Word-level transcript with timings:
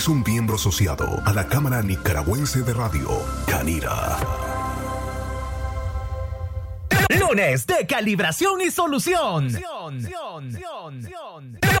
es 0.00 0.08
un 0.08 0.22
miembro 0.22 0.56
asociado 0.56 1.20
a 1.26 1.32
la 1.34 1.46
Cámara 1.46 1.82
Nicaragüense 1.82 2.62
de 2.62 2.72
Radio, 2.72 3.22
Canira. 3.46 4.16
Lunes 7.18 7.66
de 7.66 7.86
calibración 7.86 8.62
y 8.62 8.70
solución. 8.70 9.52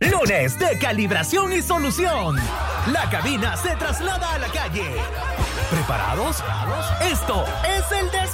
Lunes 0.02 0.58
de 0.58 0.78
calibración 0.78 1.54
y 1.54 1.62
solución. 1.62 2.36
La 2.92 3.08
cabina 3.08 3.56
se 3.56 3.74
traslada 3.76 4.34
a 4.34 4.38
la 4.38 4.48
calle. 4.48 4.96
¿Preparados? 5.70 6.44
Esto 7.00 7.46
es 7.64 8.00
el 8.00 8.10
desafío. 8.10 8.29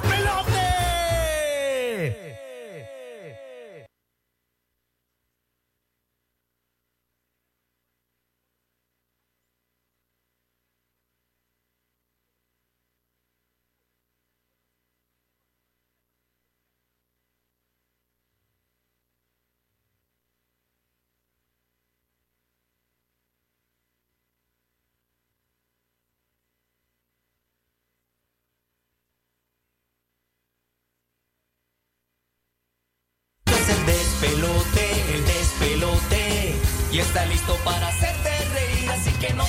y 36.96 37.00
está 37.00 37.26
listo 37.26 37.54
para 37.62 37.88
hacerte 37.88 38.30
reír, 38.54 38.90
así 38.90 39.10
que 39.20 39.34
no 39.34 39.44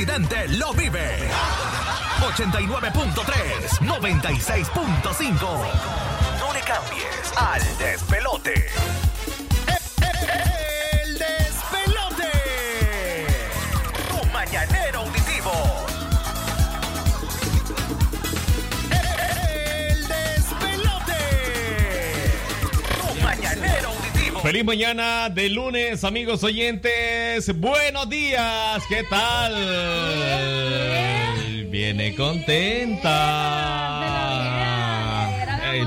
Occidente 0.00 0.48
lo 0.56 0.72
vive. 0.72 1.28
89.3, 2.22 3.80
96.5. 3.80 5.38
No 6.38 6.52
le 6.54 6.60
cambies 6.60 7.32
al 7.36 7.60
despelote. 7.76 8.99
Feliz 24.50 24.64
mañana 24.64 25.28
de 25.28 25.48
lunes, 25.48 26.02
amigos 26.02 26.42
oyentes. 26.42 27.56
Buenos 27.56 28.08
días, 28.08 28.82
¿qué 28.88 29.04
tal? 29.04 29.54
Viene 31.70 32.16
contenta. 32.16 33.06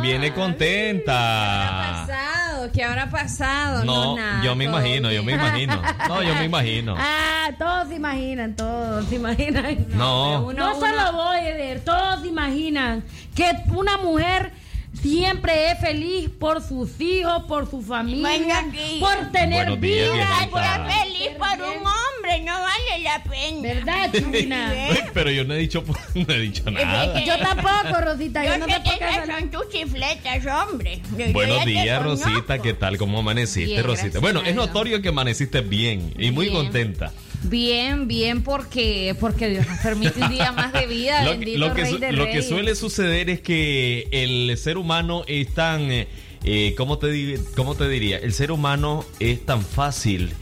Viene 0.01 0.29
¿Qué 0.29 0.33
contenta. 0.33 1.97
habrá 1.97 2.07
pasado? 2.07 2.71
¿Qué 2.71 2.83
habrá 2.85 3.09
pasado? 3.09 3.83
No, 3.83 4.15
nada, 4.15 4.41
yo 4.45 4.55
me 4.55 4.63
imagino, 4.63 5.11
yo 5.11 5.23
me 5.23 5.33
imagino. 5.33 5.81
No, 6.07 6.23
yo 6.23 6.33
me 6.35 6.45
imagino. 6.45 6.95
Ah, 6.97 7.49
todos 7.59 7.89
se 7.89 7.95
imaginan, 7.95 8.55
todos 8.55 9.05
se 9.09 9.15
imaginan. 9.15 9.87
No. 9.89 10.53
no 10.53 10.79
solo 10.79 11.11
voy 11.11 11.39
a 11.39 11.53
ver, 11.53 11.81
todos 11.81 12.21
se 12.21 12.27
imaginan 12.29 13.03
que 13.35 13.51
una 13.75 13.97
mujer 13.97 14.53
siempre 15.01 15.71
es 15.71 15.79
feliz 15.79 16.22
por 16.43 16.61
sus 16.61 16.99
hijos, 16.99 17.43
por 17.47 17.69
su 17.69 17.81
familia, 17.81 18.65
por 18.99 19.31
tener 19.31 19.65
días, 19.67 19.79
vida. 19.79 20.11
viejita. 20.11 20.49
por 20.51 20.61
Estar 20.61 20.81
hacer 20.81 21.03
feliz 21.05 21.29
por 21.37 21.61
un 21.61 21.77
hombre 21.77 22.41
no 22.43 22.51
vale 22.51 23.01
la 23.01 23.23
pena. 23.23 23.61
¿Verdad, 23.61 24.11
China? 24.41 24.73
Pero 25.13 25.31
yo 25.31 25.45
no 25.45 25.53
he 25.53 25.57
dicho, 25.59 25.85
no 26.15 26.33
he 26.33 26.39
dicho 26.41 26.69
nada. 26.69 27.23
Yo 27.23 27.37
tampoco, 27.37 28.01
Rosita, 28.01 28.43
yo, 28.43 28.51
Yo 28.51 28.57
no 28.57 28.65
se- 28.65 29.31
son 29.31 29.51
tus 29.51 29.69
chifletas, 29.69 30.45
hombre. 30.67 30.99
Yo- 31.17 31.31
Buenos 31.31 31.63
te 31.63 31.69
días. 31.69 32.03
Rosita, 32.03 32.59
¿qué 32.59 32.73
tal? 32.73 32.97
¿Cómo 32.97 33.19
amaneciste, 33.19 33.71
Bien, 33.75 33.83
Rosita? 33.85 34.19
Bueno, 34.19 34.41
a 34.41 34.49
es 34.49 34.53
notorio 34.53 35.01
que 35.01 35.07
amaneciste 35.07 35.61
bien 35.61 36.13
y 36.19 36.31
muy 36.31 36.47
Bien. 36.49 36.57
contenta. 36.57 37.13
Bien, 37.43 38.05
bien, 38.05 38.43
porque, 38.43 39.15
porque 39.17 39.47
Dios 39.47 39.65
nos 39.65 39.79
permite 39.79 40.21
un 40.21 40.29
día 40.29 40.51
más 40.51 40.73
de 40.73 40.87
vida. 40.87 41.23
Lo, 41.23 41.31
que- 41.31 41.37
bendito 41.37 41.57
lo 41.59 41.73
que, 41.73 41.81
Rey 41.83 41.91
su- 41.93 41.99
de 41.99 42.11
lo 42.11 42.25
que 42.25 42.41
suele 42.41 42.75
suceder 42.75 43.29
es 43.29 43.39
que 43.39 44.09
el 44.11 44.57
ser 44.57 44.77
humano 44.77 45.23
es 45.25 45.53
tan, 45.53 45.89
eh, 45.89 46.07
eh, 46.43 46.73
¿cómo, 46.77 46.97
te, 46.97 47.39
¿cómo 47.55 47.75
te 47.75 47.87
diría? 47.89 48.17
El 48.17 48.33
ser 48.33 48.51
humano 48.51 49.05
es 49.19 49.45
tan 49.45 49.61
fácil 49.63 50.33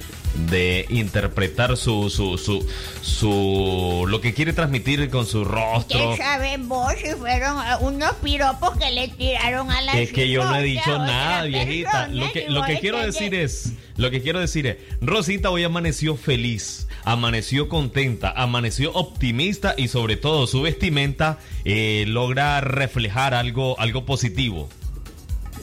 de 0.49 0.85
interpretar 0.89 1.75
su, 1.75 2.09
su, 2.09 2.37
su, 2.37 2.65
su, 3.01 4.05
lo 4.07 4.21
que 4.21 4.33
quiere 4.33 4.53
transmitir 4.53 5.09
con 5.09 5.25
su 5.25 5.43
rostro. 5.43 6.11
¿Qué 6.11 6.17
sabes 6.17 6.67
vos 6.67 6.93
si 7.03 7.11
fueron 7.15 7.57
eh, 7.59 7.75
unos 7.81 8.13
piropos 8.23 8.77
que 8.77 8.91
le 8.91 9.09
tiraron 9.09 9.69
a 9.69 9.81
la 9.81 9.99
Es 9.99 10.11
que 10.13 10.29
yo 10.29 10.43
no 10.45 10.55
he 10.55 10.63
dicho 10.63 10.97
nada, 10.97 11.43
viejita. 11.43 12.07
Lo 12.07 12.31
que, 12.31 12.47
lo 12.49 12.63
que 12.63 12.79
quiero 12.79 12.99
decir 12.99 13.31
de- 13.31 13.43
es, 13.43 13.73
lo 13.97 14.09
que 14.09 14.21
quiero 14.21 14.39
decir 14.39 14.67
es, 14.67 14.77
Rosita 15.01 15.49
hoy 15.49 15.63
amaneció 15.65 16.15
feliz, 16.15 16.87
amaneció 17.03 17.67
contenta, 17.67 18.31
amaneció 18.35 18.93
optimista 18.93 19.75
y 19.77 19.89
sobre 19.89 20.15
todo 20.15 20.47
su 20.47 20.61
vestimenta 20.61 21.39
eh, 21.65 22.05
logra 22.07 22.61
reflejar 22.61 23.33
algo, 23.33 23.77
algo 23.79 24.05
positivo. 24.05 24.69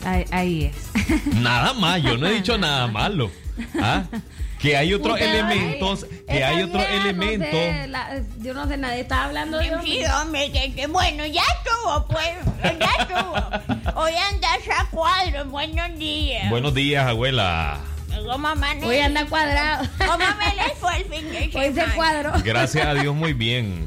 Ahí, 0.04 0.24
ahí 0.30 0.64
es. 0.66 1.24
Nada 1.34 1.72
más, 1.74 2.02
yo 2.02 2.16
no 2.16 2.26
he 2.26 2.32
dicho 2.32 2.56
nada 2.58 2.86
malo. 2.88 3.30
¿Ah? 3.80 4.04
Que 4.60 4.76
hay 4.76 4.92
otros 4.92 5.14
Usted, 5.14 5.28
elementos, 5.34 6.06
ay, 6.10 6.36
que 6.36 6.44
hay 6.44 6.62
otros 6.64 6.84
vieja, 6.84 6.94
no 6.96 7.00
elementos. 7.02 7.50
sé, 7.50 7.86
la- 7.88 8.20
yo 8.40 8.54
no 8.54 8.66
sé, 8.66 8.76
nadie 8.76 9.00
está 9.02 9.24
hablando 9.24 9.56
de 9.58 9.70
Sí, 9.84 10.00
hombre, 10.20 10.50
que, 10.50 10.74
que 10.74 10.86
bueno, 10.88 11.24
ya 11.26 11.42
estuvo, 11.42 12.06
pues, 12.08 12.78
ya 12.80 12.90
estuvo. 13.02 14.00
Hoy 14.00 14.12
andas 14.16 14.58
a 14.76 14.86
cuadro, 14.90 15.44
buenos 15.44 15.96
días. 15.96 16.50
Buenos 16.50 16.74
días, 16.74 17.06
abuela. 17.06 17.78
Hoy 18.82 18.98
anda 18.98 19.26
cuadrado. 19.26 19.86
¿Cómo 19.98 20.18
me 20.18 20.54
les 20.56 20.72
fue 20.80 20.96
el 20.96 21.04
fin 21.04 21.30
de 21.30 21.50
Hoy 21.58 21.72
se 21.72 21.84
cuadró. 21.94 22.32
Gracias 22.44 22.84
a 22.86 22.94
Dios, 22.94 23.14
muy 23.14 23.32
bien. 23.34 23.86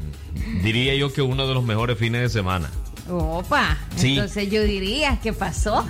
Diría 0.62 0.94
yo 0.94 1.12
que 1.12 1.20
uno 1.20 1.46
de 1.46 1.52
los 1.54 1.64
mejores 1.64 1.98
fines 1.98 2.22
de 2.22 2.28
semana. 2.30 2.70
Opa. 3.10 3.76
Sí. 3.96 4.14
Entonces 4.14 4.48
yo 4.50 4.62
diría, 4.62 5.18
¿qué 5.22 5.32
pasó? 5.32 5.84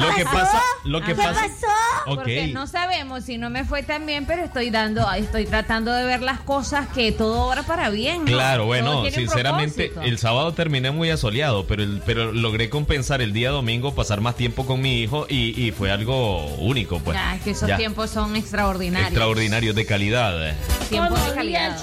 lo 0.00 0.14
que 0.14 0.24
pasa, 0.24 0.60
lo 0.84 1.00
que 1.00 1.06
¿Qué 1.08 1.14
pasa. 1.14 1.32
pasó? 1.42 2.14
Porque 2.14 2.48
no 2.48 2.66
sabemos 2.66 3.24
si 3.24 3.36
no 3.38 3.50
me 3.50 3.64
fue 3.64 3.82
tan 3.82 4.06
bien, 4.06 4.24
pero 4.26 4.42
estoy 4.44 4.70
dando, 4.70 5.10
estoy 5.12 5.44
tratando 5.46 5.92
de 5.92 6.04
ver 6.04 6.22
las 6.22 6.40
cosas 6.40 6.88
que 6.88 7.12
todo 7.12 7.42
obra 7.46 7.62
para 7.62 7.90
bien. 7.90 8.20
¿no? 8.24 8.32
Claro, 8.32 8.64
bueno, 8.66 9.04
sinceramente, 9.10 9.88
propósito. 9.88 10.02
el 10.10 10.18
sábado 10.18 10.52
terminé 10.54 10.90
muy 10.90 11.10
asoleado, 11.10 11.66
pero, 11.66 11.82
el- 11.82 12.02
pero 12.06 12.32
logré 12.32 12.70
compensar 12.70 13.20
el 13.20 13.32
día 13.32 13.50
domingo, 13.50 13.94
pasar 13.94 14.20
más 14.20 14.34
tiempo 14.36 14.66
con 14.66 14.80
mi 14.80 15.00
hijo 15.02 15.26
y, 15.28 15.60
y 15.62 15.72
fue 15.72 15.90
algo 15.92 16.46
único, 16.56 17.00
pues. 17.00 17.16
Ya, 17.16 17.36
es 17.36 17.42
que 17.42 17.50
esos 17.50 17.68
Ya. 17.68 17.76
tiempos 17.76 18.10
son 18.10 18.34
extraordinarios. 18.36 19.10
Extraordinarios 19.10 19.74
de 19.76 19.86
calidad. 19.86 20.54
Tiempos 20.88 21.24
de 21.28 21.34
calidad. 21.34 21.76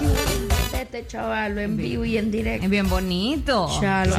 Este 0.73 1.05
chaval 1.07 1.57
en 1.57 1.77
vivo 1.77 2.05
y 2.05 2.17
en 2.17 2.31
directo. 2.31 2.65
Es 2.65 2.69
bien 2.69 2.89
bonito. 2.89 3.69
Chalo, 3.79 4.15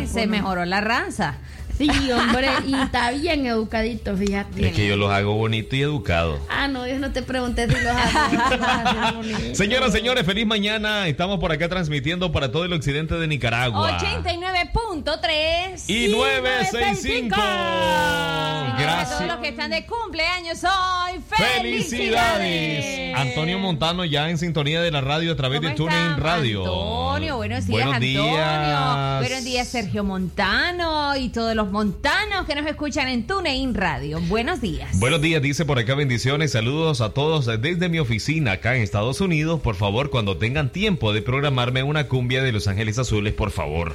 Sí, 0.00 0.06
se 0.06 0.26
mejoró 0.26 0.64
la 0.64 0.80
raza. 0.80 1.34
Sí, 1.80 2.12
hombre, 2.12 2.48
y 2.66 2.74
está 2.74 3.10
bien 3.10 3.46
educadito, 3.46 4.14
fíjate. 4.14 4.68
Es 4.68 4.74
que 4.74 4.86
yo 4.86 4.96
los 4.96 5.10
hago 5.10 5.32
bonito 5.34 5.74
y 5.76 5.80
educado. 5.80 6.38
Ah, 6.50 6.68
no, 6.68 6.86
yo 6.86 6.98
no 6.98 7.10
te 7.10 7.22
pregunté 7.22 7.66
si 7.68 7.72
los 7.72 7.80
si 7.80 9.14
bonito. 9.16 9.54
Señoras, 9.54 9.90
señores, 9.90 10.26
feliz 10.26 10.46
mañana. 10.46 11.08
Estamos 11.08 11.40
por 11.40 11.52
acá 11.52 11.70
transmitiendo 11.70 12.32
para 12.32 12.52
todo 12.52 12.66
el 12.66 12.72
occidente 12.74 13.14
de 13.14 13.26
Nicaragua. 13.26 13.98
89.3. 13.98 15.84
Y 15.88 16.08
965. 16.08 17.34
A 17.40 18.66
todos 18.76 18.80
Gracias. 18.80 19.26
los 19.26 19.36
que 19.38 19.48
están 19.48 19.70
de 19.70 19.86
cumpleaños 19.86 20.62
hoy, 20.64 21.20
felicidades. 21.28 21.86
Felicidades. 21.88 23.16
Antonio 23.16 23.58
Montano 23.58 24.04
ya 24.04 24.28
en 24.30 24.38
sintonía 24.38 24.80
de 24.82 24.90
la 24.90 25.00
radio 25.00 25.32
a 25.32 25.36
través 25.36 25.60
de 25.60 25.68
¿Cómo 25.74 25.76
TuneIn 25.88 26.16
Radio. 26.18 26.60
Antonio, 26.64 27.36
buenos 27.36 27.66
días, 27.66 27.70
Buenos 27.70 27.94
Antonio. 27.94 28.22
días. 28.24 29.20
Buenos 29.20 29.44
días, 29.44 29.68
Sergio 29.68 30.04
Montano 30.04 31.16
y 31.16 31.28
todos 31.30 31.54
los 31.54 31.69
montanos 31.70 32.46
que 32.46 32.54
nos 32.54 32.66
escuchan 32.66 33.08
en 33.08 33.26
TuneIn 33.26 33.74
Radio. 33.74 34.20
Buenos 34.22 34.60
días. 34.60 34.98
Buenos 34.98 35.20
días, 35.20 35.40
dice 35.42 35.64
por 35.64 35.78
acá 35.78 35.94
bendiciones, 35.94 36.52
saludos 36.52 37.00
a 37.00 37.10
todos 37.10 37.46
desde 37.60 37.88
mi 37.88 37.98
oficina 37.98 38.52
acá 38.52 38.76
en 38.76 38.82
Estados 38.82 39.20
Unidos. 39.20 39.60
Por 39.60 39.74
favor, 39.76 40.10
cuando 40.10 40.36
tengan 40.36 40.70
tiempo 40.70 41.12
de 41.12 41.22
programarme 41.22 41.82
una 41.82 42.08
cumbia 42.08 42.42
de 42.42 42.52
Los 42.52 42.68
Ángeles 42.68 42.98
Azules, 42.98 43.32
por 43.34 43.50
favor. 43.50 43.94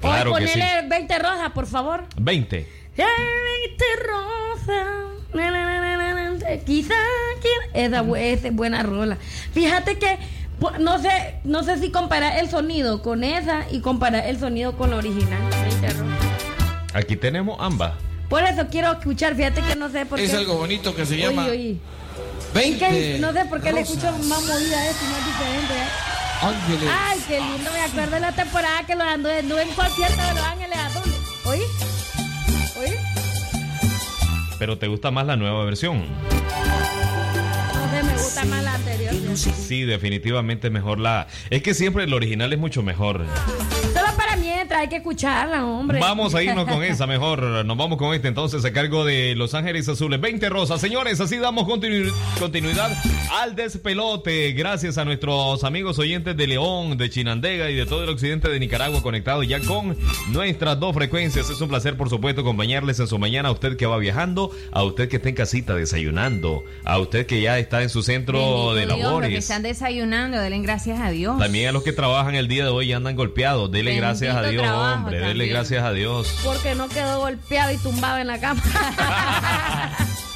Claro 0.00 0.32
Hoy 0.34 0.42
que 0.42 0.48
sí. 0.48 0.58
ponele 0.60 0.88
20 0.88 1.18
rosas, 1.18 1.50
por 1.52 1.66
favor. 1.66 2.04
20. 2.16 2.58
Eh, 2.58 2.68
20 2.96 3.84
rosas. 4.06 4.86
Na, 5.34 5.50
na, 5.50 5.80
na, 5.80 6.54
Quizá, 6.64 6.94
quizá- 7.40 7.70
esa, 7.74 8.02
bu- 8.04 8.16
esa 8.16 8.48
es 8.48 8.54
buena 8.54 8.82
rola. 8.82 9.16
Fíjate 9.52 9.98
que 9.98 10.18
no 10.78 10.98
sé, 11.00 11.36
no 11.44 11.62
sé 11.64 11.78
si 11.78 11.90
comparar 11.90 12.38
el 12.38 12.48
sonido 12.48 13.02
con 13.02 13.24
esa 13.24 13.66
y 13.70 13.80
comparar 13.80 14.26
el 14.26 14.38
sonido 14.38 14.76
con 14.76 14.90
la 14.90 14.96
original. 14.96 15.40
20 15.82 15.88
rosas. 15.88 16.53
Aquí 16.94 17.16
tenemos 17.16 17.56
ambas. 17.60 17.92
Por 18.28 18.42
eso 18.44 18.66
quiero 18.70 18.92
escuchar, 18.92 19.34
fíjate 19.34 19.60
que 19.62 19.76
no 19.76 19.90
sé 19.90 20.06
por 20.06 20.18
qué. 20.18 20.24
Es 20.24 20.34
algo 20.34 20.56
bonito 20.56 20.94
que 20.94 21.04
se 21.04 21.16
llama 21.16 21.44
Oye, 21.46 21.50
oye. 21.50 21.76
20 22.54 22.78
Que 22.78 23.18
no 23.18 23.32
sé 23.32 23.44
por 23.46 23.60
qué 23.60 23.72
le 23.72 23.80
escucho 23.80 24.10
más 24.12 24.42
movida 24.42 24.88
esto 24.88 25.04
y 25.04 25.08
más 25.12 25.26
diferente. 25.26 25.74
¿eh? 25.74 25.88
Ángeles. 26.40 26.90
Ay, 26.92 27.18
qué 27.26 27.40
lindo, 27.40 27.70
me 27.72 27.80
acuerdo 27.80 28.14
de 28.14 28.20
la 28.20 28.32
temporada 28.32 28.86
que 28.86 28.94
los 28.94 29.04
anduve, 29.04 29.38
anduve 29.38 29.62
en 29.62 29.68
concierto 29.70 30.22
de 30.22 30.34
Los 30.34 30.44
Ángeles 30.44 30.78
Azules. 30.78 31.16
¿Oí? 31.44 31.60
¿Oí? 32.80 32.94
Pero 34.58 34.78
te 34.78 34.86
gusta 34.86 35.10
más 35.10 35.26
la 35.26 35.36
nueva 35.36 35.64
versión. 35.64 36.04
No 37.74 37.90
sé, 37.90 38.02
me 38.04 38.12
gusta 38.12 38.44
más 38.44 38.62
la 38.62 38.74
anterior. 38.74 39.14
Sí, 39.36 39.82
definitivamente 39.82 40.70
mejor 40.70 40.98
la. 41.00 41.26
Es 41.50 41.62
que 41.62 41.74
siempre 41.74 42.04
el 42.04 42.14
original 42.14 42.52
es 42.52 42.58
mucho 42.58 42.82
mejor. 42.82 43.24
Solo 43.46 43.83
hay 44.72 44.88
que 44.88 44.96
escucharla, 44.96 45.64
hombre. 45.64 45.98
Vamos 46.00 46.34
a 46.34 46.42
irnos 46.42 46.66
con 46.66 46.82
esa 46.84 47.06
mejor. 47.06 47.64
Nos 47.64 47.76
vamos 47.76 47.98
con 47.98 48.14
este 48.14 48.28
entonces 48.28 48.64
a 48.64 48.72
cargo 48.72 49.04
de 49.04 49.34
Los 49.36 49.54
Ángeles 49.54 49.88
Azules. 49.88 50.20
20 50.20 50.48
rosas. 50.48 50.80
Señores, 50.80 51.20
así 51.20 51.36
damos 51.38 51.66
continu- 51.66 52.12
continuidad 52.38 52.92
al 53.40 53.54
despelote. 53.54 54.52
Gracias 54.52 54.98
a 54.98 55.04
nuestros 55.04 55.64
amigos 55.64 55.98
oyentes 55.98 56.36
de 56.36 56.46
León, 56.46 56.96
de 56.96 57.10
Chinandega 57.10 57.70
y 57.70 57.74
de 57.74 57.86
todo 57.86 58.04
el 58.04 58.10
occidente 58.10 58.48
de 58.48 58.58
Nicaragua 58.60 59.02
conectados 59.02 59.46
ya 59.46 59.60
con 59.60 59.96
nuestras 60.28 60.78
dos 60.80 60.94
frecuencias. 60.94 61.50
Es 61.50 61.60
un 61.60 61.68
placer, 61.68 61.96
por 61.96 62.08
supuesto, 62.08 62.40
acompañarles 62.42 63.00
en 63.00 63.06
su 63.06 63.18
mañana. 63.18 63.48
A 63.48 63.52
usted 63.52 63.76
que 63.76 63.86
va 63.86 63.98
viajando, 63.98 64.50
a 64.72 64.82
usted 64.84 65.08
que 65.08 65.16
está 65.16 65.28
en 65.28 65.34
casita 65.34 65.74
desayunando, 65.74 66.64
a 66.84 66.98
usted 66.98 67.26
que 67.26 67.40
ya 67.40 67.58
está 67.58 67.82
en 67.82 67.88
su 67.88 68.02
centro 68.02 68.38
Bendito 68.38 68.74
de 68.74 68.80
Dios, 68.80 68.88
los 68.88 68.96
que 68.98 69.02
labores. 69.04 69.38
están 69.38 69.62
desayunando, 69.62 70.38
denle 70.38 70.60
gracias 70.60 71.00
a 71.00 71.10
Dios. 71.10 71.38
También 71.38 71.68
a 71.68 71.72
los 71.72 71.82
que 71.82 71.92
trabajan 71.92 72.34
el 72.34 72.48
día 72.48 72.64
de 72.64 72.70
hoy 72.70 72.90
y 72.90 72.92
andan 72.92 73.16
golpeados. 73.16 73.70
Bendito 73.70 73.96
gracias 73.96 74.34
a 74.36 74.42
Dios, 74.42 74.53
trabajo 74.62 74.94
hombre. 74.94 75.20
Dele 75.20 75.46
gracias 75.46 75.84
a 75.84 75.92
Dios. 75.92 76.34
Porque 76.44 76.74
no 76.74 76.88
quedó 76.88 77.20
golpeado 77.20 77.72
y 77.72 77.78
tumbado 77.78 78.18
en 78.18 78.26
la 78.26 78.40
cama. 78.40 78.62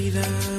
nada 0.00 0.57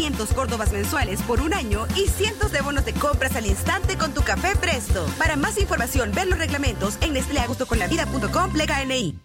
14.500 0.00 0.34
córdobas 0.34 0.72
mensuales 0.72 1.22
por 1.22 1.40
un 1.40 1.54
año 1.54 1.86
y 1.96 2.08
cientos 2.08 2.52
de 2.52 2.60
bonos 2.60 2.84
de 2.84 2.92
compras 2.92 3.36
al 3.36 3.46
instante 3.46 3.96
con 3.96 4.12
tu 4.12 4.22
café 4.22 4.56
Presto. 4.56 5.06
Para 5.18 5.36
más 5.36 5.58
información, 5.58 6.12
ver 6.12 6.28
los 6.28 6.38
reglamentos 6.38 6.96
en 7.00 7.12
nestleagustoconlavida.com 7.14 8.52
plega 8.52 8.84
NI. 8.84 9.18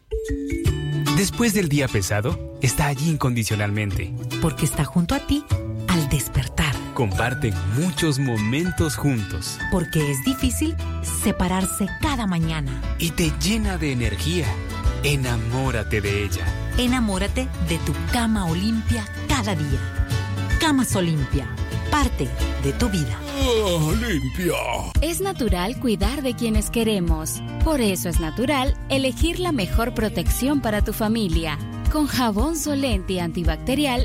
Después 1.18 1.54
del 1.54 1.70
día 1.70 1.88
pesado, 1.88 2.58
está 2.62 2.88
allí 2.88 3.10
incondicionalmente. 3.10 4.14
Porque 4.42 4.66
está 4.66 4.84
junto 4.84 5.16
a 5.16 5.20
ti 5.20 5.46
al 5.88 6.10
despertar. 6.10 6.76
Comparten 6.94 7.54
muchos 7.76 8.20
momentos 8.20 8.96
juntos. 8.98 9.58
Porque 9.72 10.12
es 10.12 10.24
difícil 10.26 10.76
separarse 11.24 11.88
cada 12.02 12.28
mañana. 12.28 12.82
Y 13.00 13.12
te 13.12 13.32
llena 13.40 13.78
de 13.78 13.94
energía. 13.94 14.48
Enamórate 15.04 16.02
de 16.02 16.24
ella. 16.24 16.46
Enamórate 16.78 17.48
de 17.70 17.78
tu 17.80 17.94
cama 18.12 18.46
Olimpia 18.46 19.06
cada 19.30 19.56
día. 19.56 19.95
Camas 20.66 20.96
Olimpia, 20.96 21.48
parte 21.92 22.28
de 22.64 22.74
tu 22.74 22.90
vida. 22.90 23.20
limpia. 24.02 24.56
Es 25.00 25.22
natural 25.22 25.80
cuidar 25.80 26.24
de 26.24 26.34
quienes 26.34 26.72
queremos. 26.72 27.40
Por 27.64 27.82
eso 27.82 28.10
es 28.10 28.20
natural 28.20 28.74
elegir 28.90 29.40
la 29.40 29.52
mejor 29.52 29.94
protección 29.94 30.62
para 30.62 30.84
tu 30.84 30.92
familia. 30.92 31.60
Con 31.92 32.08
jabón 32.08 32.56
Solenti 32.58 33.20
antibacterial 33.20 34.05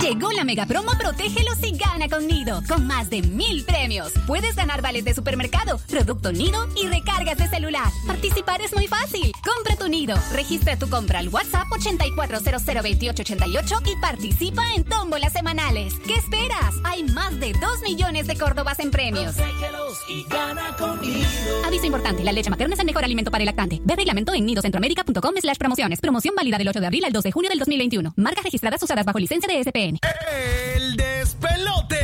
Llegó 0.00 0.32
la 0.32 0.44
mega 0.44 0.64
promo 0.64 0.92
Protégelos 0.98 1.58
y 1.62 1.76
gana 1.76 2.08
con 2.08 2.26
Nido, 2.26 2.62
con 2.66 2.86
más 2.86 3.10
de 3.10 3.20
mil 3.20 3.64
premios. 3.64 4.12
Puedes 4.26 4.56
ganar 4.56 4.80
vales 4.80 5.04
de 5.04 5.14
supermercado, 5.14 5.78
producto 5.88 6.32
Nido 6.32 6.66
y 6.74 6.86
recargas 6.86 7.36
de 7.36 7.48
celular. 7.48 7.92
Participar 8.06 8.62
es 8.62 8.74
muy 8.74 8.86
fácil. 8.86 9.30
Compra 9.44 9.76
tu 9.76 9.88
Nido, 9.88 10.16
registra 10.32 10.78
tu 10.78 10.88
compra 10.88 11.18
al 11.18 11.28
WhatsApp 11.28 11.66
84002888 11.68 13.92
y 13.92 13.96
participa 14.00 14.62
en 14.74 14.84
tómbolas 14.84 15.34
semanales. 15.34 15.92
¿Qué 16.06 16.14
esperas? 16.14 16.74
Hay 16.84 17.04
más 17.04 17.38
de 17.38 17.52
2 17.52 17.82
millones 17.82 18.26
de 18.26 18.36
Córdobas 18.36 18.80
en 18.80 18.90
premios. 18.90 19.34
Protégelos 19.34 19.98
y 20.08 20.24
gana 20.30 20.74
con 20.78 20.98
Nido. 21.02 21.28
Aviso 21.66 21.84
importante, 21.84 22.24
la 22.24 22.32
leche 22.32 22.48
materna 22.48 22.74
es 22.74 22.80
el 22.80 22.86
mejor 22.86 23.04
alimento 23.04 23.30
para 23.30 23.42
el 23.42 23.46
lactante. 23.46 23.82
Ve 23.84 23.96
reglamento 23.96 24.32
en 24.32 24.46
nidocentroamérica.com 24.46 25.34
slash 25.40 25.58
promociones. 25.58 26.00
Promoción 26.00 26.34
válida 26.34 26.56
del 26.56 26.68
8 26.68 26.80
de 26.80 26.86
abril 26.86 27.04
al 27.04 27.12
2 27.12 27.22
de 27.22 27.32
junio 27.32 27.50
del 27.50 27.58
2021. 27.58 28.14
Marcas 28.16 28.44
registradas 28.44 28.82
usadas 28.82 29.04
bajo 29.04 29.18
licencia 29.18 29.52
de 29.52 29.62
SPN. 29.62 29.89
El 29.90 30.96
despelote. 30.96 31.96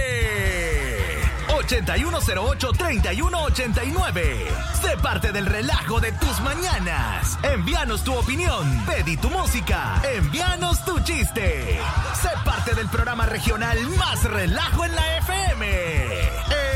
8108-3189. 1.48 4.20
Sé 4.80 4.96
parte 5.02 5.32
del 5.32 5.46
relajo 5.46 5.98
de 6.00 6.12
tus 6.12 6.40
mañanas. 6.40 7.38
Envíanos 7.42 8.04
tu 8.04 8.14
opinión. 8.14 8.84
Pedí 8.86 9.16
tu 9.16 9.28
música. 9.30 10.00
Envíanos 10.16 10.84
tu 10.84 11.00
chiste. 11.00 11.80
Sé 12.20 12.28
parte 12.44 12.74
del 12.74 12.88
programa 12.88 13.24
regional 13.26 13.78
más 13.98 14.22
relajo 14.24 14.84
en 14.84 14.94
la 14.94 15.18
FM. 15.18 15.70
El 15.70 16.75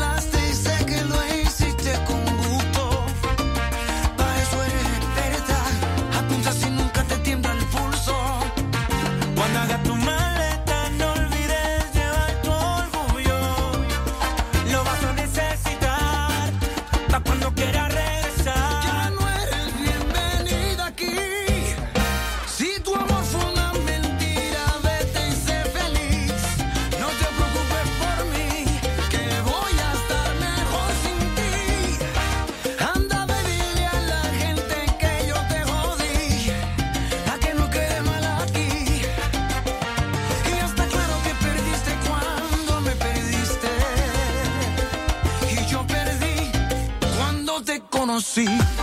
conocí. 48.21 48.80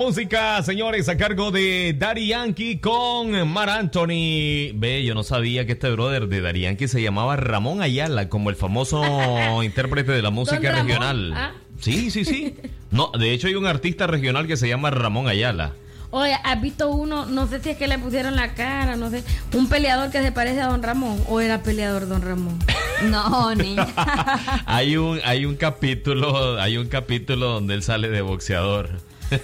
Música, 0.00 0.62
señores, 0.62 1.10
a 1.10 1.18
cargo 1.18 1.50
de 1.50 1.94
Daddy 1.98 2.28
Yankee 2.28 2.78
con 2.78 3.46
Mar 3.46 3.68
Anthony. 3.68 4.72
Ve, 4.72 5.04
yo 5.04 5.14
no 5.14 5.22
sabía 5.22 5.66
que 5.66 5.72
este 5.72 5.90
brother 5.90 6.26
de 6.26 6.40
Daddy 6.40 6.60
Yankee 6.60 6.88
se 6.88 7.02
llamaba 7.02 7.36
Ramón 7.36 7.82
Ayala, 7.82 8.30
como 8.30 8.48
el 8.48 8.56
famoso 8.56 9.02
intérprete 9.62 10.12
de 10.12 10.22
la 10.22 10.30
música 10.30 10.72
regional. 10.72 11.34
ah. 11.36 11.52
Sí, 11.80 12.10
sí, 12.10 12.24
sí. 12.24 12.56
No, 12.90 13.12
de 13.12 13.32
hecho 13.32 13.48
hay 13.48 13.56
un 13.56 13.66
artista 13.66 14.06
regional 14.06 14.46
que 14.46 14.56
se 14.56 14.68
llama 14.70 14.88
Ramón 14.90 15.28
Ayala. 15.28 15.74
Oye, 16.12 16.34
¿has 16.44 16.60
visto 16.62 16.88
uno? 16.90 17.26
No 17.26 17.46
sé 17.46 17.60
si 17.60 17.68
es 17.68 17.76
que 17.76 17.86
le 17.86 17.98
pusieron 17.98 18.36
la 18.36 18.54
cara, 18.54 18.96
no 18.96 19.10
sé. 19.10 19.22
Un 19.52 19.68
peleador 19.68 20.10
que 20.10 20.22
se 20.22 20.32
parece 20.32 20.62
a 20.62 20.68
Don 20.68 20.82
Ramón. 20.82 21.22
¿O 21.28 21.40
era 21.40 21.62
peleador 21.62 22.08
Don 22.08 22.22
Ramón? 22.22 22.58
No, 23.02 23.54
niña. 23.54 23.86
Hay 24.66 24.98
un, 24.98 25.20
hay 25.24 25.46
un 25.46 25.56
capítulo, 25.56 26.60
hay 26.60 26.76
un 26.76 26.86
capítulo 26.88 27.48
donde 27.48 27.72
él 27.72 27.82
sale 27.82 28.10
de 28.10 28.20
boxeador. 28.20 28.90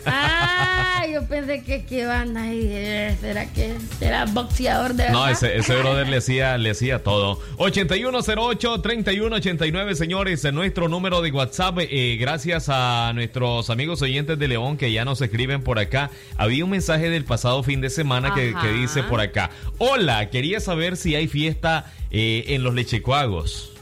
Ah, 0.07 1.05
yo 1.13 1.25
pensé 1.27 1.63
que 1.63 1.85
qué 1.85 2.07
banda 2.07 2.43
ahí. 2.43 2.67
eh, 2.71 3.17
¿Será 3.21 3.47
que 3.53 3.75
será 3.99 4.25
boxeador 4.27 4.95
de 4.95 5.11
No, 5.11 5.21
verdad? 5.25 5.33
ese, 5.33 5.57
ese 5.57 5.77
brother 5.81 6.09
le 6.09 6.19
hacía, 6.19 6.57
le 6.59 6.71
hacía 6.71 7.03
todo. 7.03 7.41
8108-3189, 7.59 9.95
señores, 9.95 10.45
en 10.45 10.55
nuestro 10.55 10.89
número 10.89 11.23
de 11.23 11.31
WhatsApp. 11.31 11.79
eh, 11.81 12.17
gracias 12.21 12.67
a 12.69 13.13
nuestros 13.15 13.71
amigos 13.71 14.03
oyentes 14.03 14.39
de 14.39 14.49
León 14.49 14.77
que 14.77 14.93
ya 14.93 15.05
nos 15.05 15.21
escriben 15.21 15.63
por 15.63 15.79
acá. 15.79 16.11
Había 16.37 16.65
un 16.65 16.71
mensaje 16.71 17.11
del 17.11 17.25
pasado 17.25 17.63
fin 17.63 17.81
de 17.81 17.91
semana 17.91 18.35
que, 18.35 18.55
que 18.61 18.73
dice 18.73 19.03
por 19.05 19.21
acá. 19.21 19.51
Hola, 19.79 20.31
quería 20.31 20.61
saber 20.61 20.97
si 20.97 21.15
hay 21.15 21.29
fiesta 21.29 21.93
eh, 22.11 22.45
en 22.49 22.63
los 22.63 22.75
lechecuagos. 22.75 23.73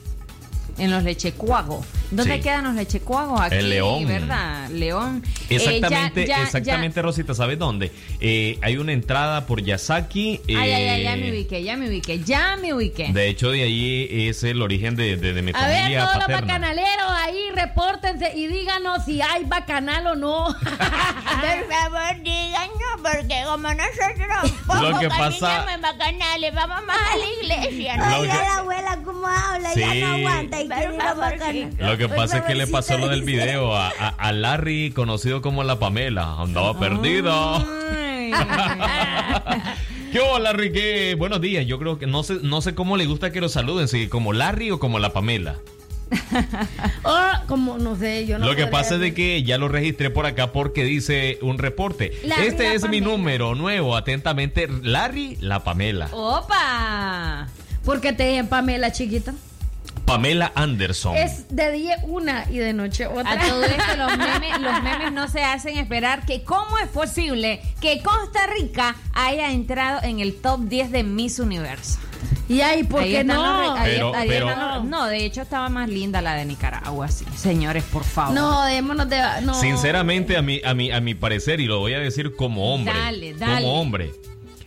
En 0.79 0.91
los 0.91 1.03
lechecuagos. 1.05 1.87
¿Dónde 2.11 2.37
Sí. 2.37 2.43
quedan 2.43 2.65
los 2.65 2.75
lechecuagos? 2.75 3.41
Aquí, 3.41 3.57
En 3.57 3.71
León. 3.71 4.07
¿verdad? 4.07 4.69
León. 4.71 5.23
Eh, 5.49 5.57
Exactamente, 5.57 6.27
ya- 6.27 6.37
ya- 6.39 6.43
exactamente, 6.45 7.03
Rosita, 7.03 7.35
¿sabes 7.35 7.59
dónde? 7.59 7.93
Eh, 8.21 8.59
hay 8.63 8.77
una 8.77 8.93
entrada 8.93 9.47
por 9.47 9.63
Yasaki. 9.63 10.41
ya- 10.47 10.61
Ay, 10.61 10.73
ay, 10.73 10.89
ay, 10.89 11.03
ya 11.03 11.15
eh, 11.15 11.17
me 11.17 11.31
ubiqué, 11.31 11.63
ya 11.63 11.77
me 11.77 11.89
ubiqué, 11.89 12.21
ya 12.21 12.57
me 12.57 12.73
ubié. 12.75 13.13
De 13.13 13.29
hecho, 13.29 13.51
de 13.51 13.63
ahí 13.63 14.09
es 14.29 14.43
el 14.45 14.63
origen 14.63 14.95
de, 14.97 15.17
de- 15.17 15.33
de 15.33 15.43
mi 15.43 15.51
A 15.55 15.67
ver, 15.67 15.77
familia 15.81 16.05
todos 16.07 16.29
los 16.29 16.41
bacanaleros 16.41 17.07
ahí, 17.11 17.39
repórtense 17.55 18.33
y 18.37 18.47
díganos 18.47 19.05
si 19.05 19.21
hay 19.23 19.45
bacanal 19.45 20.07
o 20.09 20.15
no. 20.15 20.45
Por 20.55 21.69
favor, 21.73 22.23
díganos, 22.23 23.01
porque 23.03 23.43
como 23.47 23.69
nosotros 23.75 24.53
poco 24.67 24.83
Lo 24.91 24.99
que 24.99 25.09
pasa- 25.09 25.41
caminamos 25.41 25.75
en 25.75 25.83
bacanales, 25.83 26.55
vamos 26.55 26.85
más 26.87 26.97
a 27.13 27.17
la 27.17 27.27
iglesia. 27.43 27.95
Oiga, 28.21 28.33
que- 28.33 28.39
la 28.45 28.57
abuela 28.59 28.99
cómo 29.05 29.27
habla, 29.27 29.75
ya 29.75 29.87
no 29.87 29.93
Sí. 29.93 30.03
aguanta 30.03 30.61
Lo 31.79 31.97
que 31.99 32.09
pasa 32.09 32.39
es 32.39 32.45
que 32.45 32.55
le 32.55 32.67
pasó 32.67 32.99
lo 32.99 33.09
del 33.09 33.23
video 33.23 33.75
a, 33.77 33.89
a- 33.89 34.09
a 34.09 34.33
Larry, 34.33 34.91
conocido 34.93 35.41
como 35.43 35.65
la 35.65 35.79
Pamela. 35.79 36.35
Andaba 36.41 36.79
perdido. 36.79 37.65
¿Qué 40.13 40.21
hubo, 40.21 40.39
Larry? 40.39 40.73
¿Qué? 40.73 41.15
Buenos 41.19 41.41
días. 41.41 41.67
Yo 41.67 41.79
creo 41.79 41.99
que 41.99 42.07
no 42.07 42.23
sé, 42.23 42.39
no 42.43 42.61
sé 42.61 42.75
cómo 42.75 42.97
le 42.97 43.07
gusta 43.07 43.33
que 43.33 43.41
lo 43.41 43.49
saluden, 43.49 43.89
si 43.89 44.07
como 44.09 44.33
Larry 44.33 44.71
o 44.71 44.79
como 44.79 44.99
la 44.99 45.13
Pamela. 45.13 45.57
O 47.03 47.17
como, 47.49 47.79
no 47.79 47.97
sé, 47.97 48.25
yo 48.27 48.39
no 48.39 48.47
lo 48.47 48.55
que 48.57 48.67
pasa 48.67 48.95
es 48.95 49.01
de 49.01 49.13
que 49.15 49.43
ya 49.43 49.59
lo 49.59 49.69
registré 49.69 50.11
por 50.11 50.27
acá 50.27 50.53
porque 50.53 50.85
dice 50.85 51.39
un 51.43 51.59
reporte. 51.59 52.13
Larry 52.25 52.47
este 52.47 52.75
es 52.75 52.89
mi 52.89 53.01
número 53.01 53.55
nuevo. 53.55 53.97
Atentamente, 53.97 54.69
Larry, 54.83 55.37
la 55.41 55.65
Pamela. 55.65 56.09
¡Opa! 56.13 57.49
¿Por 57.85 58.01
qué 58.01 58.13
te 58.13 58.29
dicen 58.29 58.47
Pamela 58.47 58.93
chiquita? 58.93 59.35
Pamela 60.05 60.53
Anderson. 60.55 61.17
Es 61.17 61.47
de 61.55 61.73
día 61.73 61.97
una 62.03 62.45
y 62.51 62.59
de 62.59 62.73
noche 62.73 63.07
otra. 63.07 63.33
A 63.33 63.49
todo 63.49 63.65
esto 63.65 63.97
los 63.97 64.17
memes, 64.19 64.61
los 64.61 64.83
memes 64.83 65.13
no 65.13 65.29
se 65.29 65.43
hacen 65.43 65.79
esperar 65.79 66.27
que 66.27 66.43
cómo 66.43 66.79
es 66.79 66.89
posible 66.89 67.61
que 67.81 68.03
Costa 68.03 68.47
Rica 68.47 68.97
haya 69.15 69.51
entrado 69.51 70.01
en 70.03 70.21
el 70.21 70.35
top 70.41 70.61
10 70.69 70.91
de 70.93 71.03
Miss 71.05 71.39
Universo. 71.39 71.99
Y 72.47 72.61
ahí, 72.61 72.85
¿por 72.85 73.03
Ahí 73.03 73.13
qué 73.13 73.25
no? 73.25 73.35
los 73.35 73.75
re- 73.77 73.81
ahí 73.81 73.91
Pero- 73.95 74.07
está- 74.09 74.19
ahí 74.21 74.29
pero- 74.29 74.49
están 74.51 74.75
los- 74.75 74.85
no, 74.85 75.07
de 75.07 75.25
hecho 75.25 75.41
estaba 75.41 75.69
más 75.71 75.89
linda 75.89 76.21
la 76.21 76.35
de 76.35 76.45
Nicaragua, 76.45 77.09
sí. 77.09 77.25
Señores, 77.35 77.85
por 77.85 78.05
favor. 78.05 78.35
No, 78.35 78.63
démonos 78.65 79.09
de... 79.09 79.23
No. 79.43 79.55
Sinceramente, 79.55 80.37
a 80.37 80.43
mi, 80.43 80.61
a, 80.63 80.75
mi, 80.75 80.91
a 80.91 81.01
mi 81.01 81.15
parecer, 81.15 81.61
y 81.61 81.67
lo 81.67 81.79
voy 81.79 81.95
a 81.95 81.99
decir 82.01 82.37
como 82.37 82.75
hombre. 82.75 82.93
Dale, 82.93 83.33
dale. 83.35 83.63
Como 83.63 83.81
hombre. 83.81 84.13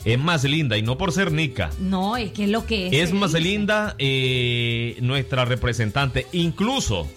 Es 0.05 0.19
más 0.19 0.43
linda, 0.43 0.77
y 0.77 0.81
no 0.83 0.97
por 0.97 1.11
ser 1.11 1.31
Nica. 1.31 1.69
No, 1.79 2.15
es 2.17 2.31
que 2.31 2.45
es 2.45 2.49
lo 2.49 2.65
que 2.65 2.87
es. 2.87 2.93
Es 3.09 3.13
más 3.13 3.33
dice. 3.33 3.41
linda 3.43 3.95
eh, 3.97 4.97
nuestra 5.01 5.43
representante. 5.45 6.27
Incluso 6.31 7.07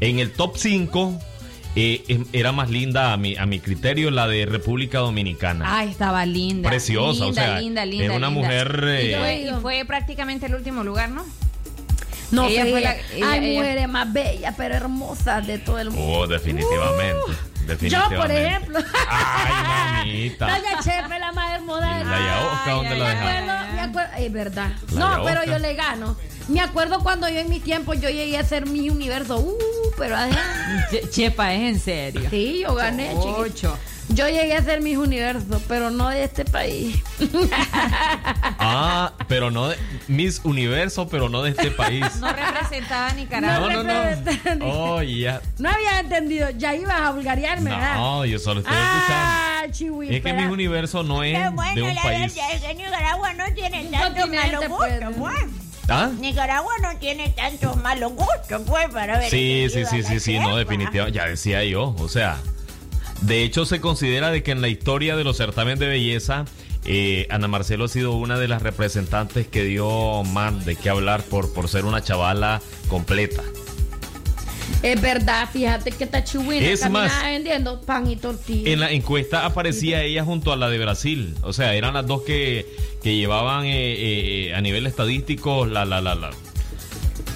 en 0.00 0.18
el 0.18 0.30
top 0.32 0.56
5 0.56 1.18
eh, 1.76 2.02
em- 2.08 2.26
era 2.32 2.52
más 2.52 2.70
linda 2.70 3.12
a 3.12 3.16
mi, 3.16 3.36
a 3.36 3.46
mi 3.46 3.60
criterio 3.60 4.10
la 4.10 4.26
de 4.26 4.44
República 4.46 4.98
Dominicana. 4.98 5.78
Ay, 5.78 5.90
estaba 5.90 6.26
linda. 6.26 6.68
Preciosa, 6.68 7.24
o 7.24 7.26
linda, 7.28 7.42
sea, 7.46 7.60
linda, 7.60 7.86
linda, 7.86 8.04
es 8.06 8.10
una 8.10 8.28
linda. 8.28 8.30
mujer, 8.30 8.84
Y 9.02 9.06
eh, 9.12 9.16
fue, 9.18 9.40
y 9.42 9.60
fue 9.62 9.84
prácticamente 9.86 10.46
el 10.46 10.54
último 10.54 10.82
lugar, 10.84 11.10
¿no? 11.10 11.24
No, 12.30 12.46
Ella 12.46 12.62
ella 12.62 12.70
fue 12.70 12.80
la- 12.82 12.96
ella- 13.16 13.30
Hay 13.32 13.44
ella- 13.50 13.60
mujeres 13.60 13.88
más 13.88 14.12
bellas, 14.12 14.54
pero 14.58 14.74
hermosas 14.74 15.46
de 15.46 15.58
todo 15.58 15.78
el 15.78 15.90
mundo. 15.90 16.12
Oh, 16.12 16.26
definitivamente. 16.26 17.14
Yo, 17.26 17.34
definitivamente. 17.68 18.16
por 18.16 18.30
ejemplo. 18.30 18.78
Ay, 19.08 20.04
mamita. 20.06 20.46
Doña 20.46 20.80
Chepe, 20.82 21.18
la 21.18 21.32
más 21.32 21.54
hermosa. 21.54 22.00
¿Y 22.00 22.04
la 22.04 22.18
Yaosca 22.18 22.70
dónde 22.72 22.88
Ay, 22.90 22.98
la 22.98 23.04
me 23.04 23.10
dejaron? 23.14 23.50
acuerdo, 23.50 23.72
me 23.74 23.80
acuerdo, 23.80 24.10
es 24.18 24.32
verdad. 24.32 24.70
La 24.92 25.00
no, 25.00 25.08
Yaosca. 25.16 25.24
pero 25.24 25.44
yo 25.52 25.58
le 25.58 25.74
gano. 25.74 26.16
Me 26.48 26.60
acuerdo 26.62 27.00
cuando 27.00 27.28
yo 27.28 27.38
en 27.40 27.50
mi 27.50 27.60
tiempo 27.60 27.92
yo 27.94 28.08
llegué 28.08 28.38
a 28.38 28.42
ser 28.44 28.66
mi 28.66 28.88
universo. 28.88 29.38
Uh, 29.38 29.54
pero 29.98 30.16
Che- 30.90 31.08
Chepa, 31.10 31.52
es 31.52 31.60
en 31.74 31.80
serio. 31.80 32.30
Sí, 32.30 32.60
yo 32.62 32.74
gané, 32.74 33.12
Ocho. 33.14 33.76
Yo 34.18 34.26
llegué 34.28 34.56
a 34.56 34.62
ser 34.64 34.80
mis 34.80 34.96
universo, 34.96 35.62
pero 35.68 35.90
no 35.90 36.08
de 36.08 36.24
este 36.24 36.44
país. 36.44 37.00
Ah, 38.60 39.12
pero 39.28 39.50
no 39.52 39.68
de 39.68 39.76
Miss 40.08 40.40
Universo, 40.42 41.08
pero 41.08 41.28
no 41.28 41.42
de 41.42 41.50
este 41.50 41.70
país. 41.70 42.04
No 42.16 42.32
representaba 42.32 43.08
a 43.08 43.12
Nicaragua. 43.14 43.72
No, 43.72 43.82
no, 43.84 44.54
no. 44.56 44.66
Oh, 44.66 45.02
ya. 45.02 45.40
No 45.58 45.70
había 45.70 46.00
entendido, 46.00 46.50
ya 46.50 46.74
ibas 46.74 47.00
a 47.00 47.12
vulgarearme, 47.12 47.70
¿verdad? 47.70 47.94
No, 47.94 48.24
yo 48.24 48.38
solo 48.40 48.60
estoy 48.60 48.74
Ah, 48.76 49.60
escuchando. 49.66 49.76
chihuahua. 49.78 50.14
Es 50.16 50.22
que 50.22 50.32
Miss 50.32 50.50
Universo 50.50 51.02
no 51.04 51.22
es 51.22 51.38
Qué 51.38 51.48
bueno, 51.50 51.74
de 51.76 51.82
un 51.82 51.94
la 51.94 52.02
país. 52.02 52.34
verdad 52.34 52.52
es 52.54 52.60
que 52.62 52.74
Nicaragua 52.74 53.32
no 53.34 53.44
tiene 53.54 53.84
tantos 53.84 54.28
malos 54.28 54.64
pues. 54.68 55.00
gustos, 55.00 55.14
pues. 55.16 55.36
¿Ah? 55.88 56.10
Nicaragua 56.18 56.72
no 56.82 56.96
tiene 56.98 57.28
tantos 57.30 57.76
malos 57.76 58.12
gustos, 58.14 58.62
pues, 58.66 58.88
para 58.88 59.18
ver. 59.20 59.30
Sí, 59.30 59.68
sí, 59.72 59.84
sí, 59.86 60.02
sí, 60.02 60.18
sí, 60.20 60.38
no, 60.40 60.56
definitivamente. 60.56 61.16
Ya 61.16 61.26
decía 61.26 61.62
yo, 61.64 61.94
o 61.96 62.08
sea. 62.08 62.38
De 63.22 63.42
hecho, 63.42 63.64
se 63.64 63.80
considera 63.80 64.30
de 64.30 64.42
que 64.42 64.52
en 64.52 64.60
la 64.60 64.68
historia 64.68 65.16
de 65.16 65.24
los 65.24 65.36
certámenes 65.36 65.78
de 65.80 65.88
belleza, 65.88 66.44
eh, 66.84 67.26
Ana 67.30 67.48
Marcelo 67.48 67.84
ha 67.84 67.88
sido 67.88 68.12
una 68.12 68.38
de 68.38 68.48
las 68.48 68.62
representantes 68.62 69.46
que 69.46 69.64
dio 69.64 70.22
más 70.24 70.64
de 70.64 70.76
qué 70.76 70.88
hablar 70.88 71.22
por, 71.24 71.52
por 71.52 71.68
ser 71.68 71.84
una 71.84 72.02
chavala 72.02 72.62
completa. 72.88 73.42
Es 74.82 75.00
verdad, 75.00 75.48
fíjate 75.52 75.90
que 75.90 76.04
esta 76.04 76.22
chihuina 76.22 76.64
Es 76.64 76.88
más, 76.88 77.12
vendiendo 77.22 77.80
pan 77.80 78.08
y 78.08 78.16
tortillas. 78.16 78.72
En 78.72 78.80
la 78.80 78.92
encuesta 78.92 79.44
aparecía 79.44 80.02
ella 80.02 80.24
junto 80.24 80.52
a 80.52 80.56
la 80.56 80.70
de 80.70 80.78
Brasil. 80.78 81.34
O 81.42 81.52
sea, 81.52 81.74
eran 81.74 81.94
las 81.94 82.06
dos 82.06 82.22
que, 82.22 82.64
que 83.02 83.16
llevaban 83.16 83.64
eh, 83.64 84.48
eh, 84.48 84.54
a 84.54 84.60
nivel 84.60 84.86
estadístico 84.86 85.66
la, 85.66 85.84
la, 85.84 86.00
la, 86.00 86.14
la. 86.14 86.30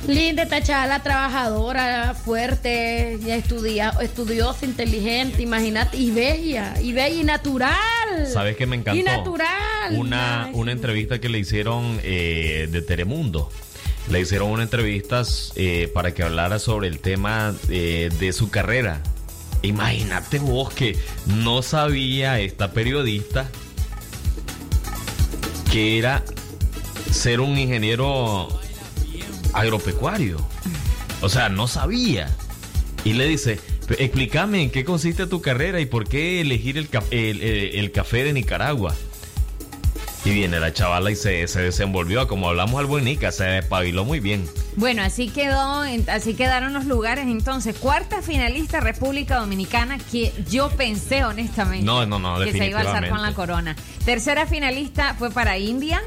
Linda 0.06 0.42
esta 0.42 0.60
chavala, 0.60 1.00
trabajadora, 1.00 2.14
fuerte, 2.14 3.18
ya 3.24 3.36
estudia, 3.36 3.90
estudiosa, 4.00 4.66
inteligente, 4.66 5.42
imagínate, 5.42 5.96
y 5.96 6.10
bella, 6.10 6.74
y 6.80 6.92
bella 6.92 7.20
y 7.20 7.24
natural. 7.24 8.26
¿Sabes 8.26 8.56
qué 8.56 8.66
me 8.66 8.76
encantó? 8.76 9.00
Y 9.00 9.04
natural. 9.04 9.96
Una, 9.96 10.46
Ay, 10.46 10.52
una 10.54 10.72
entrevista 10.72 11.20
que 11.20 11.28
le 11.28 11.38
hicieron 11.38 12.00
eh, 12.02 12.68
de 12.70 12.82
Telemundo. 12.82 13.48
Le 14.10 14.20
hicieron 14.20 14.50
una 14.50 14.64
entrevista 14.64 15.22
eh, 15.54 15.88
para 15.94 16.12
que 16.12 16.24
hablara 16.24 16.58
sobre 16.58 16.88
el 16.88 16.98
tema 16.98 17.54
eh, 17.68 18.10
de 18.18 18.32
su 18.32 18.50
carrera. 18.50 19.00
Imagínate 19.62 20.40
vos 20.40 20.74
que 20.74 20.98
no 21.26 21.62
sabía 21.62 22.40
esta 22.40 22.72
periodista 22.72 23.48
que 25.70 25.98
era 25.98 26.24
ser 27.12 27.40
un 27.40 27.56
ingeniero 27.56 28.48
agropecuario. 29.52 30.38
O 31.20 31.28
sea, 31.28 31.48
no 31.48 31.68
sabía. 31.68 32.28
Y 33.04 33.12
le 33.14 33.26
dice, 33.26 33.58
"Pe- 33.86 34.02
explícame 34.04 34.62
en 34.62 34.70
qué 34.70 34.84
consiste 34.84 35.26
tu 35.26 35.40
carrera 35.40 35.80
y 35.80 35.86
por 35.86 36.08
qué 36.08 36.40
elegir 36.40 36.78
el, 36.78 36.88
el- 37.10 37.42
el- 37.42 37.74
el 37.78 37.92
café 37.92 38.24
de 38.24 38.32
Nicaragua. 38.32 38.94
Y 40.24 40.30
viene 40.30 40.60
la 40.60 40.72
chavala 40.72 41.10
y 41.10 41.16
se, 41.16 41.48
se 41.48 41.60
desenvolvió, 41.60 42.28
como 42.28 42.48
hablamos 42.48 42.78
al 42.78 42.86
buen 42.86 43.02
Nica, 43.04 43.32
se 43.32 43.42
despabiló 43.42 44.04
muy 44.04 44.20
bien. 44.20 44.48
Bueno, 44.76 45.02
así 45.02 45.28
quedó, 45.28 45.82
así 46.06 46.34
quedaron 46.34 46.72
los 46.72 46.84
lugares 46.84 47.26
entonces. 47.26 47.74
Cuarta 47.76 48.22
finalista 48.22 48.78
República 48.78 49.38
Dominicana, 49.38 49.98
que 49.98 50.32
yo 50.48 50.70
pensé 50.70 51.24
honestamente 51.24 51.84
No, 51.84 52.06
no, 52.06 52.20
no, 52.20 52.38
que 52.38 52.52
se 52.52 52.68
iba 52.68 52.78
a 52.78 52.82
alzar 52.82 53.08
con 53.08 53.20
la 53.20 53.34
corona. 53.34 53.74
Tercera 54.04 54.46
finalista 54.46 55.16
fue 55.18 55.32
para 55.32 55.58
India. 55.58 56.00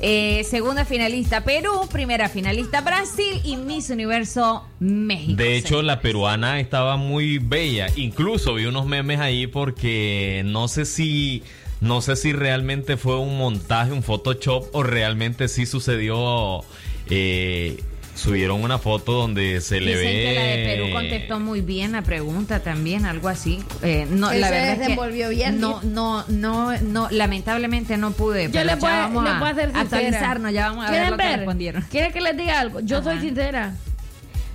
Eh, 0.00 0.44
segunda 0.44 0.84
finalista 0.84 1.44
Perú, 1.44 1.88
primera 1.90 2.28
finalista 2.28 2.80
Brasil 2.80 3.40
y 3.44 3.56
Miss 3.56 3.90
Universo 3.90 4.64
México. 4.80 5.36
De 5.36 5.56
hecho, 5.56 5.82
la 5.82 6.00
peruana 6.00 6.60
estaba 6.60 6.96
muy 6.96 7.38
bella. 7.38 7.88
Incluso 7.96 8.54
vi 8.54 8.66
unos 8.66 8.86
memes 8.86 9.20
ahí 9.20 9.46
porque 9.46 10.42
no 10.44 10.68
sé 10.68 10.84
si 10.84 11.42
no 11.80 12.00
sé 12.00 12.16
si 12.16 12.32
realmente 12.32 12.96
fue 12.96 13.18
un 13.18 13.38
montaje, 13.38 13.92
un 13.92 14.02
Photoshop 14.02 14.66
o 14.72 14.82
realmente 14.82 15.48
sí 15.48 15.66
sucedió. 15.66 16.64
eh, 17.10 17.82
subieron 18.18 18.62
una 18.62 18.78
foto 18.78 19.12
donde 19.12 19.60
se 19.60 19.80
le 19.80 19.92
Dicen 19.96 20.04
ve. 20.04 20.22
que 20.24 20.34
la 20.34 20.42
de 20.44 20.64
Perú 20.64 20.92
contestó 20.92 21.40
muy 21.40 21.60
bien 21.60 21.92
la 21.92 22.02
pregunta 22.02 22.60
también, 22.60 23.06
algo 23.06 23.28
así. 23.28 23.60
Eh, 23.82 24.06
no, 24.10 24.32
la 24.32 24.48
se 24.48 24.52
verdad 24.54 24.82
es 24.82 24.88
que 24.88 25.28
bien, 25.28 25.60
No, 25.60 25.80
no, 25.82 26.24
no, 26.28 26.76
no, 26.80 27.08
lamentablemente 27.10 27.96
no 27.96 28.10
pude. 28.10 28.44
Yo 28.46 28.50
pero 28.52 28.64
les 28.64 28.74
ya 28.74 28.80
voy, 28.80 28.90
a- 28.90 28.96
vamos 29.02 29.24
les 29.24 29.32
a 29.32 29.38
voy 29.38 29.48
a 29.48 29.54
ser 29.54 29.64
sincera. 29.66 29.80
actualizarnos, 29.82 30.52
ya 30.52 30.68
vamos 30.70 30.84
a 30.86 30.90
ver 30.90 31.00
¿Quieren 31.00 31.10
lo 31.10 31.16
que 31.16 31.36
respondieron. 31.36 31.82
¿Quieren 31.90 32.12
que 32.12 32.20
les 32.20 32.36
diga 32.36 32.60
algo? 32.60 32.80
Yo 32.80 33.02
soy 33.02 33.20
sincera. 33.20 33.74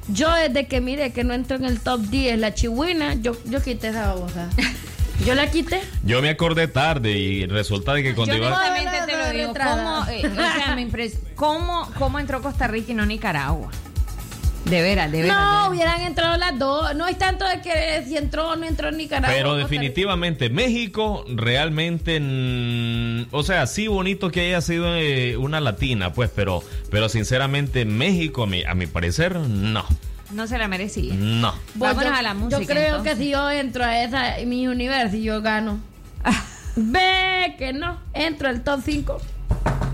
Yo 0.09 0.33
desde 0.35 0.67
que 0.67 0.81
mire 0.81 1.11
que 1.13 1.23
no 1.23 1.33
entro 1.33 1.55
en 1.55 1.63
el 1.63 1.79
top 1.79 2.01
10 2.01 2.37
la 2.37 2.53
chihuina, 2.53 3.13
yo, 3.15 3.37
yo 3.45 3.61
quité 3.63 3.87
esa 3.87 4.07
babosa. 4.07 4.49
Yo 5.25 5.35
la 5.35 5.49
quité. 5.49 5.81
Yo 6.03 6.21
me 6.21 6.29
acordé 6.29 6.67
tarde 6.67 7.11
y 7.11 7.45
resulta 7.45 7.93
de 7.93 8.03
que 8.03 8.13
cuando 8.15 8.35
Yo 8.35 8.43
iba. 8.43 8.55
honestamente 8.57 8.97
te 9.05 9.17
lo 9.17 9.29
digo. 9.31 9.53
¿cómo, 9.53 10.05
eh, 10.09 10.21
o 10.27 10.35
sea, 10.35 10.75
me 10.75 10.87
impres- 10.87 11.17
¿cómo, 11.35 11.89
¿cómo 11.97 12.19
entró 12.19 12.41
Costa 12.41 12.67
Rica 12.67 12.91
y 12.91 12.95
no 12.95 13.05
Nicaragua? 13.05 13.69
De 14.65 14.81
veras, 14.81 15.11
de 15.11 15.21
veras. 15.21 15.37
No, 15.37 15.43
de 15.43 15.51
veras. 15.51 15.69
hubieran 15.69 16.01
entrado 16.01 16.37
las 16.37 16.57
dos. 16.57 16.95
No 16.95 17.07
es 17.07 17.17
tanto 17.17 17.45
de 17.45 17.61
que 17.61 18.03
si 18.07 18.17
entró 18.17 18.49
o 18.51 18.55
no 18.55 18.65
entró 18.65 18.89
en 18.89 18.97
Nicaragua. 18.97 19.33
Pero 19.35 19.55
definitivamente 19.55 20.49
México 20.49 21.25
realmente, 21.27 22.19
mm, 22.19 23.27
o 23.31 23.43
sea, 23.43 23.67
sí 23.67 23.87
bonito 23.87 24.29
que 24.31 24.41
haya 24.41 24.61
sido 24.61 24.95
eh, 24.95 25.35
una 25.37 25.59
latina, 25.59 26.13
pues, 26.13 26.29
pero, 26.33 26.63
pero 26.89 27.07
sinceramente 27.09 27.85
México, 27.85 28.43
a 28.43 28.47
mi, 28.47 28.63
a 28.63 28.73
mi 28.73 28.87
parecer, 28.87 29.35
no, 29.35 29.85
No 30.33 30.47
se 30.47 30.57
la 30.57 30.67
merecía. 30.67 31.13
no. 31.15 31.53
Pues 31.77 31.95
Vámonos 31.95 32.11
yo- 32.11 32.15
a 32.17 32.21
la 32.21 32.33
música. 32.33 32.59
Yo 32.61 32.67
creo 32.67 32.87
entonces. 32.97 33.13
que 33.13 33.23
si 33.23 33.29
yo 33.31 33.49
entro 33.51 33.83
a 33.83 34.01
esa 34.03 34.35
mi 34.45 34.67
universo 34.67 35.15
y 35.15 35.23
yo 35.23 35.41
gano. 35.41 35.79
Ve 36.75 37.55
que 37.57 37.71
no, 37.73 37.99
entro 38.13 38.49
al 38.49 38.63
top 38.63 38.81
5. 38.83 39.17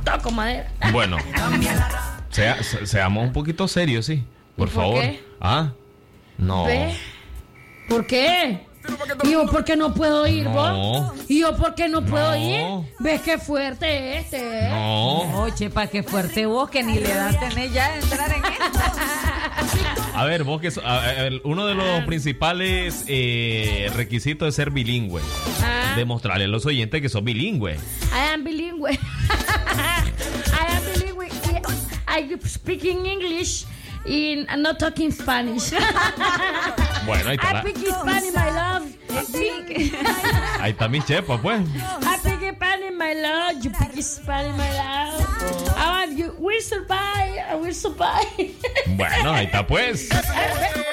Toco 0.05 0.31
madera. 0.31 0.71
Bueno, 0.91 1.17
sea- 2.29 2.63
se- 2.63 2.85
seamos 2.85 3.23
un 3.25 3.33
poquito 3.33 3.67
serios, 3.67 4.05
sí, 4.05 4.23
por 4.55 4.67
¿Y 4.69 4.71
por 4.71 4.81
favor. 4.83 5.01
qué? 5.01 5.23
Ah, 5.41 5.71
no. 6.37 6.65
Ve. 6.65 6.95
¿Por 7.89 8.07
qué? 8.07 8.65
¿Y 9.23 9.31
yo 9.31 9.45
por 9.47 9.63
qué 9.65 9.75
no 9.75 9.93
puedo 9.93 10.25
ir, 10.27 10.45
No. 10.45 10.51
vos? 10.51 11.13
¿Y 11.27 11.39
yo 11.41 11.55
por 11.55 11.75
qué 11.75 11.87
no 11.89 12.03
puedo 12.05 12.31
No. 12.31 12.37
ir? 12.37 12.91
¿Ves 12.99 13.21
qué 13.21 13.37
fuerte 13.37 14.17
este? 14.17 14.37
eh? 14.65 14.69
No. 14.69 15.41
Oye, 15.41 15.69
para 15.69 15.87
que 15.87 16.03
fuerte 16.03 16.45
vos 16.45 16.69
que 16.69 16.83
ni 16.83 16.95
le 16.95 17.13
das 17.13 17.39
tenés 17.39 17.73
ya 17.73 17.91
de 17.91 17.99
entrar 18.01 18.31
en 18.31 18.43
esto. 18.45 18.79
A 20.15 20.25
ver, 20.25 20.43
vos 20.43 20.59
que 20.61 20.71
so- 20.71 20.81
a- 20.85 21.01
a- 21.01 21.27
el- 21.27 21.41
uno 21.45 21.65
de 21.65 21.75
los 21.75 22.03
principales 22.05 23.03
eh, 23.07 23.89
requisitos 23.95 24.47
es 24.49 24.55
ser 24.55 24.71
bilingüe. 24.71 25.21
Ah. 25.63 25.93
Demostrarle 25.95 26.45
a 26.45 26.47
los 26.47 26.65
oyentes 26.65 27.01
que 27.01 27.09
sos 27.09 27.23
bilingüe. 27.23 27.75
I 27.75 28.33
am 28.33 28.43
bilingüe. 28.43 28.91
I 28.93 28.97
am 30.75 30.83
bilingüe. 30.93 31.29
I 32.07 32.37
speaking 32.47 33.05
English 33.05 33.65
in 34.05 34.45
I'm 34.49 34.61
not 34.61 34.79
talking 34.79 35.11
Spanish. 35.11 35.71
Bueno, 37.05 37.29
ahí 37.29 37.37
está, 37.37 37.49
I 37.49 37.53
la- 37.53 37.61
speak 37.61 37.77
Spanish, 37.87 38.33
my 38.35 38.49
love. 38.51 38.83
Ahí 40.59 40.71
está 40.71 40.87
mi 40.87 41.01
chepa, 41.01 41.37
pues. 41.41 41.61
I 42.03 42.17
speak 42.19 42.53
Spanish, 42.55 42.93
my 42.93 43.13
love. 43.15 43.63
You 43.63 43.71
speak 43.73 44.03
Spanish, 44.03 44.55
my 44.55 44.69
love. 44.77 45.73
I 45.75 45.89
want 46.05 46.17
you. 46.19 46.35
We 46.37 46.59
survive. 46.59 47.39
I 47.49 47.55
will 47.55 47.73
survive. 47.73 48.53
Bueno, 48.95 49.31
ahí 49.33 49.45
está, 49.45 49.65
pues. 49.65 50.09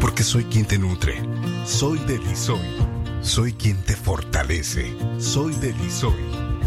Porque 0.00 0.22
soy 0.22 0.44
quien 0.44 0.64
te 0.64 0.78
nutre. 0.78 1.20
Soy 1.66 1.98
Delisoy. 2.00 2.60
Soy 3.20 3.52
quien 3.52 3.76
te 3.82 3.96
fortalece. 3.96 4.94
Soy 5.18 5.54
Delisoy. 5.54 6.14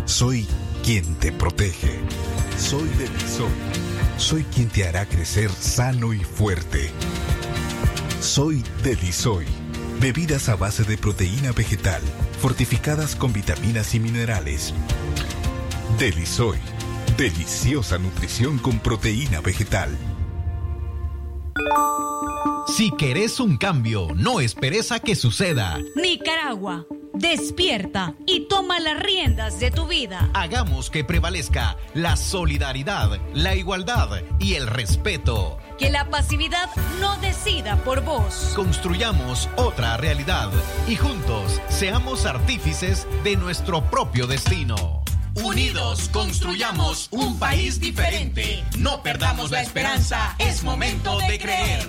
Soy 0.06 0.48
quien 0.84 1.16
te 1.16 1.32
protege. 1.32 2.00
Soy 2.58 2.90
Delisoy. 2.98 3.52
Soy 4.18 4.44
quien 4.44 4.68
te 4.68 4.88
hará 4.88 5.06
crecer 5.06 5.50
sano 5.50 6.14
y 6.14 6.20
fuerte. 6.20 6.92
Soy 8.20 8.64
Delisoy. 8.84 9.46
Bebidas 10.00 10.50
a 10.50 10.56
base 10.56 10.84
de 10.84 10.98
proteína 10.98 11.52
vegetal, 11.52 12.02
fortificadas 12.42 13.16
con 13.16 13.32
vitaminas 13.34 13.96
y 13.96 14.00
minerales. 14.00 14.74
Delisoy. 15.98 16.58
Deliciosa 17.18 17.98
nutrición 17.98 18.58
con 18.58 18.80
proteína 18.80 19.42
vegetal. 19.42 19.98
Si 22.68 22.92
querés 22.92 23.40
un 23.40 23.58
cambio, 23.58 24.08
no 24.16 24.40
esperes 24.40 24.92
a 24.92 25.00
que 25.00 25.16
suceda. 25.16 25.78
Nicaragua. 25.96 26.86
Despierta 27.14 28.16
y 28.26 28.48
toma 28.48 28.80
las 28.80 29.00
riendas 29.04 29.60
de 29.60 29.70
tu 29.70 29.86
vida. 29.86 30.30
Hagamos 30.34 30.90
que 30.90 31.04
prevalezca 31.04 31.78
la 31.94 32.16
solidaridad, 32.16 33.20
la 33.34 33.56
igualdad 33.56 34.24
y 34.40 34.56
el 34.56 34.66
respeto. 34.66 35.60
Que 35.78 35.92
la 35.92 36.10
pasividad 36.10 36.70
no 37.00 37.18
decida 37.18 37.76
por 37.84 38.04
vos. 38.04 38.54
Construyamos 38.56 39.50
otra 39.58 39.98
realidad 39.98 40.50
y 40.88 40.96
juntos 40.96 41.60
seamos 41.70 42.26
artífices 42.26 43.06
de 43.24 43.36
nuestro 43.36 43.82
propio 43.92 44.26
destino. 44.26 45.01
Unidos 45.36 46.10
construyamos 46.12 47.08
un 47.12 47.40
país 47.40 47.80
diferente. 47.80 48.64
No 48.78 49.02
perdamos 49.02 49.52
la 49.52 49.62
esperanza, 49.62 50.36
es 50.40 50.64
momento 50.64 51.18
de 51.20 51.40
creer. 51.40 51.88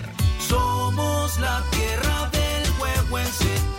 Somos 0.48 1.38
la 1.38 1.62
tierra 1.70 2.30
del 2.30 2.70
huehuense 2.80 3.71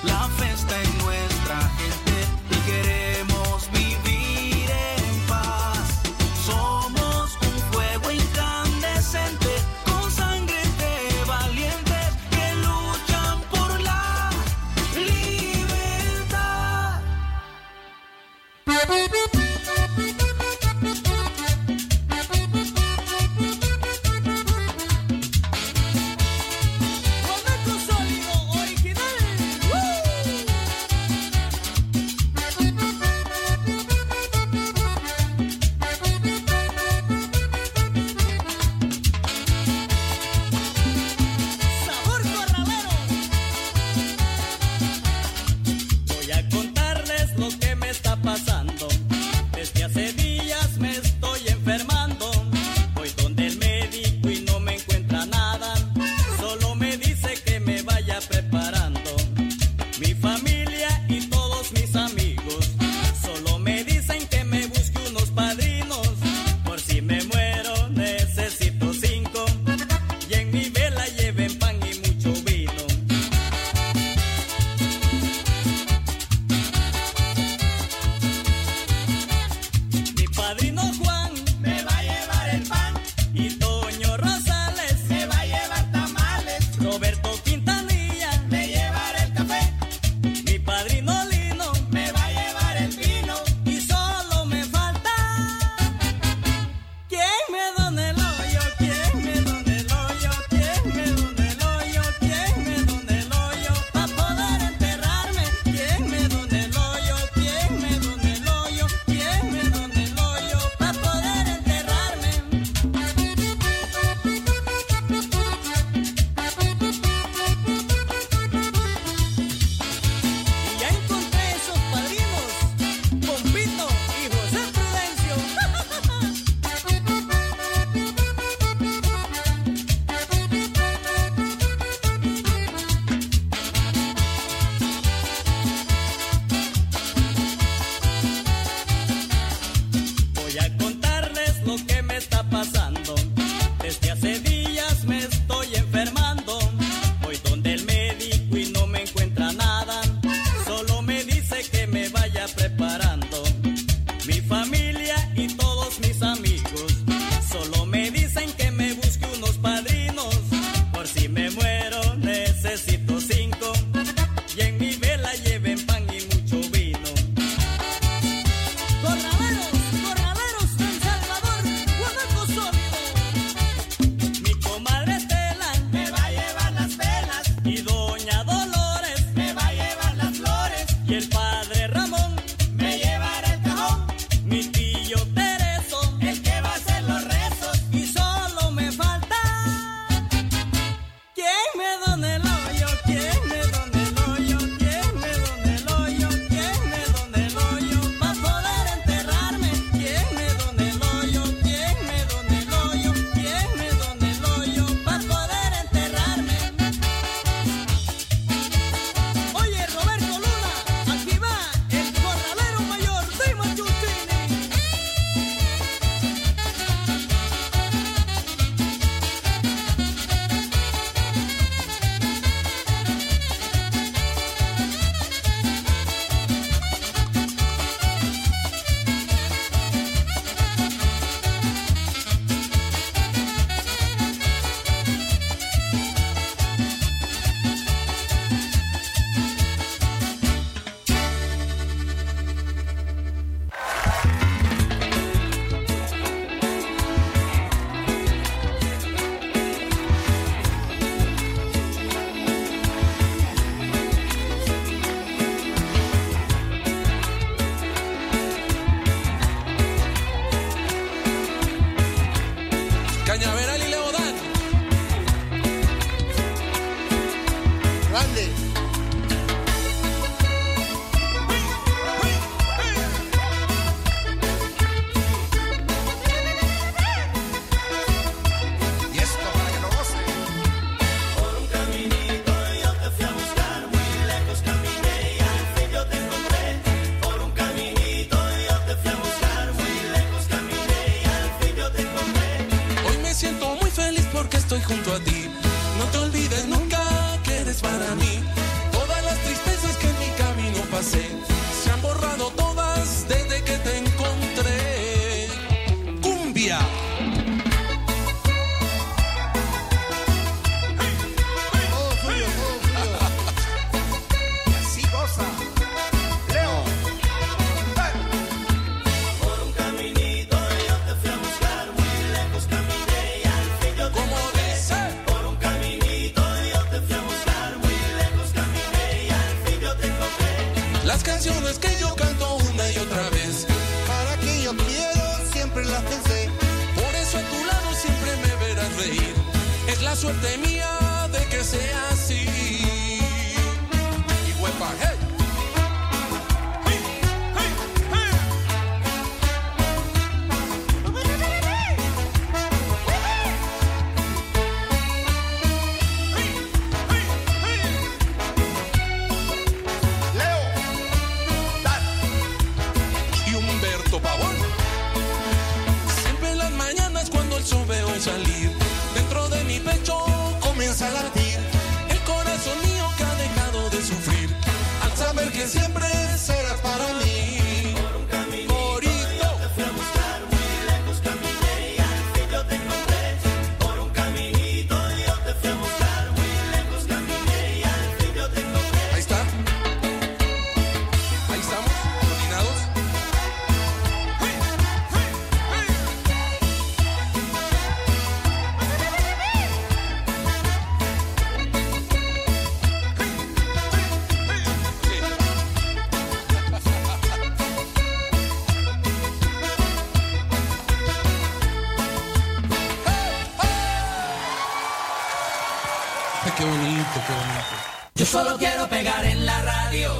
solo 418.33 418.57
quiero 418.57 418.89
pegar 418.89 419.23
en 419.25 419.45
la 419.45 419.61
radio. 419.61 420.11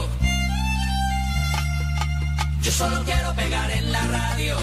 Yo 2.62 2.72
solo 2.72 3.02
quiero 3.06 3.34
pegar 3.34 3.72
en 3.72 3.92
la 3.92 4.06
radio. 4.06 4.56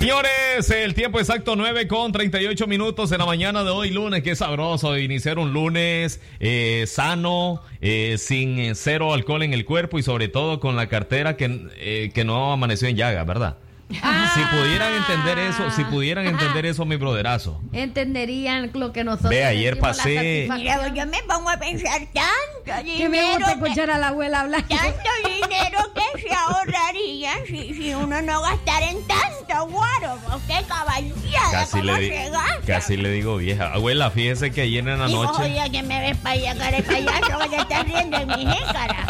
Señores, 0.00 0.70
el 0.70 0.94
tiempo 0.94 1.20
exacto 1.20 1.54
9 1.54 1.86
con 1.86 2.10
38 2.10 2.66
minutos 2.66 3.12
en 3.12 3.18
la 3.18 3.26
mañana 3.26 3.62
de 3.62 3.70
hoy 3.70 3.90
lunes. 3.90 4.24
Qué 4.24 4.34
sabroso 4.34 4.98
iniciar 4.98 5.38
un 5.38 5.52
lunes 5.52 6.20
eh, 6.40 6.84
sano, 6.88 7.62
eh, 7.80 8.16
sin 8.18 8.58
eh, 8.58 8.74
cero 8.74 9.14
alcohol 9.14 9.44
en 9.44 9.54
el 9.54 9.64
cuerpo 9.64 10.00
y 10.00 10.02
sobre 10.02 10.26
todo 10.26 10.58
con 10.58 10.74
la 10.74 10.88
cartera 10.88 11.36
que, 11.36 11.68
eh, 11.76 12.10
que 12.12 12.24
no 12.24 12.52
amaneció 12.52 12.88
en 12.88 12.96
llaga, 12.96 13.22
¿verdad? 13.22 13.58
Si 13.90 14.44
pudieran 14.56 14.92
entender 14.92 15.38
eso, 15.38 15.70
si 15.70 15.84
pudieran 15.84 16.26
entender 16.26 16.64
eso, 16.66 16.84
mi 16.84 16.96
broderazo. 16.96 17.60
Entenderían 17.72 18.70
lo 18.74 18.92
que 18.92 19.02
nosotros 19.02 19.30
Ve, 19.30 19.44
ayer 19.44 19.78
pasé-. 19.78 20.48
Mira, 20.52 20.88
yo 20.94 21.06
me 21.06 21.22
pongo 21.24 21.50
a 21.50 21.56
pensar 21.58 22.00
tanto 22.12 22.84
dinero. 22.84 22.98
Que 22.98 23.08
me 23.08 23.24
gusta 23.36 23.52
escuchar 23.52 23.90
a 23.90 23.98
la 23.98 24.08
abuela 24.08 24.40
hablar. 24.40 24.62
Tanto 24.68 25.10
dinero 25.26 25.78
que 25.94 26.22
se 26.22 26.34
ahorraría 26.34 27.32
si, 27.46 27.74
si 27.74 27.94
uno 27.94 28.22
no 28.22 28.42
gastara 28.42 28.90
en 28.90 28.98
tanto 29.06 29.66
guaro. 29.72 30.18
¡Qué 30.46 30.64
caballada! 30.68 31.50
Casi 31.50 31.80
¿Cómo 31.80 31.92
le, 31.92 32.08
se 32.08 32.30
gasta? 32.30 32.60
casi 32.66 32.96
le 32.96 33.10
digo 33.10 33.36
vieja. 33.36 33.72
Abuela, 33.72 34.10
fíjese 34.10 34.52
que 34.52 34.62
ayer 34.62 34.86
en 34.86 34.98
la 35.00 35.08
noche. 35.08 35.42
oye, 35.42 35.70
que 35.72 35.82
me 35.82 36.00
ves 36.00 36.16
para 36.18 36.34
allá, 36.34 36.56
cara 36.56 36.78
payaso, 36.82 37.38
que 37.40 37.48
te 37.48 37.56
estás 37.56 37.84
riendo 37.84 38.16
en 38.16 38.28
mi 38.28 38.46
jícara. 38.54 39.09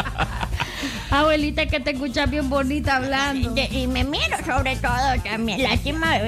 Abuelita, 1.10 1.66
que 1.66 1.80
te 1.80 1.90
escuchas 1.92 2.30
bien 2.30 2.48
bonita 2.48 2.96
hablando. 2.96 3.50
De- 3.50 3.64
y 3.64 3.86
me 3.86 4.04
miro 4.04 4.36
sobre 4.46 4.76
todo 4.76 4.96
también. 5.24 5.62
Lástima, 5.62 6.18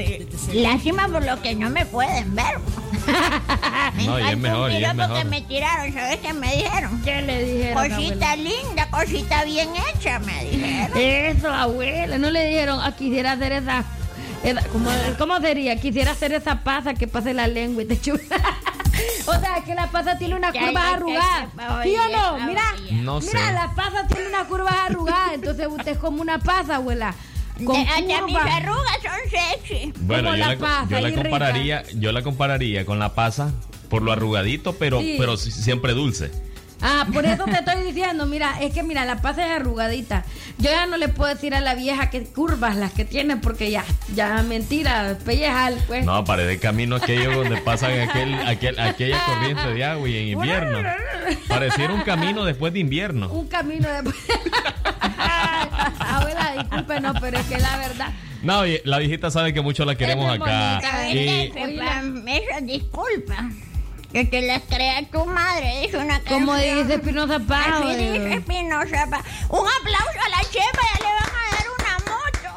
lástima 0.53 1.09
por 1.09 1.25
lo 1.25 1.41
que 1.41 1.55
no 1.55 1.71
me 1.71 1.87
pueden 1.87 2.35
ver. 2.35 2.59
me 3.97 4.05
No, 4.05 4.19
y 4.19 4.23
es 4.23 4.29
encanta 4.29 4.37
mejor, 4.49 4.71
un 4.71 4.73
y 4.73 4.75
es 4.77 4.81
piropo 4.81 4.97
mejor. 4.97 5.19
que 5.19 5.25
me 5.25 5.41
tiraron, 5.43 5.93
¿sabes 5.93 6.19
qué 6.21 6.33
me 6.33 6.57
dijeron? 6.57 7.03
¿Qué 7.03 7.23
le 7.23 7.45
dijeron? 7.45 7.89
Cosita 7.89 8.33
abuela? 8.33 8.37
linda, 8.37 8.91
cosita 8.91 9.45
bien 9.45 9.69
hecha, 9.95 10.19
me 10.21 10.45
dijeron. 10.45 10.99
Eso, 10.99 11.49
abuela. 11.53 12.19
No 12.19 12.31
le 12.31 12.47
dijeron, 12.47 12.79
ah, 12.83 12.93
quisiera 12.97 13.33
hacer 13.33 13.53
esa. 13.53 13.85
esa- 14.45 14.63
¿cómo, 14.69 14.91
¿Cómo 15.19 15.41
sería? 15.41 15.77
Quisiera 15.81 16.13
hacer 16.13 16.33
esa 16.33 16.63
pasa 16.63 16.95
que 16.95 17.07
pase 17.09 17.35
la 17.35 17.47
lengua 17.47 17.83
y 17.83 17.87
te 17.87 18.01
chupa. 18.01 18.21
o 19.27 19.33
sea, 19.41 19.63
que 19.65 19.75
la 19.75 19.87
pasa 19.91 20.19
tiene 20.19 20.35
una 20.35 20.53
curva 20.53 20.91
arrugada. 20.93 21.49
¿Sí 21.85 21.95
o 21.97 22.09
no? 22.17 22.47
Mira, 22.47 22.63
No 22.93 23.21
mira, 23.21 23.53
la 23.53 23.75
pasa 23.75 24.07
tiene 24.07 24.29
una 24.29 24.45
curva 24.45 24.85
arrugada. 24.87 25.35
Entonces 25.35 25.67
usted 25.69 25.93
es 25.93 25.99
como 25.99 26.21
una 26.23 26.39
pasa, 26.39 26.77
abuela. 26.77 27.15
Con 27.65 27.77
De- 27.77 27.83
hasta 27.89 28.23
mis 28.27 28.37
arrugas 28.37 28.99
son 29.03 29.31
sexy. 29.31 29.93
Bueno, 30.01 30.31
Como 30.31 30.37
yo 30.37 30.47
la 30.47 30.59
pasa, 30.59 30.87
yo 30.91 30.91
la 31.01 31.07
ahí 31.09 31.15
rica. 31.17 31.23
compararía, 31.23 31.83
yo 31.95 32.13
la 32.13 32.23
compararía 32.23 32.87
con 32.87 32.99
la 32.99 33.15
pasa 33.15 33.53
por 33.91 34.03
lo 34.03 34.11
arrugadito, 34.13 34.73
pero, 34.75 35.01
Sí. 35.01 35.17
pero 35.19 35.37
si- 35.37 35.51
siempre 35.53 35.93
dulce. 35.93 36.31
Ah, 36.83 37.07
por 37.13 37.25
eso 37.25 37.45
te 37.45 37.53
estoy 37.53 37.85
diciendo, 37.85 38.27
mira, 38.27 38.61
es 38.61 38.75
que 38.75 38.83
mira, 38.83 39.05
la 39.05 39.23
pasa 39.23 39.47
es 39.47 39.53
arrugadita. 39.53 40.25
Yo 40.59 40.71
ya 40.71 40.87
no 40.87 40.97
le 40.97 41.09
puedo 41.09 41.33
decir 41.33 41.55
a 41.55 41.61
la 41.61 41.75
vieja 41.75 42.11
que 42.11 42.25
curvas 42.25 42.77
las 42.77 42.93
que 42.93 43.05
tiene 43.05 43.37
porque 43.37 43.71
ya, 43.71 43.85
ya 44.15 44.43
mentira, 44.43 45.17
pellejar, 45.25 45.75
pues. 45.87 46.05
No, 46.05 46.25
parece 46.25 46.59
camino 46.59 46.97
aquello 46.97 47.33
donde 47.33 47.57
pasan 47.59 48.01
aquel, 48.01 48.35
aquel, 48.47 48.79
aquella 48.81 49.25
corriente 49.25 49.73
de 49.73 49.85
agua 49.85 50.09
y 50.09 50.17
en 50.17 50.29
invierno. 50.39 50.79
Pareciera 51.49 51.95
un 51.95 52.03
camino 52.03 52.45
después 52.45 52.73
de 52.73 52.81
invierno. 52.81 53.29
Un 53.31 53.47
camino 53.47 53.89
de... 53.89 54.13
Abuela, 55.99 56.55
discúlpenos, 56.59 57.17
pero 57.21 57.39
es 57.39 57.47
que 57.47 57.59
la 57.59 57.77
verdad... 57.77 58.13
No, 58.43 58.61
oye, 58.61 58.83
la 58.85 58.99
viejita 58.99 59.31
sabe 59.31 59.55
que 59.55 59.61
mucho 59.61 59.85
la 59.85 59.95
queremos 59.95 60.35
Es 60.35 60.41
acá. 60.41 60.81
bonita, 61.07 61.11
Y 61.11 61.53
Esa 62.27 62.61
disculpa. 62.61 63.51
Que 64.13 64.25
te 64.27 64.43
las 64.43 64.63
crea 64.69 65.03
tu 65.11 65.25
madre, 65.25 65.81
dice 65.83 65.97
una 65.97 66.19
canción. 66.19 66.41
Como 66.41 66.57
dice 66.57 66.95
Espinosa 66.95 67.39
Paz, 67.41 67.67
Así 67.69 67.97
dice 67.97 68.35
Espinosa 68.35 69.07
Paz. 69.11 69.25
Un 69.49 69.67
aplauso 69.67 70.21
a 70.27 70.29
la 70.29 70.41
chepa, 70.51 70.83
ya 70.93 70.99
le 70.99 71.15
van 71.15 71.37
a. 71.37 71.42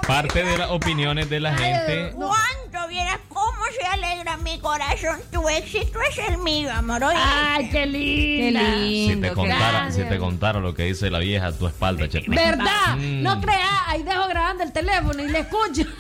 parte 0.08 0.44
de 0.44 0.58
las 0.58 0.70
opiniones 0.72 1.30
de 1.30 1.40
la 1.40 1.56
gente. 1.56 2.12
¿Cuánto 2.16 2.88
vieras 2.90 3.20
cómo 3.30 3.60
se 3.80 3.86
alegra 3.88 4.38
mi 4.38 4.60
corazón? 4.60 5.20
Tu 5.32 5.48
éxito 5.50 6.00
es 6.10 6.18
el 6.30 6.38
mío, 6.40 6.72
amor. 6.72 7.04
Oye. 7.04 7.18
Ay, 7.18 7.70
qué 7.70 7.86
linda. 7.86 8.60
Qué 8.60 8.74
Si 8.76 9.08
lindo. 9.08 9.28
te, 9.30 9.34
contara, 9.34 9.92
si 9.92 10.04
te 10.04 10.18
contara 10.18 10.60
lo 10.60 10.74
que 10.74 10.84
dice 10.84 11.10
la 11.10 11.20
vieja 11.20 11.48
a 11.48 11.52
tu 11.52 11.68
espalda, 11.68 12.08
Chepe. 12.08 12.30
¿Verdad? 12.30 12.98
Mm. 12.98 13.24
No 13.24 13.42
creas, 13.42 13.62
ahí 13.88 14.04
dejo 14.04 14.28
grabando 14.28 14.64
el 14.64 14.72
teléfono 14.72 15.24
y 15.24 15.28
le 15.30 15.40
escucho. 15.40 15.84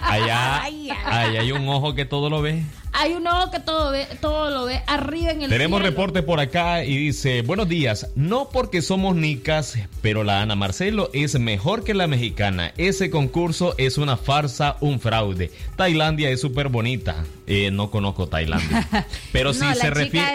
Allá, 0.00 0.62
allá 0.62 1.40
hay 1.40 1.52
un 1.52 1.68
ojo 1.68 1.94
que 1.94 2.04
todo 2.04 2.30
lo 2.30 2.42
ve. 2.42 2.62
Hay 2.92 3.12
un 3.12 3.26
ojo 3.26 3.50
que 3.50 3.60
todo 3.60 3.90
ve, 3.90 4.06
todo 4.20 4.50
lo 4.50 4.64
ve 4.64 4.82
arriba 4.86 5.30
en 5.32 5.42
el 5.42 5.50
Tenemos 5.50 5.80
cielo. 5.80 5.90
reporte 5.90 6.22
por 6.22 6.40
acá 6.40 6.82
y 6.84 6.96
dice, 6.96 7.42
buenos 7.42 7.68
días, 7.68 8.08
no 8.14 8.48
porque 8.48 8.80
somos 8.82 9.14
nicas, 9.16 9.78
pero 10.00 10.24
la 10.24 10.40
Ana 10.40 10.54
Marcelo 10.56 11.10
es 11.12 11.38
mejor 11.38 11.84
que 11.84 11.92
la 11.92 12.06
mexicana. 12.06 12.72
Ese 12.78 13.10
concurso 13.30 13.74
es 13.78 13.98
una 13.98 14.16
farsa, 14.16 14.76
un 14.80 15.00
fraude. 15.00 15.50
Tailandia 15.76 16.30
es 16.30 16.40
súper 16.40 16.68
bonita. 16.68 17.24
Eh, 17.48 17.70
no 17.70 17.90
conozco 17.92 18.26
Tailandia. 18.26 18.88
Pero 19.32 19.54
si 19.54 19.60
No, 19.60 19.74
se 19.74 19.90
refiere... 19.90 20.26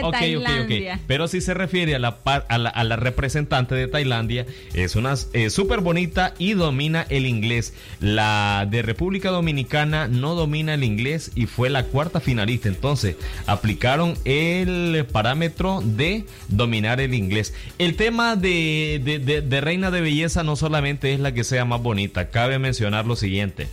Pero 1.08 1.28
si 1.28 1.42
se 1.42 1.54
refiere 1.54 1.94
a 1.96 2.00
la, 2.00 2.20
a 2.26 2.58
la, 2.58 2.70
a 2.70 2.84
la 2.86 2.96
representante 2.96 3.76
de 3.76 3.88
Tailandia, 3.88 4.46
es 4.74 4.96
una 4.96 5.16
eh, 5.34 5.50
súper 5.50 5.82
bonita 5.82 6.34
y 6.38 6.54
domina 6.54 7.06
el 7.10 7.26
inglés. 7.26 7.74
La 8.00 8.66
de 8.70 8.82
República 8.82 9.30
Dominicana 9.30 10.08
no 10.08 10.36
domina 10.36 10.74
el 10.74 10.84
inglés 10.86 11.32
y 11.36 11.46
fue 11.48 11.70
la 11.70 11.84
cuarta 11.84 12.20
finalista 12.20 12.32
finalista. 12.32 12.70
Entonces, 12.70 13.18
aplicaron 13.46 14.14
el 14.24 15.06
parámetro 15.12 15.82
de 15.84 16.26
dominar 16.48 17.02
el 17.02 17.14
inglés. 17.14 17.54
El 17.78 17.96
tema 17.98 18.38
de, 18.38 19.02
de- 19.04 19.20
de- 19.20 19.42
de 19.42 19.62
reina 19.62 19.92
de 19.92 20.00
belleza 20.00 20.44
no 20.44 20.56
solamente 20.56 21.14
es 21.14 21.20
la 21.20 21.34
que 21.34 21.44
sea 21.44 21.66
más 21.66 21.82
bonita, 21.82 22.30
cabe 22.30 22.58
mencionar 22.58 22.80
lo 22.89 23.15
siguiente. 23.15 23.67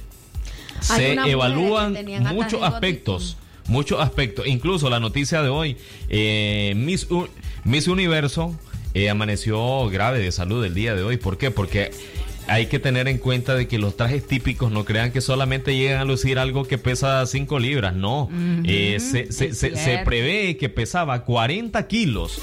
Se 0.80 1.12
evalúan 1.12 1.96
muchos 2.32 2.62
aspectos. 2.62 3.36
Muchos 3.66 4.00
aspectos. 4.00 4.46
Incluso 4.46 4.88
la 4.88 4.98
noticia 5.00 5.42
de 5.42 5.48
hoy, 5.50 5.76
eh, 6.09 6.72
Miss, 6.76 7.11
U- 7.11 7.28
Miss 7.64 7.86
Universo 7.86 8.59
eh, 8.94 9.11
amaneció 9.11 9.88
grave 9.90 10.20
de 10.20 10.32
salud 10.32 10.64
el 10.64 10.72
día 10.74 10.94
de 10.94 11.02
hoy. 11.02 11.18
¿Por 11.18 11.36
qué? 11.36 11.50
Porque 11.50 11.90
hay 12.46 12.66
que 12.66 12.78
tener 12.78 13.09
en 13.09 13.18
cuenta 13.18 13.54
de 13.54 13.68
que 13.68 13.78
los 13.78 13.94
trajes 13.94 14.26
típicos 14.26 14.72
no 14.72 14.86
crean 14.86 15.12
que 15.12 15.20
solamente 15.20 15.76
llegan 15.76 16.00
a 16.00 16.04
lucir 16.06 16.38
algo 16.38 16.64
que 16.64 16.78
pesa 16.78 17.26
5 17.26 17.59
libras. 17.59 17.94
No. 17.94 18.30
Eh, 18.64 18.96
se, 19.00 19.32
se- 19.32 19.52
se- 19.54 19.76
se 19.76 19.98
prevé 19.98 20.56
que 20.56 20.70
pesaba 20.70 21.24
40 21.24 21.86
kilos. 21.88 22.40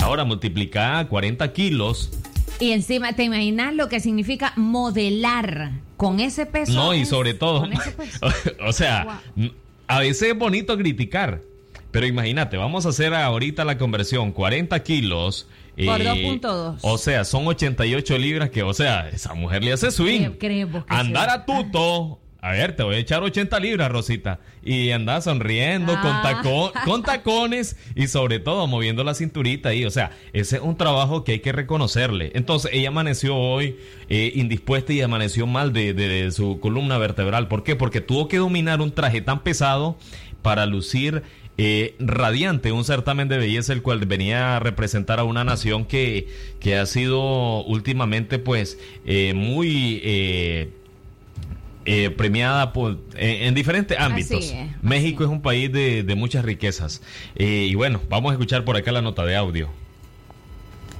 Ahora 0.00 0.24
multiplicada 0.24 1.08
40 1.08 1.52
kilos. 1.54 2.10
Y 2.58 2.72
encima, 2.72 3.14
¿te 3.14 3.22
imaginas 3.24 3.74
lo 3.74 3.88
que 3.88 4.00
significa 4.00 4.52
modelar 4.56 5.70
con 6.00 6.18
ese 6.18 6.46
peso? 6.46 6.72
No, 6.72 6.94
y 6.94 7.04
sobre 7.04 7.34
todo, 7.34 7.60
Con 7.60 7.74
ese 7.74 7.90
peso. 7.90 8.26
o 8.66 8.72
sea, 8.72 9.20
a 9.86 9.98
veces 9.98 10.30
es 10.30 10.38
bonito 10.38 10.78
criticar, 10.78 11.42
pero 11.90 12.06
imagínate, 12.06 12.56
vamos 12.56 12.86
a 12.86 12.88
hacer 12.88 13.12
ahorita 13.12 13.66
la 13.66 13.76
conversión, 13.76 14.32
40 14.32 14.82
kilos. 14.82 15.46
Por 15.76 16.00
eh, 16.00 16.06
2.2. 16.06 16.78
O 16.80 16.96
sea, 16.96 17.24
son 17.24 17.46
88 17.46 18.16
libras 18.16 18.48
que, 18.48 18.62
o 18.62 18.72
sea, 18.72 19.10
esa 19.10 19.34
mujer 19.34 19.62
le 19.62 19.74
hace 19.74 19.90
swing. 19.90 20.30
Andar 20.88 21.28
a 21.28 21.44
tuto. 21.44 22.18
A 22.42 22.52
ver, 22.52 22.74
te 22.74 22.82
voy 22.82 22.94
a 22.94 22.98
echar 22.98 23.22
80 23.22 23.60
libras, 23.60 23.92
Rosita. 23.92 24.40
Y 24.62 24.90
andar 24.92 25.20
sonriendo 25.20 25.92
con, 26.00 26.10
Ah. 26.10 26.22
taco- 26.22 26.72
con 26.86 27.02
tacones 27.02 27.76
y 27.94 28.06
sobre 28.08 28.38
todo 28.38 28.66
moviendo 28.66 29.04
la 29.04 29.12
cinturita 29.14 29.68
ahí. 29.70 29.84
O 29.84 29.90
sea, 29.90 30.12
ese 30.32 30.56
es 30.56 30.62
un 30.62 30.76
trabajo 30.76 31.22
que 31.22 31.32
hay 31.32 31.40
que 31.40 31.52
reconocerle. 31.52 32.32
Entonces, 32.34 32.70
ella 32.72 32.88
amaneció 32.88 33.36
hoy 33.36 33.76
eh, 34.08 34.32
indispuesta 34.34 34.92
y 34.92 35.02
amaneció 35.02 35.46
mal 35.46 35.72
de, 35.74 35.92
de- 35.92 36.08
de 36.08 36.30
su 36.30 36.60
columna 36.60 36.96
vertebral. 36.98 37.46
¿Por 37.48 37.62
qué? 37.62 37.76
Porque 37.76 38.00
tuvo 38.00 38.26
que 38.26 38.38
dominar 38.38 38.80
un 38.80 38.92
traje 38.92 39.20
tan 39.20 39.42
pesado 39.42 39.98
para 40.42 40.64
lucir 40.66 41.22
eh, 41.62 41.94
radiante, 41.98 42.72
un 42.72 42.84
certamen 42.84 43.28
de 43.28 43.36
belleza 43.36 43.74
el 43.74 43.82
cual 43.82 43.98
venía 44.06 44.56
a 44.56 44.60
representar 44.60 45.18
a 45.20 45.24
una 45.24 45.44
nación 45.44 45.84
que, 45.84 46.26
que 46.58 46.76
ha 46.78 46.86
sido 46.86 47.62
últimamente 47.64 48.38
pues 48.38 48.78
eh, 49.04 49.34
muy... 49.34 50.00
eh, 50.02 50.70
eh, 51.84 52.10
premiada 52.10 52.72
por, 52.72 52.98
en, 53.16 53.46
en 53.48 53.54
diferentes 53.54 53.98
ámbitos. 53.98 54.44
es, 54.44 54.54
México 54.82 55.24
es 55.24 55.30
un 55.30 55.42
país 55.42 55.72
de, 55.72 56.02
de 56.02 56.14
muchas 56.14 56.44
riquezas. 56.44 57.02
Eh, 57.36 57.66
y 57.70 57.74
bueno, 57.74 58.00
vamos 58.08 58.30
a 58.30 58.34
escuchar 58.34 58.64
por 58.64 58.76
acá 58.76 58.92
la 58.92 59.02
nota 59.02 59.24
de 59.24 59.36
audio. 59.36 59.68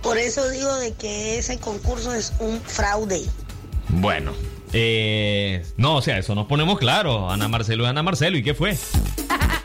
Por 0.03 0.17
eso 0.17 0.49
digo 0.51 0.75
de 0.77 0.95
que 0.95 1.39
ese 1.39 1.59
concurso 1.59 2.15
es 2.15 2.33
un 2.39 2.61
fraude. 2.61 3.21
Bueno, 3.89 4.33
eh, 4.73 5.63
no, 5.77 5.97
o 5.97 6.03
sea, 6.03 6.19
eso 6.19 6.35
nos 6.35 6.47
ponemos 6.47 6.79
claro. 6.79 7.31
Ana 7.31 7.49
Marcelo 7.49 7.85
es 7.85 7.91
Ana 7.91 8.03
Marcelo. 8.03 8.39
¿Y 8.39 8.43
qué 8.43 8.55
fue? 8.55 8.77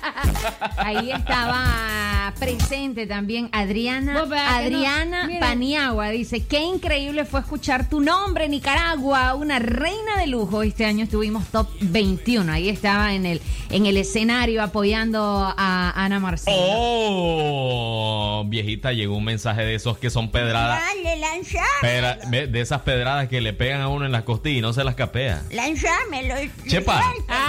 Ahí 0.78 1.12
estaba 1.12 2.34
presente 2.40 3.06
también 3.08 3.50
Adriana, 3.52 4.14
No, 4.14 4.26
no. 4.26 4.36
Adriana 4.36 5.28
Mire. 5.28 5.40
Paniagua. 5.40 6.10
Dice, 6.10 6.44
qué 6.46 6.60
increíble 6.62 7.26
fue 7.26 7.40
escuchar 7.40 7.90
tu 7.90 8.02
nombre, 8.02 8.48
Nicaragua, 8.50 9.36
una 9.36 9.60
reina 9.60 10.18
de 10.20 10.28
lujo. 10.28 10.64
Este 10.64 10.86
año 10.86 11.04
estuvimos 11.04 11.46
top 11.48 11.68
21. 11.82 12.52
Ahí 12.52 12.70
estaba 12.70 13.14
en 13.14 13.26
el, 13.26 13.42
en 13.70 13.86
el 13.86 13.98
escenario 13.98 14.62
apoyando 14.64 15.22
a 15.58 15.94
Ana 15.96 16.20
Marcelo. 16.20 16.58
Oh, 16.60 18.44
viejita, 18.48 18.92
llegó 18.94 19.16
un 19.18 19.24
mensaje 19.24 19.62
de 19.64 19.76
esos 19.76 19.98
que 19.98 20.10
son 20.10 20.32
pedradas. 20.32 20.82
Dale. 20.82 21.16
Pedra- 21.82 22.16
de 22.48 22.62
esas 22.62 22.82
pedradas 22.82 23.28
que 23.28 23.42
le 23.42 23.54
pegan 23.54 23.82
a 23.82 23.88
uno 23.90 24.06
en 24.06 24.12
las 24.12 24.24
costillas 24.24 24.60
y 24.60 24.62
no 24.62 24.74
se 24.74 24.84
las 24.84 24.96
capea. 24.96 25.44
Lanzámelo. 25.52 26.36
Chepa. 26.68 27.02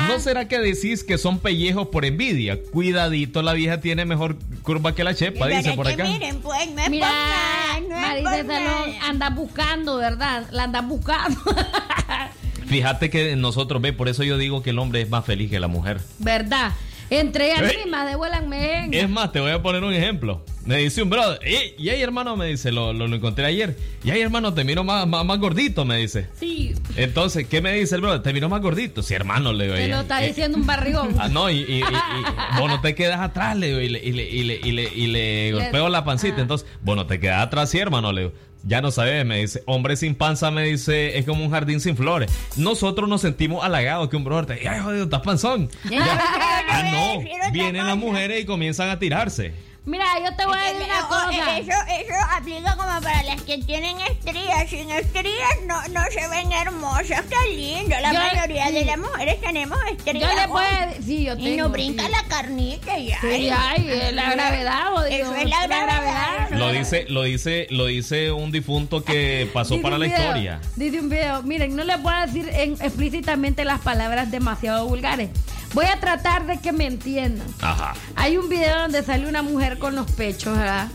¿no 0.09 0.19
será 0.19 0.49
que 0.49 0.59
decís 0.59 1.05
que 1.05 1.19
son 1.19 1.39
pellejos 1.39 1.89
por 1.89 2.05
envidia? 2.05 2.59
Cuidadito, 2.73 3.43
la 3.43 3.53
vieja 3.53 3.81
tiene 3.81 4.05
mejor 4.05 4.37
curva 4.63 4.95
que 4.95 5.05
la 5.05 5.15
chepa, 5.15 5.47
dice 5.47 5.73
por 5.73 5.89
acá. 5.89 6.05
Miren, 6.05 6.41
pues, 6.41 6.71
no 6.73 6.83
es 6.83 6.91
Mira, 6.91 7.07
por 7.07 7.17
nada, 7.17 7.81
no 7.81 7.97
es 7.97 8.23
Marisa 8.25 8.31
por 8.31 8.55
Salón 8.55 8.91
nada. 8.93 9.09
anda 9.09 9.31
buscando, 9.31 9.97
¿verdad? 9.97 10.47
La 10.51 10.65
anda 10.65 10.81
buscando. 10.83 11.41
Fíjate 12.67 13.11
que 13.11 13.37
nosotros, 13.37 13.81
ve, 13.81 13.93
por 13.93 14.09
eso 14.09 14.25
yo 14.25 14.39
digo 14.39 14.63
que 14.63 14.71
el 14.71 14.79
hombre 14.79 15.01
es 15.01 15.09
más 15.09 15.25
feliz 15.25 15.51
que 15.51 15.61
la 15.61 15.69
mujer. 15.69 16.01
¿Verdad? 16.19 16.73
Entre 17.11 17.47
ellas 17.53 17.71
Ey. 17.71 17.77
mismas, 17.85 18.07
devuélvanme. 18.09 18.89
Es 18.93 19.09
más, 19.09 19.31
te 19.33 19.41
voy 19.41 19.53
a 19.53 19.63
poner 19.63 19.85
un 19.85 19.93
ejemplo. 19.95 20.45
Me 20.65 20.79
dice 20.79 21.01
un 21.03 21.11
brother, 21.11 21.39
"Ey, 21.45 21.75
y 21.79 21.91
ahí 21.91 22.03
hermano, 22.03 22.37
me 22.37 22.47
dice, 22.47 22.73
lo, 22.73 22.93
lo, 22.93 23.07
lo 23.07 23.15
encontré 23.15 23.45
ayer. 23.45 23.77
Y 24.03 24.11
ahí 24.11 24.21
hermano, 24.21 24.53
te 24.53 24.65
miro 24.65 24.83
más, 24.83 25.07
más, 25.07 25.25
más 25.25 25.39
gordito, 25.39 25.85
me 25.85 25.97
dice. 25.99 26.27
Sí, 26.41 26.75
Entonces, 26.97 27.47
¿qué 27.47 27.61
me 27.61 27.73
dice 27.75 27.95
el 27.95 28.01
brother? 28.01 28.23
Te 28.23 28.33
miro 28.33 28.49
más 28.49 28.61
gordito. 28.61 29.03
Sí, 29.05 29.15
hermano, 29.15 29.53
le 29.53 29.65
digo. 29.65 29.77
te 29.77 29.85
"Ey, 29.85 29.91
lo 29.91 30.01
está 30.01 30.25
eh, 30.25 30.29
diciendo 30.29 30.59
un 30.59 30.67
barrigón. 30.67 31.15
Ah, 31.21 31.29
no, 31.29 31.49
y, 31.51 31.59
y, 31.59 31.61
y- 31.75 31.79
y 31.79 31.83
vos 32.61 32.69
no 32.69 32.81
te 32.81 32.97
quedas 32.97 33.21
atrás, 33.21 33.57
le 33.57 33.69
digo, 33.69 33.81
y 33.81 33.89
le, 33.89 33.99
y 34.05 34.13
le, 34.13 34.25
y 34.29 34.43
le, 34.43 34.61
y 34.65 34.73
le, 34.73 34.83
y 34.95 35.07
le 35.07 35.53
golpeo 35.53 35.89
la 35.89 36.05
pancita. 36.05 36.41
Entonces, 36.43 36.67
vos 36.83 36.97
no 36.97 37.07
te 37.07 37.21
quedas 37.21 37.43
atrás, 37.47 37.71
sí, 37.71 37.79
hermano, 37.79 38.13
le 38.13 38.23
digo. 38.23 38.33
Ya 38.67 38.81
no 38.81 38.91
sabes, 38.91 39.25
me 39.25 39.39
dice, 39.39 39.63
hombre 39.67 39.95
sin 39.95 40.17
panza, 40.17 40.51
me 40.51 40.65
dice, 40.65 41.17
es 41.19 41.25
como 41.25 41.45
un 41.45 41.53
jardín 41.53 41.81
sin 41.81 41.97
flores. 41.97 42.33
Nosotros 42.57 43.09
nos 43.09 43.21
sentimos 43.21 43.65
halagados 43.65 44.09
que 44.09 44.17
un 44.17 44.25
brother 44.25 44.47
te 44.47 44.55
diga, 44.55 44.73
ay, 44.73 44.81
jodido, 44.81 45.05
estás 45.05 45.21
panzón. 45.23 45.71
Ya. 45.89 46.21
Ah, 46.69 46.83
no, 46.83 47.53
vienen 47.53 47.87
las 47.87 47.97
mujeres 47.97 48.43
y 48.43 48.45
comienzan 48.45 48.91
a 48.91 48.99
tirarse. 48.99 49.55
Mira, 49.87 50.05
yo 50.25 50.35
te 50.35 50.45
voy 50.47 50.59
a 50.59 50.65
decir 50.73 50.85
una 50.91 51.07
cosa. 51.09 51.59
Eso, 51.59 51.71
eso 51.71 52.15
aplica 52.37 52.77
como 52.77 53.01
para 53.01 53.23
las 53.23 53.41
que 53.43 53.59
tienen 53.59 53.97
estrías. 54.01 54.69
Sin 54.69 54.91
estrías 54.91 55.49
no, 55.65 55.81
no 55.89 56.01
se 56.11 56.27
ven 56.29 56.51
hermosas. 56.51 57.23
Qué 57.31 57.55
lindo. 57.55 57.95
La 58.03 58.13
Yo- 58.13 58.19
mayoría 58.19 58.73
de 58.73 58.85
las 58.85 58.99
mujeres 58.99 59.41
tenemos 59.41 59.79
estrías. 59.89 60.29
Yo 60.29 60.41
le 60.41 60.49
puedo 60.49 60.67
oh. 60.67 60.87
decir, 60.89 61.05
sí, 61.05 61.25
yo 61.25 61.35
Y 61.35 61.45
tengo. 61.45 61.63
nos 61.63 61.73
brinca 61.73 62.05
sí. 62.05 62.11
la 62.11 62.25
carnita 62.29 62.99
y 62.99 63.11
Sí, 63.13 63.49
ay. 63.57 63.89
es 63.89 64.13
la 64.13 64.31
gravedad, 64.33 64.87
jodido. 64.93 65.09
Eso 65.19 65.35
es 65.37 65.49
la 65.49 65.67
gravedad. 65.69 66.51
Lo 66.51 66.73
dice, 66.73 67.07
lo 67.09 67.23
dice, 67.23 67.69
lo 67.71 67.87
dice 67.87 68.33
un 68.33 68.51
difunto 68.51 69.05
que 69.05 69.49
pasó 69.55 69.75
Dice 69.75 69.83
para 69.85 69.99
la 69.99 70.07
video, 70.07 70.19
historia. 70.19 70.61
Dice 70.75 70.99
un 71.01 71.09
video, 71.09 71.43
miren, 71.45 71.77
no 71.77 71.85
les 71.85 72.03
voy 72.03 72.13
a 72.13 72.27
decir 72.27 72.49
en- 72.53 72.73
explícitamente 72.81 73.65
las 73.65 73.81
palabras 73.83 74.33
demasiado 74.33 74.85
vulgares. 74.89 75.31
Voy 75.75 75.85
a 75.87 76.01
tratar 76.01 76.47
de 76.47 76.59
que 76.59 76.73
me 76.73 76.87
entiendan. 76.87 77.47
Ajá. 77.61 77.95
Hay 78.15 78.39
un 78.39 78.49
video 78.49 78.79
donde 78.81 79.03
sale 79.03 79.29
una 79.29 79.43
mujer 79.43 79.76
con 79.79 79.95
los 79.95 80.11
pechos, 80.13 80.57
¿verdad? 80.57 80.89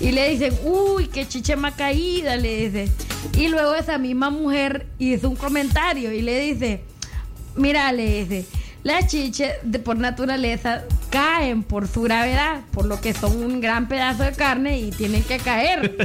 Y 0.00 0.12
le 0.12 0.30
dicen, 0.30 0.58
uy, 0.64 1.08
qué 1.08 1.28
chiche 1.28 1.56
más 1.56 1.74
caída, 1.74 2.36
le 2.36 2.68
dice. 2.68 2.92
Y 3.36 3.48
luego 3.48 3.74
esa 3.74 3.98
misma 3.98 4.30
mujer 4.30 4.86
hizo 4.98 5.28
un 5.28 5.36
comentario 5.36 6.12
y 6.12 6.22
le 6.22 6.38
dice, 6.40 6.82
mira, 7.54 7.92
le 7.92 8.24
dice, 8.24 8.46
las 8.82 9.08
chiches 9.08 9.52
de, 9.62 9.78
por 9.78 9.98
naturaleza 9.98 10.84
caen 11.10 11.62
por 11.62 11.86
su 11.86 12.00
gravedad, 12.02 12.60
por 12.72 12.86
lo 12.86 12.98
que 13.02 13.12
son 13.12 13.36
un 13.42 13.60
gran 13.60 13.88
pedazo 13.88 14.22
de 14.22 14.32
carne 14.32 14.78
y 14.78 14.90
tienen 14.90 15.22
que 15.22 15.36
caer. 15.38 15.98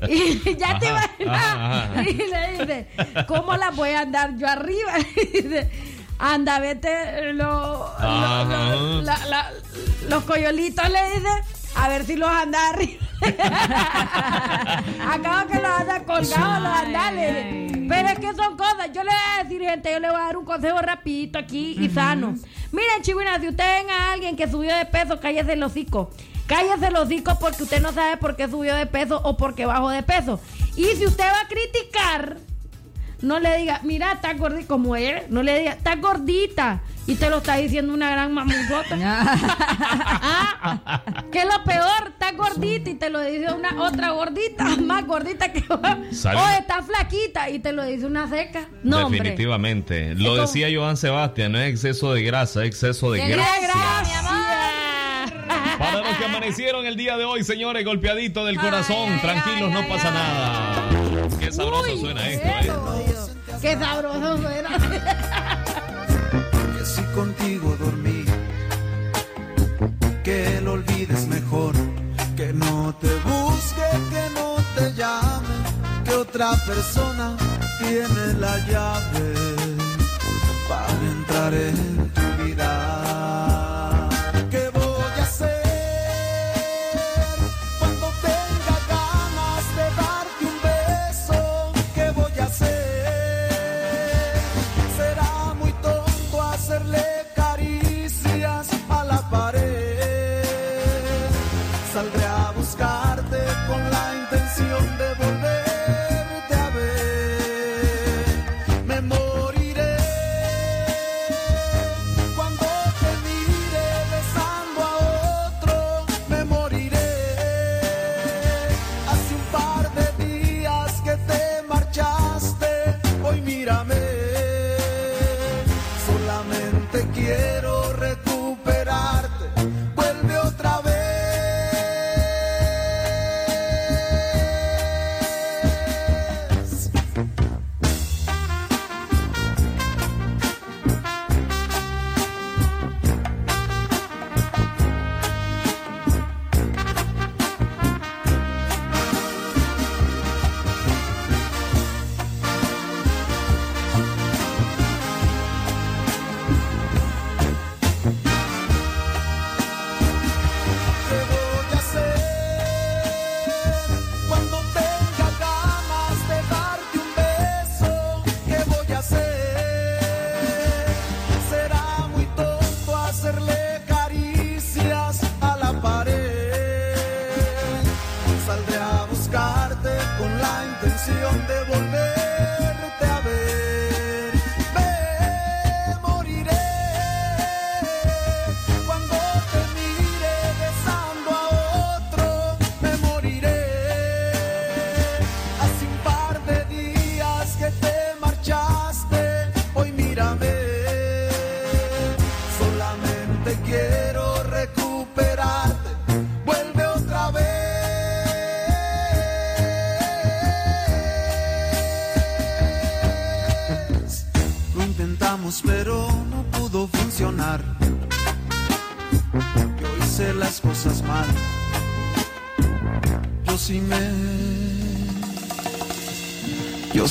y 0.08 0.40
ya 0.56 0.78
te 0.80 0.88
Ajá, 0.88 1.10
imaginas. 1.18 1.36
ajá, 1.44 1.84
ajá. 1.92 2.02
Y 2.02 2.14
le 2.14 2.58
dice, 2.58 2.86
¿cómo 3.28 3.56
las 3.56 3.76
voy 3.76 3.90
a 3.90 4.00
andar 4.00 4.36
yo 4.36 4.48
arriba? 4.48 4.94
Y 5.16 5.42
dice, 5.42 5.70
anda, 6.18 6.58
vete 6.58 7.32
lo- 7.34 7.44
lo- 7.44 7.84
Ajá. 7.98 8.74
lo- 8.74 9.02
la- 9.02 9.26
la- 9.26 9.50
los 10.08 10.24
coyolitos, 10.24 10.84
le 10.90 10.98
dice, 11.14 11.28
a 11.74 11.88
ver 11.88 12.04
si 12.04 12.16
los 12.16 12.28
anda 12.28 12.70
arriba. 12.70 13.04
Acabo 15.10 15.48
que 15.48 15.54
los 15.54 15.70
anda 15.70 16.04
colgados, 16.04 16.62
los 16.62 16.72
anda, 16.72 17.10
le 17.12 17.32
dice. 17.32 17.86
Pero 17.88 18.08
es 18.08 18.18
que 18.18 18.34
son 18.34 18.56
cosas. 18.56 18.92
Yo 18.92 19.02
le 19.02 19.10
voy 19.10 19.40
a 19.40 19.44
decir, 19.44 19.60
gente, 19.62 19.92
yo 19.92 20.00
le 20.00 20.10
voy 20.10 20.20
a 20.20 20.24
dar 20.24 20.36
un 20.36 20.44
consejo 20.44 20.78
rapidito 20.78 21.38
aquí 21.38 21.76
y 21.80 21.88
sano. 21.88 22.34
Miren, 22.72 23.02
chihuinas, 23.02 23.40
si 23.40 23.48
usted 23.48 23.64
ven 23.64 23.90
a 23.90 24.12
alguien 24.12 24.36
que 24.36 24.48
subió 24.48 24.76
de 24.76 24.84
peso, 24.84 25.18
cállese 25.20 25.54
el 25.54 25.62
hocico. 25.62 26.10
Cállese 26.46 26.88
el 26.88 26.96
hocico 26.96 27.38
porque 27.38 27.62
usted 27.62 27.80
no 27.80 27.92
sabe 27.92 28.16
por 28.16 28.36
qué 28.36 28.48
subió 28.48 28.74
de 28.74 28.86
peso 28.86 29.20
o 29.24 29.36
por 29.36 29.54
qué 29.54 29.66
bajó 29.66 29.90
de 29.90 30.02
peso. 30.02 30.40
Y 30.76 30.84
si 30.96 31.06
usted 31.06 31.24
va 31.24 31.40
a 31.40 31.48
criticar, 31.48 32.36
no 33.20 33.40
le 33.40 33.58
diga, 33.58 33.80
mira, 33.82 34.12
está 34.12 34.34
gordita 34.34 34.68
como 34.68 34.94
él. 34.94 35.22
No 35.28 35.42
le 35.42 35.58
diga, 35.58 35.72
está 35.72 35.96
gordita. 35.96 36.82
Y 37.06 37.14
te 37.14 37.30
lo 37.30 37.38
está 37.38 37.56
diciendo 37.56 37.94
una 37.94 38.10
gran 38.10 38.34
mamuzota. 38.34 38.96
ah, 39.02 41.02
¿Qué 41.32 41.40
es 41.40 41.46
lo 41.46 41.64
peor? 41.64 42.08
Está 42.08 42.32
gordita 42.32 42.90
y 42.90 42.94
te 42.94 43.08
lo 43.08 43.20
dice 43.20 43.50
una 43.52 43.82
otra 43.82 44.10
gordita, 44.10 44.64
más 44.76 45.06
gordita 45.06 45.52
que 45.52 45.60
vos. 45.60 45.80
O 45.80 46.58
está 46.58 46.82
flaquita 46.82 47.48
y 47.48 47.60
te 47.60 47.72
lo 47.72 47.84
dice 47.84 48.04
una 48.04 48.28
seca. 48.28 48.68
No, 48.82 49.06
hombre. 49.06 49.20
Definitivamente. 49.20 50.14
Lo 50.16 50.36
decía 50.36 50.68
Joan 50.72 50.98
Sebastián, 50.98 51.52
no 51.52 51.58
es 51.58 51.70
exceso 51.70 52.12
de 52.12 52.22
grasa, 52.22 52.62
es 52.62 52.68
exceso 52.68 53.10
de 53.10 53.20
¡Qué 53.20 53.28
gracia. 53.28 53.68
gracia! 53.68 54.22
Para 55.78 56.02
los 56.02 56.16
que 56.18 56.24
amanecieron 56.24 56.86
el 56.86 56.96
día 56.96 57.16
de 57.16 57.24
hoy, 57.24 57.42
señores, 57.42 57.84
golpeadito 57.84 58.44
del 58.44 58.58
corazón, 58.58 59.18
tranquilos, 59.20 59.70
no 59.70 59.86
pasa 59.88 60.10
nada. 60.10 60.87
Qué 61.48 61.54
sabroso 61.54 61.96
suena 61.96 62.28
esto, 62.28 62.46
¿eh? 62.46 63.14
Qué 63.62 63.74
sabroso 63.78 64.36
suena. 64.36 64.68
que 66.76 66.84
si 66.84 67.02
contigo 67.14 67.74
dormí, 67.80 68.22
que 70.22 70.60
lo 70.60 70.72
olvides 70.72 71.26
mejor. 71.26 71.74
Que 72.36 72.52
no 72.52 72.94
te 73.00 73.08
busque, 73.24 73.88
que 74.10 74.30
no 74.34 74.56
te 74.76 74.92
llame, 74.92 75.56
que 76.04 76.12
otra 76.12 76.52
persona 76.66 77.34
tiene 77.78 78.34
la 78.38 78.58
llave 78.66 79.32
para 80.68 80.92
entrar 81.00 81.54
en 81.54 82.10
tu 82.10 82.44
vida. 82.44 83.07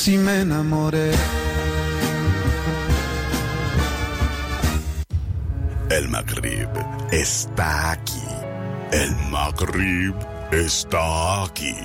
Sí 0.07 0.17
me 0.17 0.39
enamoré. 0.39 1.11
El 5.89 6.07
Maghrib 6.07 6.69
está 7.11 7.91
aquí. 7.91 8.23
El 8.93 9.13
Maghrib 9.29 10.15
está 10.53 11.43
aquí. 11.43 11.75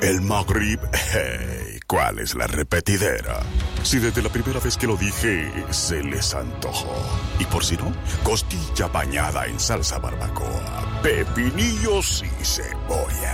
El 0.00 0.20
Maghrib, 0.20 0.78
hey, 0.92 1.80
¿cuál 1.88 2.20
es 2.20 2.36
la 2.36 2.46
repetidera? 2.46 3.40
Si 3.82 3.98
desde 3.98 4.22
la 4.22 4.28
primera 4.28 4.60
vez 4.60 4.76
que 4.76 4.86
lo 4.86 4.94
dije 4.96 5.52
se 5.70 6.04
les 6.04 6.36
antojó. 6.36 6.94
Y 7.40 7.44
por 7.46 7.64
si 7.64 7.76
no, 7.76 7.92
costilla 8.22 8.86
bañada 8.86 9.46
en 9.46 9.58
salsa 9.58 9.98
barbacoa, 9.98 11.00
pepinillos 11.02 12.22
y 12.40 12.44
cebolla. 12.44 13.27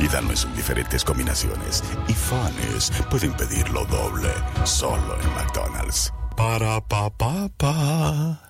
Pídanlo 0.00 0.30
en 0.30 0.36
sus 0.36 0.56
diferentes 0.56 1.04
combinaciones. 1.04 1.84
Y 2.08 2.14
fans 2.14 2.90
pueden 3.10 3.34
pedirlo 3.34 3.84
doble, 3.84 4.32
solo 4.64 5.20
en 5.20 5.34
McDonald's. 5.34 6.10
Para 6.34 6.80
pa 6.80 7.10
pa 7.10 7.50
pa. 7.58 8.49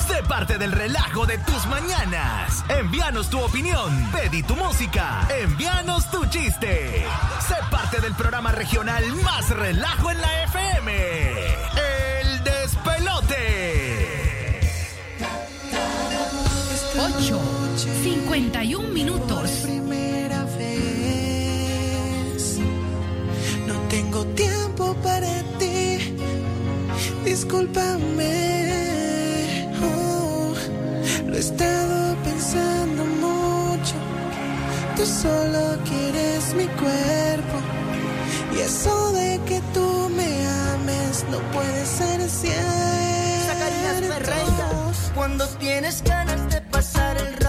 Sé 0.07 0.23
parte 0.27 0.57
del 0.57 0.71
relajo 0.71 1.25
de 1.25 1.37
tus 1.39 1.65
mañanas. 1.67 2.63
Envíanos 2.69 3.29
tu 3.29 3.39
opinión. 3.39 4.09
Pedí 4.11 4.43
tu 4.43 4.55
música. 4.55 5.27
Envíanos 5.41 6.09
tu 6.09 6.25
chiste. 6.27 7.05
Sé 7.47 7.55
parte 7.69 7.99
del 7.99 8.13
programa 8.15 8.51
regional 8.51 9.03
más 9.23 9.49
relajo 9.49 10.11
en 10.11 10.21
la 10.21 10.43
FM. 10.43 10.93
El 12.21 12.43
despelote. 12.43 13.37
8, 16.99 17.39
51 18.03 18.87
minutos. 18.89 19.49
primera 19.63 20.43
vez. 20.57 22.57
No 23.67 23.73
tengo 23.89 24.25
tiempo 24.27 24.95
para. 25.03 25.16
Discúlpame. 27.27 28.33
Oh, 29.83 30.53
lo 31.27 31.35
he 31.35 31.39
estado 31.39 32.15
pensando 32.23 33.03
mucho. 33.05 33.95
Tú 34.95 35.05
solo 35.05 35.77
quieres 35.89 36.53
mi 36.55 36.67
cuerpo. 36.81 37.57
Y 38.55 38.59
eso 38.61 39.11
de 39.11 39.39
que 39.45 39.61
tú 39.73 40.09
me 40.15 40.47
ames 40.73 41.25
no 41.31 41.39
puede 41.51 41.85
ser 41.85 42.29
cierto. 42.29 42.67
Cuando 45.13 45.47
tienes 45.59 46.03
ganas 46.03 46.49
de 46.49 46.61
pasar 46.61 47.17
el 47.17 47.33
rato, 47.33 47.46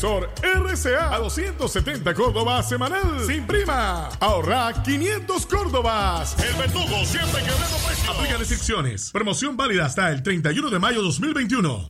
Televisor 0.00 0.30
RCA 0.42 1.14
a 1.14 1.18
270 1.18 2.14
Córdoba 2.14 2.62
semanal. 2.62 3.20
Sin 3.26 3.46
prima. 3.46 4.08
Ahorra 4.18 4.72
500 4.82 5.44
Córdobas. 5.44 6.36
El 6.42 6.54
Verdugo 6.54 7.04
siempre 7.04 7.42
quebrando 7.42 7.76
precios. 7.86 8.08
Aplica 8.08 8.36
restricciones. 8.38 9.10
Promoción 9.10 9.58
válida 9.58 9.84
hasta 9.84 10.10
el 10.10 10.22
31 10.22 10.70
de 10.70 10.78
mayo 10.78 11.02
2021. 11.02 11.89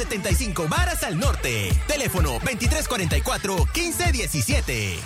75 0.00 0.66
varas 0.66 1.02
al 1.02 1.18
norte. 1.18 1.70
Teléfono 1.86 2.40
2344-1517. 2.40 4.96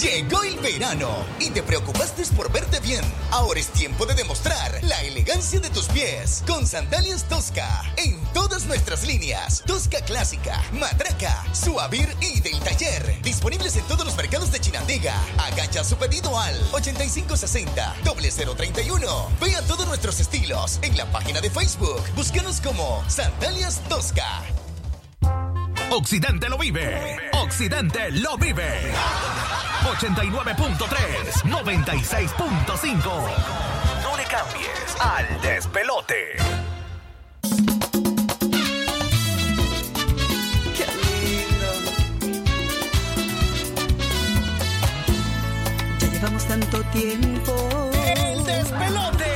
Llegó 0.00 0.44
el 0.44 0.56
verano 0.60 1.26
y 1.40 1.50
te 1.50 1.64
preocupaste 1.64 2.22
por 2.36 2.52
verte 2.52 2.78
bien. 2.78 3.02
Ahora 3.32 3.58
es 3.58 3.66
tiempo 3.68 4.06
de 4.06 4.14
demostrar 4.14 4.78
la 4.84 5.02
elegancia 5.02 5.58
de 5.58 5.70
tus 5.70 5.86
pies 5.86 6.44
con 6.46 6.68
sandalias 6.68 7.28
Tosca 7.28 7.82
en 7.96 8.22
todas 8.32 8.66
nuestras 8.66 9.04
líneas. 9.04 9.64
Tosca 9.66 10.00
clásica, 10.02 10.62
matraca, 10.72 11.44
suavir 11.52 12.08
y 12.20 12.40
del 12.40 12.60
taller. 12.60 13.07
Disponibles 13.28 13.76
en 13.76 13.84
todos 13.84 14.06
los 14.06 14.16
mercados 14.16 14.50
de 14.50 14.58
Chinandega. 14.58 15.14
Agacha 15.36 15.84
su 15.84 15.96
pedido 15.96 16.40
al 16.40 16.56
8560 16.72 17.96
0031. 18.02 19.28
Vea 19.38 19.60
todos 19.66 19.86
nuestros 19.86 20.18
estilos 20.18 20.78
en 20.80 20.96
la 20.96 21.04
página 21.12 21.42
de 21.42 21.50
Facebook. 21.50 22.02
Búscanos 22.16 22.62
como 22.62 23.04
Sandalias 23.06 23.82
Tosca. 23.86 24.42
Occidente 25.90 26.48
lo 26.48 26.56
vive. 26.56 27.18
Occidente 27.34 28.10
lo 28.12 28.38
vive. 28.38 28.94
89.3, 29.84 31.42
96.5. 31.44 32.96
No 34.04 34.16
le 34.16 34.24
cambies 34.24 34.96
al 35.00 35.42
despelote. 35.42 36.47
Tiempo. 46.98 47.54
El 48.16 48.44
despelote. 48.44 49.32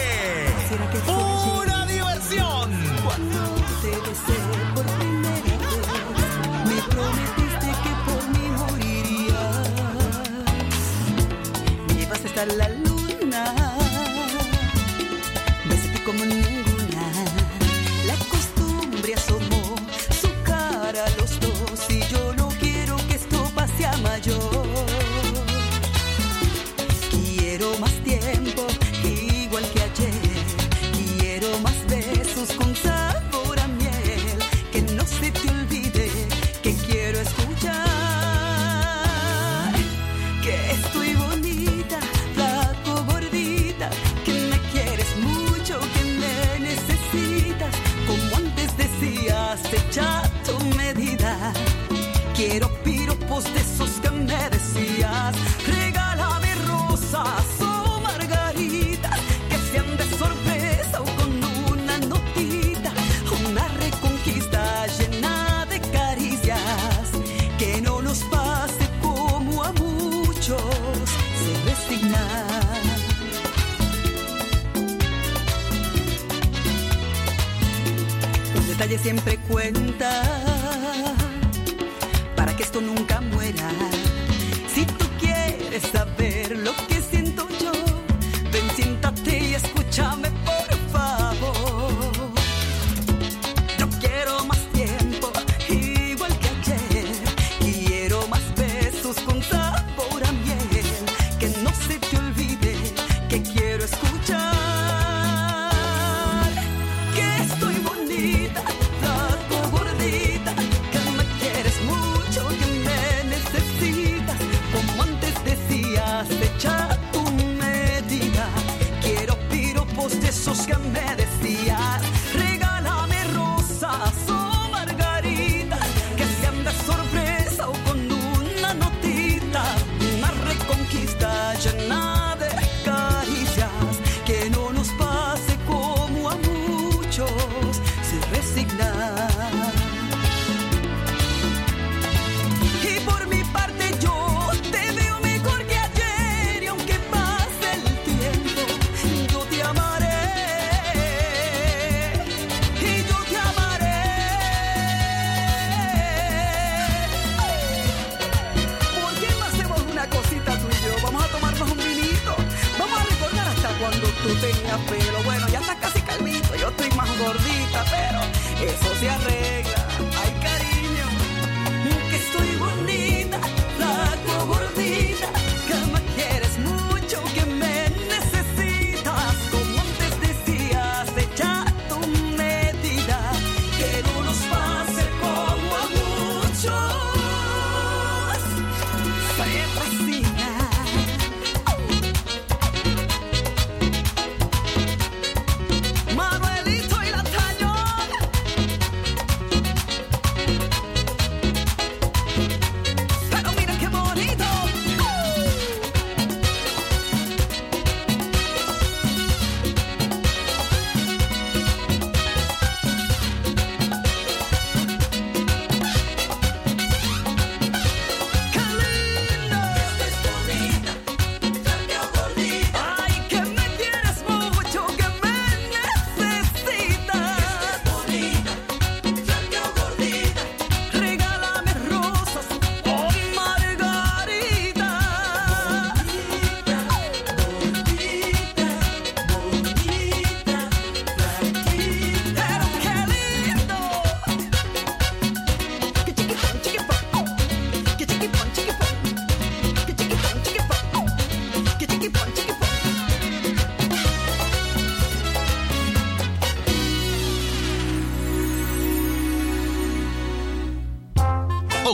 Que 0.93 0.99
Pura 0.99 1.87
diversión. 1.87 2.71
Cuando 3.05 3.41
te 3.83 3.93
besé 4.07 4.39
por 4.75 4.85
primera 4.99 5.71
vez, 5.89 6.33
me 6.69 6.79
prometiste 6.95 7.71
que 7.85 7.93
por 8.07 8.21
mí 8.33 8.45
morirías. 8.63 9.69
Me 11.87 11.95
llevaste 11.95 12.29
hasta 12.29 12.47
la 12.47 12.69
luna, 12.69 13.45
besé 15.69 16.03
como 16.05 16.25
ninguna. 16.25 16.52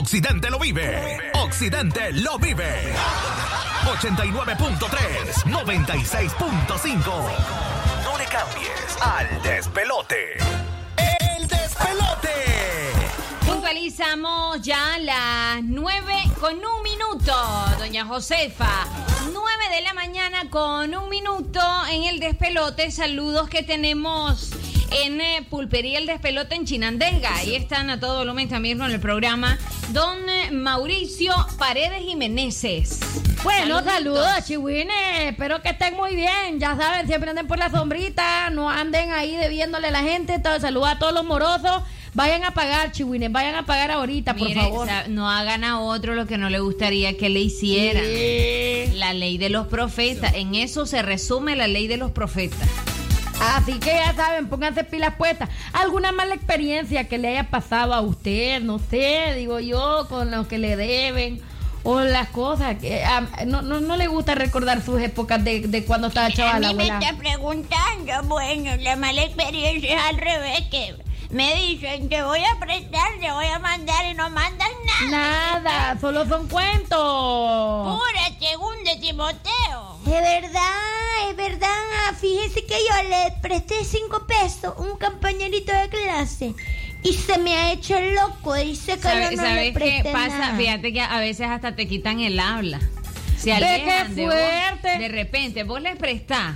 Occidente 0.09 0.49
lo 0.49 0.57
vive. 0.57 1.19
Occidente 1.35 2.11
lo 2.13 2.39
vive. 2.39 2.95
89.3, 3.85 5.45
96.5. 5.45 6.97
No 8.03 8.17
le 8.17 8.25
cambies 8.25 8.97
al 9.01 9.39
despelote. 9.43 10.39
El 11.37 11.47
despelote. 11.47 12.31
Puntualizamos 13.45 14.59
ya 14.63 14.97
las 14.97 15.61
9 15.63 16.31
con 16.39 16.55
un 16.55 16.81
minuto, 16.83 17.35
doña 17.77 18.03
Josefa. 18.03 18.87
9 19.31 19.75
de 19.75 19.81
la 19.81 19.93
mañana 19.93 20.49
con 20.49 20.95
un 20.95 21.07
minuto 21.09 21.61
en 21.87 22.05
el 22.05 22.19
despelote. 22.19 22.89
Saludos 22.89 23.47
que 23.47 23.61
tenemos 23.61 24.49
en 24.91 25.21
eh, 25.21 25.45
Pulpería 25.49 25.99
El 25.99 26.05
Despelote 26.05 26.55
en 26.55 26.65
Chinandega. 26.65 27.35
Ahí 27.35 27.55
están 27.55 27.89
a 27.89 27.99
todo 27.99 28.19
volumen 28.19 28.49
también 28.49 28.77
con 28.77 28.91
el 28.91 28.99
programa. 28.99 29.57
Don 29.89 30.17
eh, 30.29 30.51
Mauricio 30.51 31.33
Paredes 31.57 32.01
Jiménez. 32.03 32.99
Bueno, 33.43 33.83
saludos, 33.83 34.27
chihuines. 34.45 34.93
Espero 35.21 35.61
que 35.61 35.69
estén 35.69 35.95
muy 35.95 36.15
bien. 36.15 36.59
Ya 36.59 36.75
saben, 36.75 37.07
siempre 37.07 37.29
anden 37.29 37.47
por 37.47 37.57
la 37.57 37.69
sombrita. 37.69 38.49
No 38.49 38.69
anden 38.69 39.11
ahí 39.11 39.35
debiéndole 39.35 39.87
a 39.87 39.91
la 39.91 40.03
gente. 40.03 40.39
Todo, 40.39 40.59
saludos 40.59 40.89
a 40.89 40.99
todos 40.99 41.13
los 41.13 41.25
morosos. 41.25 41.83
Vayan 42.13 42.43
a 42.43 42.51
pagar, 42.51 42.91
chihuines. 42.91 43.31
Vayan 43.31 43.55
a 43.55 43.65
pagar 43.65 43.91
ahorita, 43.91 44.33
por 44.35 44.47
Mire, 44.47 44.61
favor. 44.61 44.87
no 45.07 45.29
hagan 45.29 45.63
a 45.63 45.79
otro 45.79 46.15
lo 46.15 46.25
que 46.25 46.37
no 46.37 46.49
le 46.49 46.59
gustaría 46.59 47.17
que 47.17 47.29
le 47.29 47.39
hicieran. 47.39 48.03
Sí. 48.03 48.93
La 48.95 49.13
ley 49.13 49.37
de 49.37 49.49
los 49.49 49.67
profetas. 49.67 50.33
En 50.35 50.55
eso 50.55 50.85
se 50.85 51.01
resume 51.01 51.55
la 51.55 51.67
ley 51.67 51.87
de 51.87 51.97
los 51.97 52.11
profetas. 52.11 52.67
Así 53.55 53.79
que 53.79 53.91
ya 53.91 54.13
saben, 54.15 54.47
pónganse 54.47 54.83
pilas 54.83 55.15
puestas. 55.15 55.49
¿Alguna 55.73 56.11
mala 56.11 56.35
experiencia 56.35 57.07
que 57.07 57.17
le 57.17 57.29
haya 57.29 57.49
pasado 57.49 57.93
a 57.93 58.01
usted? 58.01 58.61
No 58.61 58.79
sé, 58.79 59.33
digo 59.35 59.59
yo, 59.59 60.05
con 60.09 60.31
lo 60.31 60.47
que 60.47 60.57
le 60.57 60.75
deben. 60.75 61.41
O 61.83 62.01
las 62.01 62.27
cosas 62.29 62.77
que 62.77 63.03
ah, 63.05 63.23
no, 63.47 63.61
no, 63.61 63.79
no 63.79 63.95
le 63.95 64.07
gusta 64.07 64.35
recordar 64.35 64.81
sus 64.83 65.01
épocas 65.01 65.41
de, 65.43 65.61
de 65.61 65.85
cuando 65.85 66.07
estaba 66.07 66.27
A 66.27 66.31
chaval, 66.31 66.59
mí 66.59 66.73
me 66.73 66.83
abuela. 66.89 66.99
está 66.99 67.17
preguntando, 67.17 68.23
bueno, 68.27 68.75
la 68.81 68.95
mala 68.97 69.23
experiencia 69.23 69.95
es 69.95 70.01
al 70.09 70.17
revés, 70.17 70.61
que 70.69 70.95
me 71.31 71.53
dicen 71.55 72.09
te 72.09 72.21
voy 72.23 72.39
a 72.43 72.59
prestar, 72.59 73.11
te 73.19 73.31
voy 73.31 73.45
a 73.45 73.59
mandar 73.59 74.05
y 74.11 74.15
no 74.15 74.29
mandan 74.29 74.71
nada. 74.85 75.59
Nada, 75.61 75.97
solo 75.99 76.25
son 76.27 76.47
cuentos. 76.47 77.97
Pura 77.97 78.39
segunda 78.39 78.99
Timoteo. 78.99 79.99
Es 80.05 80.11
verdad, 80.11 81.29
es 81.29 81.35
verdad. 81.35 81.69
Fíjese 82.19 82.65
que 82.65 82.75
yo 82.79 83.09
le 83.09 83.31
presté 83.41 83.83
cinco 83.85 84.25
pesos 84.25 84.75
a 84.77 84.81
un 84.81 84.97
compañerito 84.97 85.71
de 85.71 85.89
clase 85.89 86.53
y 87.03 87.13
se 87.13 87.37
me 87.37 87.55
ha 87.55 87.71
hecho 87.73 87.99
loco. 87.99 88.55
Dice 88.55 88.95
que 88.95 89.01
¿Sabe- 89.01 89.25
yo 89.25 89.37
no 89.37 89.43
¿Sabes 89.43 89.55
le 89.55 89.73
qué 89.73 89.79
presté 89.79 90.11
pasa? 90.11 90.37
nada. 90.37 90.57
Fíjate 90.57 90.93
que 90.93 91.01
a 91.01 91.19
veces 91.19 91.47
hasta 91.47 91.75
te 91.75 91.87
quitan 91.87 92.19
el 92.21 92.39
habla. 92.39 92.79
Se 93.37 93.53
alejan 93.53 94.07
qué 94.09 94.15
de 94.15 94.25
vos. 94.25 94.33
fuerte. 94.35 94.97
De 94.99 95.07
repente, 95.09 95.63
vos 95.63 95.81
les 95.81 95.95
prestás 95.95 96.55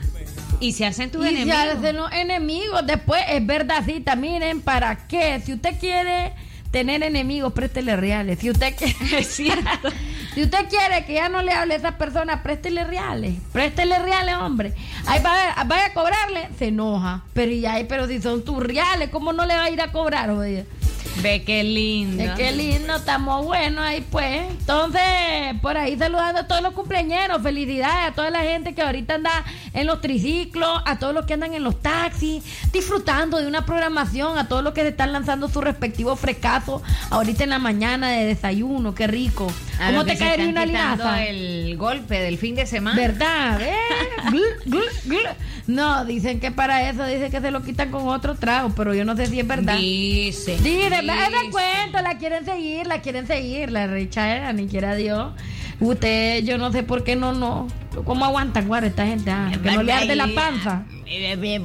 y 0.64 0.72
se 0.72 0.86
hacen 0.86 1.11
tus 1.11 1.26
Y 1.26 1.30
se 1.30 1.41
enemigos. 1.41 1.78
hacen 1.78 1.95
los 1.97 2.11
enemigos. 2.14 2.86
Después 2.88 3.22
es 3.30 3.45
verdadcita. 3.45 4.16
Miren, 4.16 4.61
¿para 4.61 5.07
qué? 5.07 5.41
Si 5.45 5.53
usted 5.53 5.78
quiere 5.80 6.34
tener 6.72 7.03
enemigos, 7.03 7.53
préstele 7.53 7.95
reales. 7.95 8.39
Si 8.39 8.49
usted 8.49 8.74
quiere, 8.76 9.24
si 9.24 10.41
usted 10.41 10.70
quiere 10.70 11.05
que 11.05 11.14
ya 11.16 11.30
no 11.30 11.41
le 11.43 11.51
hable 11.51 11.74
a 11.76 11.78
esa 11.78 11.97
persona, 11.97 12.41
préstele 12.41 12.84
reales. 12.86 13.36
Préstele 13.51 13.99
reales, 13.99 14.36
hombre. 14.36 14.74
Ahí 15.05 15.22
va, 15.22 15.51
a- 15.51 15.64
vaya 15.66 15.88
a 15.88 15.93
cobrarle, 15.93 16.47
se 16.57 16.68
enoja. 16.70 17.24
Pero 17.34 17.51
y 17.51 17.66
ahí, 17.66 17.84
pero 17.84 18.07
si 18.07 18.22
son 18.22 18.43
tus 18.43 18.57
reales, 18.64 19.09
¿cómo 19.09 19.34
no 19.34 19.45
le 19.45 19.55
va 19.55 19.66
a 19.66 19.70
ir 19.70 19.82
a 19.82 19.91
cobrar, 19.91 20.30
oye? 20.32 20.66
Ve 21.22 21.43
qué 21.43 21.64
lindo. 21.64 22.24
Es 22.24 22.32
que 22.32 22.51
lindo, 22.51 22.95
estamos 22.95 23.45
buenos 23.45 23.84
ahí 23.86 24.05
pues. 24.09 24.41
Entonces, 24.49 25.01
por 25.61 25.78
ahí 25.78 25.97
saludando 25.97 26.41
a 26.41 26.47
todos 26.47 26.61
los 26.61 26.74
cumpleañeros, 26.74 27.41
felicidades 27.41 28.11
a 28.11 28.14
toda 28.14 28.30
la 28.30 28.41
gente 28.41 28.74
que 28.74 28.82
ahorita 28.82 29.16
anda 29.16 29.43
en 29.74 29.88
los 29.88 30.01
triciclos, 30.01 30.82
a 30.86 30.99
todos 30.99 31.14
los 31.14 31.26
que 31.26 31.34
andan 31.34 31.53
en 31.53 31.64
los 31.64 31.82
taxis, 31.82 32.43
disfrutando 32.72 33.38
de 33.38 33.47
una 33.47 33.66
programación, 33.66 34.38
a 34.38 34.47
todos 34.47 34.64
los 34.64 34.74
que 34.74 34.82
se 34.82 34.89
están 34.89 35.14
lanzando 35.14 35.47
su 35.49 35.61
respectivo 35.61 36.16
frescazo 36.16 36.82
ahorita 37.09 37.43
en 37.43 37.51
la 37.51 37.59
mañana 37.59 38.11
de 38.11 38.26
desayuno, 38.26 38.95
qué 38.95 39.07
rico. 39.07 39.51
A 39.80 39.88
¿Cómo 39.88 40.05
te 40.05 40.18
caería 40.18 40.47
una 40.47 40.66
linaza? 40.66 41.24
el 41.24 41.78
golpe 41.78 42.20
del 42.20 42.38
fin 42.38 42.55
de 42.55 42.66
semana. 42.66 42.95
¿Verdad? 42.95 43.61
¿Eh? 43.61 43.74
No, 45.66 46.03
dicen 46.03 46.41
que 46.41 46.51
para 46.51 46.89
eso, 46.89 47.05
dicen 47.05 47.32
que 47.32 47.39
se 47.39 47.49
lo 47.49 47.64
quitan 47.64 47.89
con 47.89 48.09
otro 48.09 48.36
trago, 48.36 48.74
pero 48.76 48.93
yo 48.93 49.05
no 49.05 49.16
sé 49.16 49.28
si 49.28 49.39
es 49.39 49.47
verdad. 49.47 49.78
Dice. 49.78 50.57
Dice, 50.57 51.01
da 51.05 51.27
dice. 51.27 51.51
cuenta, 51.51 52.01
la 52.01 52.17
quieren 52.17 52.45
seguir, 52.45 52.87
la 52.87 53.01
quieren 53.01 53.27
seguir, 53.27 53.71
la 53.71 53.87
rechaera, 53.87 54.53
ni 54.53 54.67
quiera 54.67 54.95
Dios. 54.95 55.33
Usted, 55.84 56.43
yo 56.45 56.57
no 56.57 56.71
sé 56.71 56.84
por 56.84 57.03
qué 57.03 57.15
no, 57.17 57.34
no. 57.34 57.67
¿Cómo 58.05 58.23
aguantan, 58.25 58.67
guarda, 58.67 58.88
esta 58.88 59.05
gente? 59.05 59.29
Ah, 59.29 59.51
que 59.61 59.69
no 59.71 59.84
le 59.84 59.91
arde 59.93 60.15
la 60.15 60.27
panza. 60.34 60.84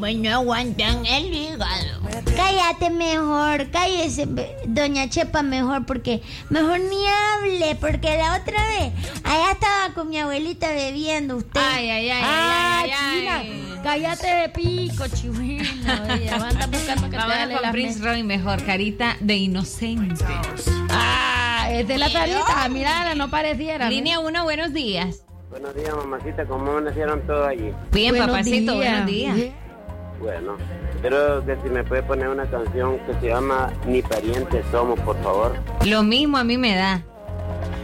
Pues 0.00 0.16
no 0.18 0.30
aguantan 0.34 1.06
el 1.06 1.32
hígado. 1.32 2.00
Cállate 2.36 2.90
mejor, 2.90 3.70
cállese, 3.70 4.26
doña 4.66 5.08
Chepa 5.08 5.42
mejor, 5.42 5.86
porque 5.86 6.20
mejor 6.50 6.80
ni 6.80 6.96
hable, 7.06 7.74
porque 7.76 8.16
la 8.18 8.36
otra 8.42 8.60
vez 8.66 8.92
allá 9.24 9.52
estaba 9.52 9.94
con 9.94 10.08
mi 10.10 10.18
abuelita 10.18 10.68
bebiendo 10.72 11.36
usted. 11.36 11.60
Ay, 11.62 11.88
ay, 11.88 12.10
ay, 12.10 12.22
Ah, 12.24 12.80
ay, 12.82 12.90
ay, 12.90 13.20
China, 13.20 13.36
ay. 13.38 13.80
cállate 13.82 14.26
de 14.26 14.48
pico, 14.50 15.04
chihuina. 15.14 15.62
Oye, 16.14 16.28
anda 16.30 16.66
buscando 16.66 17.04
que 17.04 17.10
te 17.10 17.16
Vámonos 17.16 17.38
dale 17.38 17.54
con 17.54 17.62
la 17.62 17.70
Prince 17.72 18.02
Roy 18.02 18.22
mejor, 18.24 18.62
carita 18.64 19.16
de 19.20 19.36
inocente. 19.36 20.24
Ah, 20.90 21.47
es 21.68 21.86
de 21.88 21.98
la 21.98 22.08
salita, 22.08 22.68
mirala, 22.70 23.14
no 23.14 23.30
pareciera. 23.30 23.88
Línea 23.88 24.18
1, 24.20 24.44
buenos 24.44 24.72
días. 24.72 25.24
Buenos 25.50 25.74
días, 25.74 25.94
mamacita. 25.94 26.44
¿Cómo 26.46 26.70
amanecieron 26.72 27.20
todos 27.26 27.46
allí? 27.48 27.72
Bien, 27.92 28.10
Buenos 28.10 28.28
papacito, 28.28 28.72
días. 28.72 28.76
buenos 28.76 29.06
días. 29.06 29.36
Bueno, 30.20 30.56
creo 31.00 31.44
que 31.46 31.56
si 31.62 31.68
me 31.68 31.84
puede 31.84 32.02
poner 32.02 32.28
una 32.28 32.44
canción 32.50 32.98
que 33.06 33.14
se 33.20 33.28
llama 33.28 33.72
Ni 33.86 34.02
parientes 34.02 34.64
somos, 34.70 34.98
por 35.00 35.16
favor. 35.22 35.56
Lo 35.86 36.02
mismo 36.02 36.36
a 36.38 36.44
mí 36.44 36.58
me 36.58 36.74
da. 36.74 37.02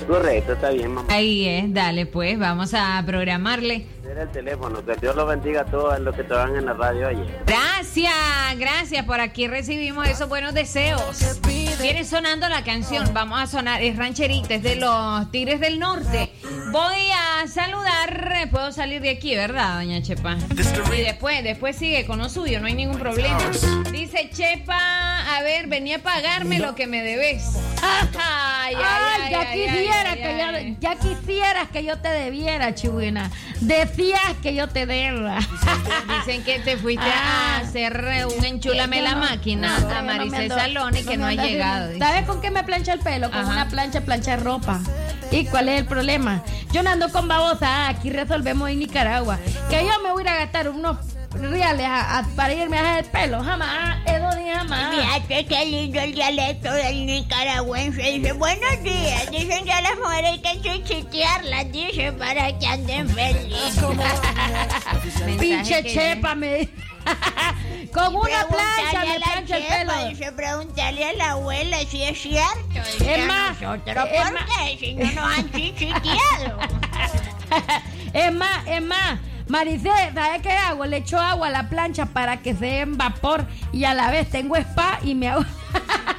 Correcto, 0.08 0.52
está 0.52 0.70
bien, 0.70 0.92
mamá. 0.92 1.08
Ahí 1.14 1.46
es, 1.48 1.72
dale 1.72 2.04
pues, 2.06 2.38
vamos 2.38 2.74
a 2.74 3.02
programarle. 3.06 3.86
Era 4.10 4.22
el 4.24 4.30
teléfono. 4.30 4.84
Que 4.84 4.94
Dios 4.96 5.16
los 5.16 5.26
bendiga 5.26 5.62
a 5.62 5.64
todos 5.64 5.98
los 6.00 6.14
que 6.14 6.24
trabajan 6.24 6.56
en 6.56 6.66
la 6.66 6.74
radio 6.74 7.08
allí. 7.08 7.24
Gracias, 7.46 8.12
gracias. 8.58 9.04
Por 9.06 9.20
aquí 9.20 9.46
recibimos 9.48 10.06
esos 10.08 10.28
buenos 10.28 10.52
deseos. 10.54 11.40
Viene 11.80 12.04
sonando 12.04 12.48
la 12.48 12.62
canción. 12.64 13.12
Vamos 13.12 13.40
a 13.40 13.46
sonar. 13.46 13.82
Es 13.82 13.96
rancherita, 13.96 14.54
es 14.54 14.62
de 14.62 14.76
los 14.76 15.30
Tigres 15.30 15.60
del 15.60 15.78
Norte. 15.78 16.32
Voy 16.70 17.10
a 17.12 17.46
saludar. 17.46 18.48
Puedo 18.50 18.72
salir 18.72 19.00
de 19.00 19.10
aquí, 19.10 19.34
¿verdad, 19.34 19.76
doña 19.76 20.02
Chepa? 20.02 20.36
Y 20.96 21.00
después, 21.00 21.42
después 21.42 21.76
sigue 21.76 22.06
con 22.06 22.18
lo 22.18 22.28
suyo, 22.28 22.60
no 22.60 22.66
hay 22.66 22.74
ningún 22.74 22.98
problema. 22.98 23.38
Dice 23.90 24.30
Chepa, 24.32 25.36
a 25.36 25.42
ver, 25.42 25.66
vení 25.66 25.94
a 25.94 26.02
pagarme 26.02 26.58
lo 26.58 26.74
que 26.74 26.86
me 26.86 27.02
debes. 27.02 27.58
Ay, 27.82 28.08
ay, 28.16 28.76
Ay, 28.76 29.30
ya 29.30 29.40
ay, 29.40 29.60
quisiera 29.60 30.10
ay, 30.12 30.18
que 30.18 30.38
yo, 30.38 30.76
ya 30.80 30.96
quisieras 30.96 31.68
que 31.70 31.84
yo 31.84 31.98
te 31.98 32.08
debiera, 32.08 32.74
chihuina. 32.74 33.30
Decías 33.60 34.34
que 34.42 34.54
yo 34.54 34.68
te 34.68 34.86
deba. 34.86 35.38
Dicen 36.18 36.44
que 36.44 36.58
te 36.60 36.76
fuiste 36.76 37.04
a 37.04 37.58
hacer 37.58 38.04
eh, 38.12 38.24
un 38.26 38.44
enchúlame 38.44 39.02
la 39.02 39.16
máquina 39.16 39.76
a 39.96 40.02
Maricel 40.02 40.48
Salón 40.50 40.96
y 40.96 41.04
que 41.04 41.16
no 41.16 41.26
ha 41.26 41.34
llegado. 41.34 41.63
Dice. 41.88 41.98
¿Sabes 41.98 42.22
con 42.26 42.40
qué 42.40 42.50
me 42.50 42.62
plancha 42.64 42.92
el 42.92 43.00
pelo? 43.00 43.30
Con 43.30 43.40
Ajá. 43.40 43.50
una 43.50 43.68
plancha 43.68 44.00
plancha 44.02 44.36
ropa. 44.36 44.80
¿Y 45.30 45.46
cuál 45.46 45.68
es 45.68 45.80
el 45.80 45.86
problema? 45.86 46.42
Yo 46.72 46.82
no 46.82 46.90
ando 46.90 47.10
con 47.10 47.26
babosa, 47.28 47.88
aquí 47.88 48.10
resolvemos 48.10 48.68
en 48.70 48.78
Nicaragua. 48.78 49.38
Que 49.70 49.84
yo 49.84 49.92
me 50.02 50.12
voy 50.12 50.22
a 50.22 50.24
ir 50.24 50.28
a 50.28 50.36
gastar 50.36 50.68
unos 50.68 50.96
reales 51.32 51.86
a- 51.86 52.18
a- 52.18 52.22
para 52.36 52.54
irme 52.54 52.78
a 52.78 52.92
hacer 52.92 53.04
el 53.06 53.10
pelo. 53.10 53.42
Jamás, 53.42 53.98
eso 54.06 54.38
ni 54.40 54.48
jamás. 54.50 54.94
Fíjate 54.94 55.46
qué 55.46 55.66
lindo 55.66 55.98
el 56.00 56.14
dialecto 56.14 56.72
del 56.72 57.06
nicaragüense. 57.06 58.02
Dice, 58.02 58.32
buenos 58.32 58.82
días. 58.84 59.28
Dicen 59.32 59.64
que 59.64 59.72
a 59.72 59.80
las 59.80 59.96
mujeres 59.98 60.40
hay 60.44 60.60
que 60.60 60.82
chichitearlas, 60.84 61.72
dice, 61.72 62.12
para 62.12 62.56
que 62.56 62.66
anden 62.68 63.08
felices. 63.08 63.82
Pinche 65.40 65.82
chepa, 65.84 66.34
me. 66.36 66.68
con 67.92 68.16
una 68.16 68.46
plancha 68.46 69.04
me 69.04 69.20
plancha 69.20 69.56
el 69.56 69.64
pelo. 69.64 70.08
Dice, 70.08 70.32
preguntarle 70.32 71.04
a 71.04 71.12
la 71.14 71.30
abuela 71.32 71.78
si 71.88 72.02
es 72.02 72.20
cierto. 72.20 72.80
Es 73.06 73.26
más, 73.26 73.60
nosotros, 73.60 74.08
es 74.12 74.30
¿por 74.30 74.46
qué? 74.46 74.78
Si 74.78 74.94
no 74.94 75.04
nos 75.12 75.38
han 75.38 75.50
chichiteado. 75.52 76.58
Es 78.14 78.32
más, 78.32 78.64
es 78.66 78.80
más. 78.80 79.18
Maricé, 79.48 79.90
¿sabes 80.14 80.40
qué 80.40 80.52
hago? 80.52 80.86
Le 80.86 80.98
echo 80.98 81.18
agua 81.18 81.48
a 81.48 81.50
la 81.50 81.68
plancha 81.68 82.06
para 82.06 82.40
que 82.42 82.54
se 82.54 82.64
dé 82.64 82.80
en 82.80 82.96
vapor 82.96 83.44
y 83.72 83.84
a 83.84 83.92
la 83.92 84.10
vez 84.10 84.30
tengo 84.30 84.56
spa 84.56 85.00
y 85.02 85.14
me 85.14 85.28
hago. 85.28 85.44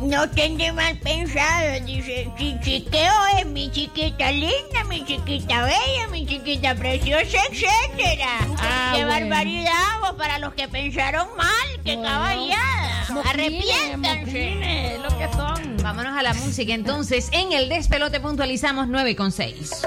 No 0.00 0.28
tendré 0.30 0.72
mal 0.72 0.96
pensado, 0.98 1.80
dice, 1.84 2.30
chichiqueo 2.38 3.12
es 3.38 3.46
mi 3.46 3.70
chiquita 3.70 4.30
linda, 4.30 4.84
mi 4.88 5.04
chiquita 5.04 5.62
bella, 5.64 6.08
mi 6.10 6.24
chiquita 6.26 6.74
preciosa, 6.74 7.38
etcétera. 7.50 8.38
Ah, 8.58 8.92
¡Qué 8.94 9.04
bueno. 9.04 9.28
barbaridad! 9.28 10.00
vos, 10.00 10.12
para 10.16 10.38
los 10.38 10.54
que 10.54 10.68
pensaron 10.68 11.26
mal, 11.36 11.82
qué 11.84 11.94
caballada. 12.00 13.06
Mojines, 13.10 13.30
Arrepiéntanse. 13.34 14.98
lo 15.02 15.18
que 15.18 15.28
son. 15.32 15.76
Vámonos 15.82 16.12
baja 16.12 16.22
la 16.22 16.34
música. 16.34 16.74
Entonces, 16.74 17.28
en 17.32 17.52
el 17.52 17.68
despelote 17.68 18.20
puntualizamos 18.20 18.88
9 18.88 19.16
con 19.16 19.32
6. 19.32 19.86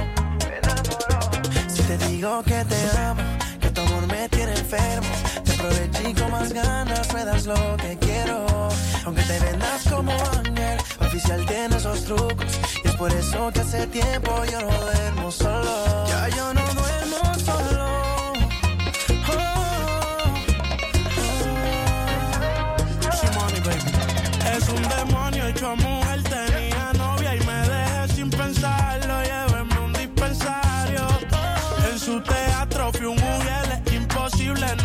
Te 1.91 1.97
digo 2.07 2.41
que 2.43 2.63
te 2.63 2.97
amo, 2.99 3.21
que 3.59 3.69
tu 3.69 3.81
amor 3.81 4.07
me 4.07 4.29
tiene 4.29 4.53
enfermo, 4.53 5.09
te 5.43 5.51
aproveché 5.51 6.09
y 6.09 6.13
con 6.13 6.31
más 6.31 6.53
ganas 6.53 7.13
me 7.13 7.25
das 7.25 7.45
lo 7.45 7.75
que 7.75 7.97
quiero. 7.99 8.45
Aunque 9.03 9.21
te 9.23 9.37
vendas 9.41 9.83
como 9.91 10.13
ángel, 10.13 10.77
oficial 11.01 11.45
tiene 11.45 11.75
esos 11.75 12.05
trucos. 12.05 12.45
Y 12.85 12.87
es 12.87 12.95
por 12.95 13.11
eso 13.11 13.51
que 13.51 13.59
hace 13.59 13.87
tiempo 13.87 14.31
yo 14.45 14.61
no 14.61 14.71
duermo 14.85 15.31
solo. 15.31 16.07
Ya 16.07 16.29
yo 16.29 16.53
no 16.53 16.61
duermo 16.61 17.35
solo. 17.43 18.33
Shimoni, 23.19 23.59
baby. 23.65 23.91
Es 24.55 24.69
un 24.69 24.81
demonio 24.87 25.45
hecho 25.47 25.75
mujer, 25.75 26.00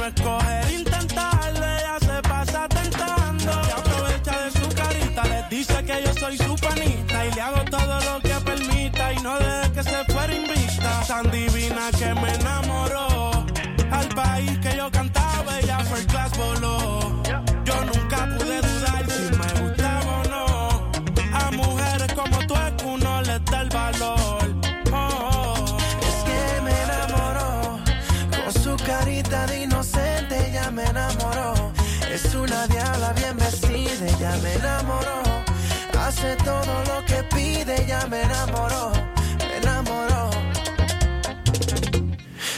no 0.07 0.15
escoger, 0.15 0.73
intentarlo. 0.73 1.67
Ella 1.67 1.99
se 2.01 2.23
pasa 2.23 2.69
tentando. 2.69 3.53
Y 3.67 3.71
aprovecha 3.71 4.41
de 4.45 4.51
su 4.51 4.69
carita, 4.75 5.25
les 5.25 5.49
dice 5.51 5.85
que 5.85 6.03
yo 6.05 6.15
soy 6.15 6.39
su 6.39 6.55
panita. 6.57 7.27
Y 7.27 7.33
le 7.33 7.41
hago 7.41 7.65
todo 7.65 8.01
lo 8.01 8.21
que 8.21 8.35
permita 8.45 9.13
y 9.13 9.17
no 9.23 9.39
deje 9.39 9.73
que 9.73 9.83
se 9.83 10.05
fuera 10.13 10.35
invista. 10.35 11.03
Tan 11.07 11.31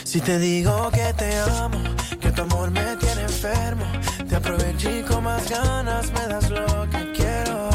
Si 0.09 0.19
te 0.21 0.39
digo 0.39 0.89
que 0.89 1.13
te 1.13 1.37
amo, 1.37 1.77
que 2.19 2.31
tu 2.31 2.41
amor 2.41 2.71
me 2.71 2.95
tiene 2.95 3.21
enfermo, 3.21 3.85
te 4.27 4.37
aproveché 4.37 5.01
y 5.01 5.03
con 5.03 5.23
más 5.23 5.47
ganas 5.47 6.11
me 6.11 6.25
das 6.25 6.49
lo 6.49 6.89
que 6.89 7.11
quiero. 7.11 7.69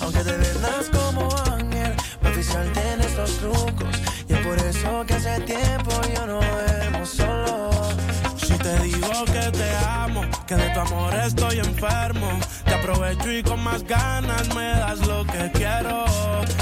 Aunque 0.00 0.20
te 0.20 0.36
vendas 0.36 0.88
como 0.92 1.28
ángel, 1.52 1.92
oficial 2.24 2.70
tienes 2.72 3.16
los 3.16 3.38
trucos. 3.38 3.88
Y 4.28 4.34
es 4.34 4.46
por 4.46 4.56
eso 4.56 5.04
que 5.04 5.14
hace 5.14 5.40
tiempo 5.40 5.90
yo 6.14 6.26
no 6.28 6.40
duermo 6.40 7.04
solo. 7.04 7.70
Si 8.36 8.56
te 8.56 8.78
digo 8.78 9.24
que 9.24 9.50
te 9.50 9.76
amo, 9.84 10.20
que 10.46 10.54
de 10.54 10.70
tu 10.70 10.78
amor 10.78 11.12
estoy 11.26 11.58
enfermo, 11.58 12.38
te 12.66 12.74
aprovecho 12.74 13.32
y 13.32 13.42
con 13.42 13.60
más 13.64 13.82
ganas 13.82 14.46
me 14.54 14.68
das 14.78 15.04
lo 15.08 15.24
que 15.26 15.50
quiero. 15.52 16.04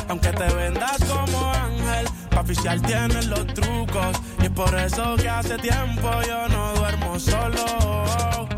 Aunque 0.08 0.32
te 0.32 0.54
vendas 0.54 1.04
como 1.04 1.52
ángel, 1.52 1.61
oficial 2.42 2.82
tienes 2.82 3.26
los 3.26 3.46
trucos. 3.54 4.20
Y 4.40 4.44
es 4.46 4.50
por 4.50 4.74
eso 4.74 5.16
que 5.16 5.28
hace 5.28 5.56
tiempo 5.58 6.10
yo 6.26 6.48
no 6.48 6.74
duermo 6.74 7.18
solo. 7.18 8.51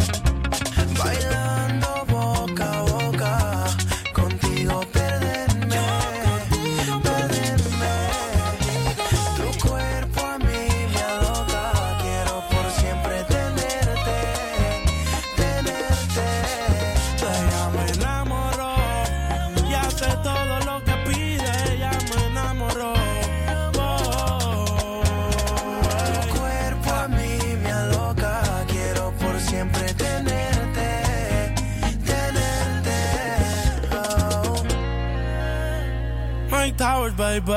Baby. 37.12 37.52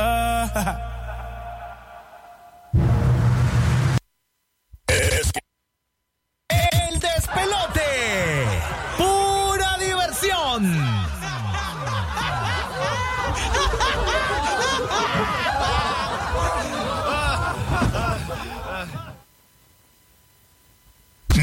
El 6.50 7.00
despelote. 7.00 8.46
Pura 8.98 9.78
diversión. 9.80 11.08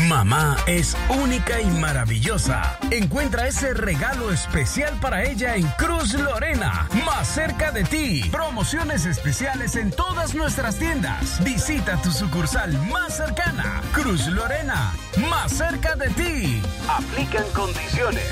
Mamá 0.09 0.57
es 0.67 0.97
única 1.09 1.61
y 1.61 1.67
maravillosa. 1.67 2.74
Encuentra 2.91 3.49
ese 3.49 3.75
regalo 3.75 4.31
especial 4.31 4.99
para 5.01 5.25
ella 5.25 5.57
en 5.57 5.67
Cruz 5.79 6.15
Lorena, 6.15 6.89
más 7.05 7.27
cerca 7.29 7.73
de 7.73 7.85
ti. 7.85 8.23
Promociones 8.31 9.07
especiales 9.07 9.77
en 9.77 9.91
todas 9.91 10.35
nuestras 10.35 10.77
tiendas. 10.77 11.43
Visita 11.43 12.01
tu 12.03 12.11
sucursal 12.11 12.73
más 12.91 13.17
cercana. 13.17 13.83
Cruz 13.93 14.27
Lorena, 14.29 14.93
más 15.29 15.53
cerca 15.53 15.97
de 15.97 16.09
ti. 16.11 16.63
Aplican 16.89 17.45
condiciones. 17.55 18.25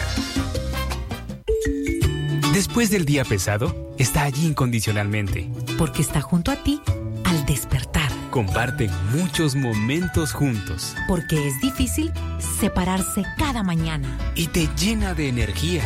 Después 2.53 2.91
del 2.91 3.05
día 3.05 3.25
pesado, 3.25 3.95
está 3.99 4.23
allí 4.23 4.47
incondicionalmente. 4.47 5.51
Porque 5.79 6.03
está 6.03 6.21
junto 6.21 6.51
a 6.51 6.57
ti 6.57 6.81
al 7.25 7.45
despertar. 7.47 8.11
Comparten 8.33 8.91
muchos 9.15 9.55
momentos 9.55 10.33
juntos 10.33 10.97
Porque 11.07 11.49
es 11.49 11.61
difícil 11.61 12.11
separarse 12.63 13.25
cada 13.39 13.65
mañana. 13.65 14.07
y 14.37 14.47
te 14.47 14.69
llena 14.77 15.15
de 15.15 15.29
energía. 15.29 15.83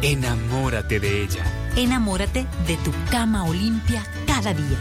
Enamórate 0.00 0.98
de 0.98 1.22
ella. 1.22 1.44
Enamórate 1.76 2.46
de 2.66 2.78
tu 2.78 2.92
cama 3.10 3.44
Olimpia 3.44 4.02
cada 4.26 4.54
día. 4.54 4.78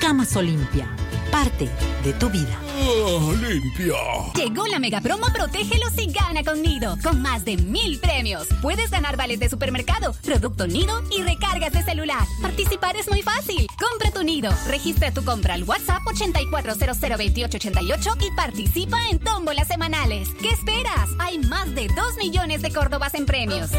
Camas 0.00 0.34
Olimpia, 0.34 0.88
parte 1.30 1.68
de 2.02 2.12
tu 2.14 2.30
vida. 2.30 2.58
Limpia. 3.40 3.94
Llegó 4.34 4.66
la 4.66 4.78
mega 4.78 5.00
promo 5.00 5.26
Protégelos 5.32 5.92
y 5.98 6.10
gana 6.12 6.42
con 6.44 6.60
Nido, 6.62 6.96
con 7.02 7.20
más 7.22 7.44
de 7.44 7.56
mil 7.56 7.98
premios. 8.00 8.46
Puedes 8.62 8.90
ganar 8.90 9.16
vales 9.16 9.38
de 9.40 9.48
supermercado, 9.48 10.12
producto 10.24 10.66
Nido 10.66 11.02
y 11.10 11.22
recargas 11.22 11.72
de 11.72 11.82
celular. 11.82 12.24
Participar 12.42 12.96
es 12.96 13.08
muy 13.08 13.22
fácil. 13.22 13.66
Compra 13.78 14.10
tu 14.10 14.22
Nido, 14.22 14.50
registra 14.66 15.12
tu 15.12 15.24
compra 15.24 15.54
al 15.54 15.64
WhatsApp 15.64 16.02
84002888 16.04 18.26
y 18.26 18.30
participa 18.36 18.98
en 19.10 19.18
tómbolas 19.18 19.68
semanales. 19.68 20.28
¿Qué 20.40 20.50
esperas? 20.50 21.08
Hay 21.18 21.38
más 21.38 21.74
de 21.74 21.88
2 21.88 22.16
millones 22.18 22.62
de 22.62 22.70
Córdobas 22.72 23.14
en 23.14 23.26
premios. 23.26 23.70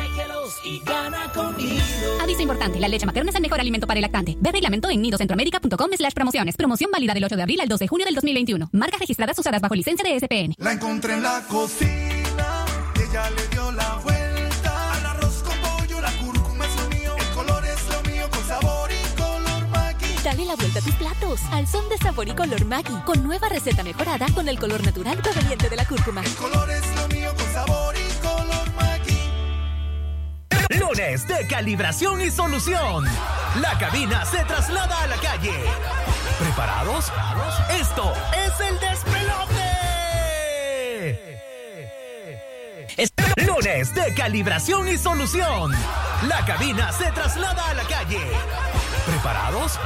y 0.66 0.80
gana 0.86 1.32
con 1.34 1.56
Nido. 1.58 2.22
Aviso 2.22 2.42
importante, 2.42 2.80
la 2.80 2.88
leche 2.88 3.06
materna 3.06 3.30
es 3.30 3.36
el 3.36 3.42
mejor 3.42 3.60
alimento 3.60 3.88
para 3.88 4.00
el 4.00 4.02
lactante. 4.02 4.36
Ve 4.40 4.52
reglamento 4.52 4.90
en 4.90 5.02
nidocentroamérica.com 5.02 5.90
slash 5.96 6.14
promociones. 6.14 6.56
Promoción 6.58 6.92
válida 6.92 7.14
del 7.14 7.24
8 7.24 7.36
de 7.36 7.42
abril 7.44 7.62
al 7.62 7.68
2 7.68 7.80
de 7.80 7.88
junio 7.88 8.06
del 8.06 8.16
2021 8.16 8.70
marcas 8.88 9.02
registradas 9.02 9.38
usadas 9.38 9.62
bajo 9.62 9.76
licencia 9.76 10.10
de 10.10 10.18
SPN. 10.18 10.54
La 10.60 10.72
encontré 10.72 11.16
en 11.16 11.24
la 11.24 11.44
cocina, 11.48 12.66
ella 12.96 13.30
le 13.32 13.48
dio 13.50 13.72
la 13.74 13.96
vuelta. 13.96 14.94
Al 14.94 15.06
arroz 15.08 15.44
con 15.44 15.58
pollo, 15.60 16.00
la 16.00 16.12
cúrcuma 16.12 16.66
es 16.66 16.76
lo 16.82 16.90
mío, 16.90 17.16
el 17.18 17.36
color 17.36 17.66
es 17.66 17.90
lo 17.90 18.02
mío, 18.10 18.30
con 18.30 18.48
sabor 18.48 18.90
y 18.90 19.20
color 19.20 19.68
Maggi. 19.68 20.16
Dale 20.24 20.46
la 20.46 20.56
vuelta 20.56 20.80
a 20.80 20.82
tus 20.82 20.96
platos 20.96 21.42
al 21.52 21.68
son 21.68 21.90
de 21.90 21.98
sabor 21.98 22.30
y 22.30 22.32
color 22.32 22.64
Maggi, 22.64 22.96
con 23.06 23.22
nueva 23.24 23.50
receta 23.50 23.84
mejorada 23.84 24.28
con 24.34 24.48
el 24.48 24.58
color 24.58 24.82
natural 24.86 25.18
proveniente 25.18 25.70
de 25.70 25.76
la 25.76 25.86
cúrcuma. 25.86 26.24
El 26.24 26.36
color 26.36 26.70
es 26.70 26.96
lo 26.96 27.08
mío, 27.10 27.34
con 27.36 27.52
sabor 27.52 27.94
y 27.98 28.26
color 28.26 28.74
Maggi. 28.76 29.20
Lunes 30.80 31.28
de 31.28 31.46
calibración 31.48 32.22
y 32.22 32.32
solución. 32.32 33.04
La 33.60 33.78
cabina 33.78 34.24
se 34.26 34.46
traslada 34.46 35.02
a 35.02 35.08
la 35.08 35.18
calle. 35.18 35.52
¿Preparados? 36.40 37.12
Esto 37.70 38.14
es 38.46 38.60
el 38.68 38.80
despelote. 38.80 39.68
Es 42.96 43.12
lunes 43.46 43.94
de 43.96 44.14
calibración 44.14 44.88
y 44.88 44.98
solución. 44.98 45.72
La 46.28 46.46
cabina 46.46 46.92
se 46.92 47.12
traslada 47.12 47.70
a 47.70 47.74
la 47.74 47.84
calle. 47.84 48.20
¿Preparados? 49.06 49.80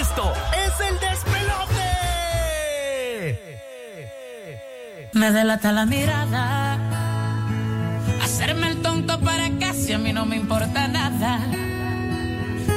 Esto 0.00 0.32
es 0.56 0.80
el 0.88 1.00
despelote. 1.00 1.90
Me 5.12 5.32
delata 5.32 5.72
la 5.72 5.86
mirada. 5.86 6.78
Hacerme 8.22 8.68
el 8.68 8.80
tonto 8.80 9.18
para 9.20 9.50
casi 9.58 9.92
a 9.92 9.98
mí 9.98 10.12
no 10.12 10.24
me 10.24 10.36
importa 10.36 10.86
nada. 10.86 11.40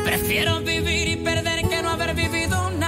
Prefiero 0.03 0.61
vivir 0.61 1.07
y 1.09 1.15
perder 1.17 1.67
que 1.69 1.81
no 1.81 1.91
haber 1.91 2.15
vivido 2.15 2.71
nada. 2.71 2.82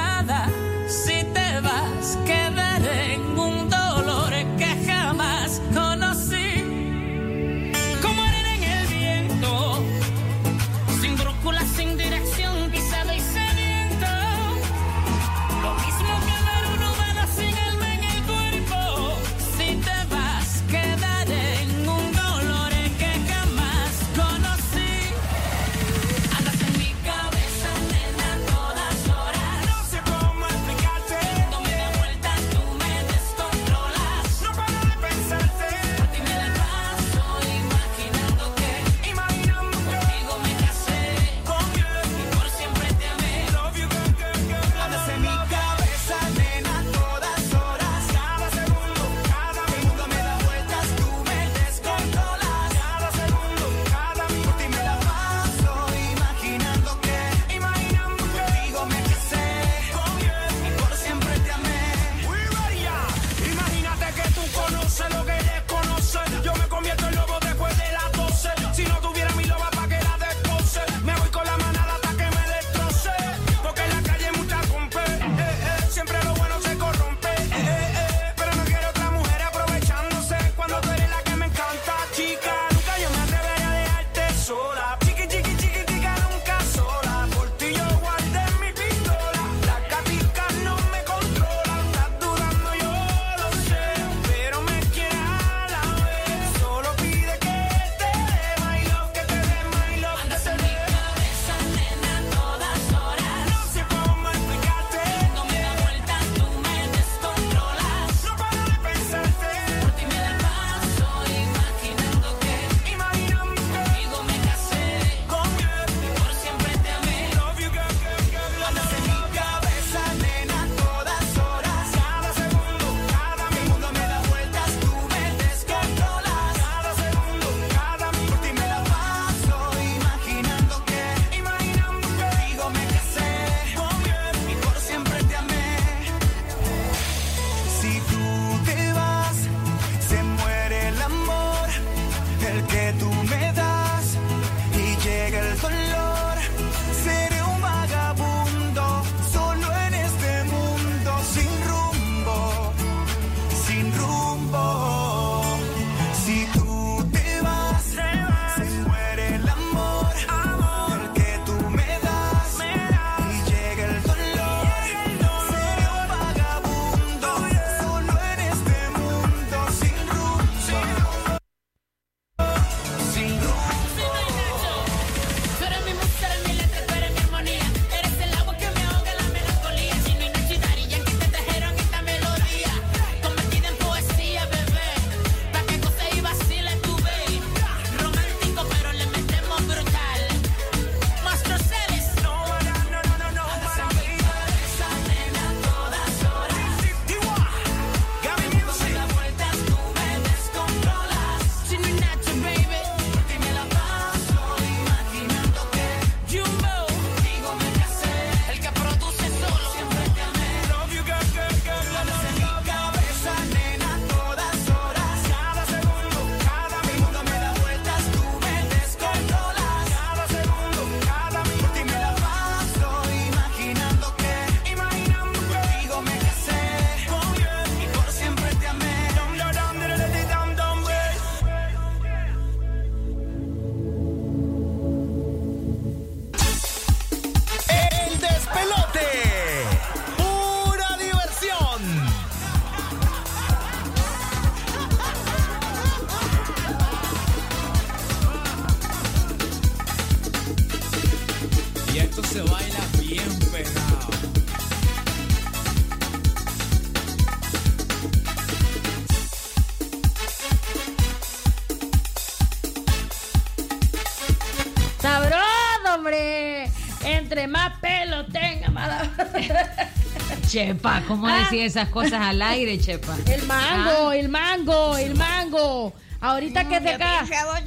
Chepa, 270.48 271.02
¿cómo 271.08 271.28
Ah. 271.28 271.40
decía 271.40 271.66
esas 271.66 271.90
cosas 271.90 272.22
al 272.22 272.42
aire, 272.42 272.80
Chepa? 272.80 273.16
El 273.28 273.46
mango, 273.48 274.10
Ah. 274.10 274.16
el 274.16 274.30
mango, 274.30 274.98
el 274.98 275.16
mango. 275.16 275.94
Ahorita 276.22 276.68
que 276.68 276.80
se 276.80 276.98
cae, 276.98 277.24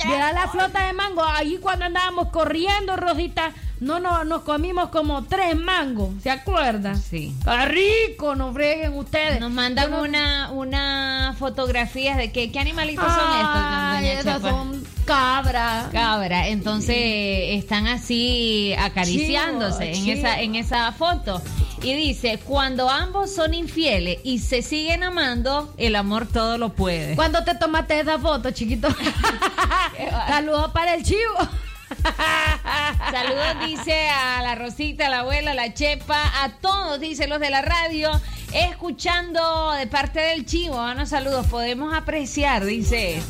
viera 0.07 0.33
la 0.33 0.49
flota 0.49 0.87
de 0.87 0.93
mango. 0.93 1.23
Ahí 1.25 1.59
cuando 1.59 1.85
andábamos 1.85 2.29
corriendo, 2.31 2.97
Rosita, 2.97 3.53
no, 3.79 4.01
no, 4.01 4.25
nos 4.25 4.43
comimos 4.43 4.89
como 4.89 5.23
tres 5.25 5.57
mangos. 5.57 6.11
¿Se 6.23 6.31
acuerdan? 6.31 7.01
Sí. 7.01 7.35
Está 7.39 7.67
rico, 7.67 8.35
no 8.35 8.53
freguen 8.53 8.95
ustedes. 8.95 9.39
Nos 9.39 9.53
mandan 9.53 9.91
no- 9.93 10.03
una, 10.03 10.51
una 10.51 11.37
fotografías 11.39 12.17
de 12.17 12.33
que, 12.33 12.51
qué 12.51 12.59
animalitos 12.59 13.05
son 13.05 13.31
estos, 13.37 13.55
Ay, 13.55 13.97
doña 14.09 14.13
esas 14.21 14.37
Chepa? 14.39 14.51
son 14.51 14.78
cabras. 15.09 15.89
Cabra, 15.91 16.49
entonces 16.49 16.97
están 16.97 17.87
así 17.87 18.75
acariciándose 18.79 19.93
Chivo, 19.93 20.11
en 20.11 20.19
esa 20.19 20.41
en 20.41 20.55
esa 20.55 20.93
foto 20.93 21.41
y 21.83 21.95
dice 21.95 22.39
cuando 22.45 22.91
ambos 22.91 23.35
son 23.35 23.55
infieles 23.55 24.19
y 24.23 24.41
se 24.41 24.63
siguen 24.63 25.03
amando 25.03 25.73
el 25.79 25.97
amor 25.97 26.27
todo 26.27 26.59
lo 26.59 26.75
puede. 26.75 27.17
¿Cuándo 27.17 27.43
te 27.43 27.55
tomaste 27.55 28.01
esa 28.01 28.19
foto, 28.19 28.51
chiquito? 28.51 28.89
Saludos 30.29 30.73
para 30.73 30.95
el 30.95 31.03
chivo. 31.03 31.49
Saludos 33.13 33.67
dice 33.67 34.09
a 34.11 34.43
la 34.43 34.55
Rosita, 34.55 35.07
a 35.07 35.11
la 35.11 35.21
abuela, 35.21 35.53
a 35.53 35.55
la 35.55 35.73
Chepa, 35.75 36.43
a 36.43 36.51
todos 36.61 37.01
dice 37.01 37.27
los 37.27 37.41
de 37.41 37.51
la 37.51 37.63
radio, 37.63 38.11
escuchando 38.53 39.73
de 39.73 39.87
parte 39.87 40.21
del 40.21 40.47
chivo. 40.47 40.77
Buenos 40.77 41.09
saludos, 41.11 41.47
podemos 41.47 41.95
apreciar, 41.95 42.65
dice 42.65 43.21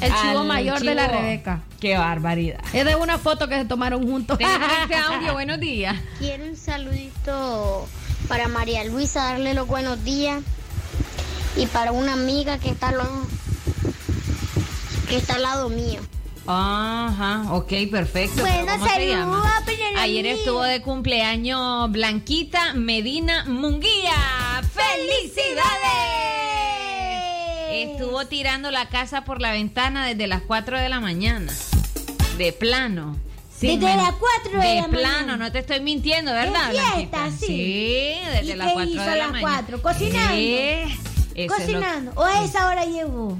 El 0.00 0.12
chivo 0.14 0.40
al 0.40 0.46
mayor 0.46 0.80
de 0.80 0.94
la. 0.94 1.08
Rebeca. 1.08 1.60
Qué 1.80 1.96
barbaridad. 1.98 2.60
Es 2.72 2.84
de 2.84 2.96
una 2.96 3.18
foto 3.18 3.48
que 3.48 3.56
se 3.56 3.64
tomaron 3.64 4.06
juntos. 4.08 4.38
Tenemos 4.38 4.68
este 4.82 4.96
audio, 4.96 5.32
buenos 5.34 5.60
días. 5.60 5.96
Quiero 6.18 6.44
un 6.44 6.56
saludito 6.56 7.86
para 8.28 8.48
María 8.48 8.84
Luisa, 8.84 9.24
darle 9.24 9.54
los 9.54 9.66
buenos 9.66 10.02
días. 10.04 10.42
Y 11.56 11.66
para 11.66 11.92
una 11.92 12.14
amiga 12.14 12.58
que 12.58 12.70
está, 12.70 12.90
lo- 12.90 13.26
que 15.08 15.16
está 15.16 15.34
al 15.34 15.42
lado 15.42 15.68
mío. 15.68 16.00
Ajá, 16.46 17.46
ok, 17.52 17.72
perfecto. 17.90 18.42
Bueno, 18.42 18.64
¿Pero 18.66 18.78
¿Cómo 18.78 18.88
se 18.94 19.08
llama? 19.08 19.62
Ayer 19.98 20.26
estuvo 20.26 20.62
de 20.62 20.82
cumpleaños 20.82 21.90
Blanquita 21.90 22.74
Medina 22.74 23.44
Munguía. 23.46 24.12
¡Felicidades! 24.72 25.62
Estuvo 27.92 28.26
tirando 28.26 28.70
la 28.70 28.88
casa 28.88 29.24
por 29.24 29.40
la 29.40 29.52
ventana 29.52 30.06
desde 30.06 30.26
las 30.26 30.42
4 30.42 30.78
de 30.78 30.88
la 30.88 31.00
mañana. 31.00 31.52
De 32.38 32.52
plano. 32.52 33.16
Desde 33.60 33.96
las 33.96 34.12
4 34.42 34.60
de 34.60 34.74
la 34.82 34.88
plano, 34.88 35.08
mañana. 35.26 35.36
no 35.38 35.52
te 35.52 35.60
estoy 35.60 35.80
mintiendo, 35.80 36.32
¿verdad? 36.32 36.72
De 36.72 36.80
fiesta, 36.80 37.30
sí. 37.30 37.46
Sí, 37.46 38.14
desde 38.30 38.52
¿Y 38.52 38.56
las 38.56 38.66
qué 38.68 38.72
4 38.74 38.90
hizo 38.92 39.02
de 39.02 39.08
a 39.08 39.10
la 39.10 39.16
las 39.16 39.32
mañana. 39.32 39.62
4? 39.66 39.82
¿Cocinando? 39.82 40.34
Sí, 40.34 40.58
es 41.34 41.48
lo- 41.48 41.54
Cocinando. 41.56 42.12
¿O 42.16 42.24
a 42.24 42.44
esa 42.44 42.68
hora 42.68 42.84
llegó? 42.84 43.38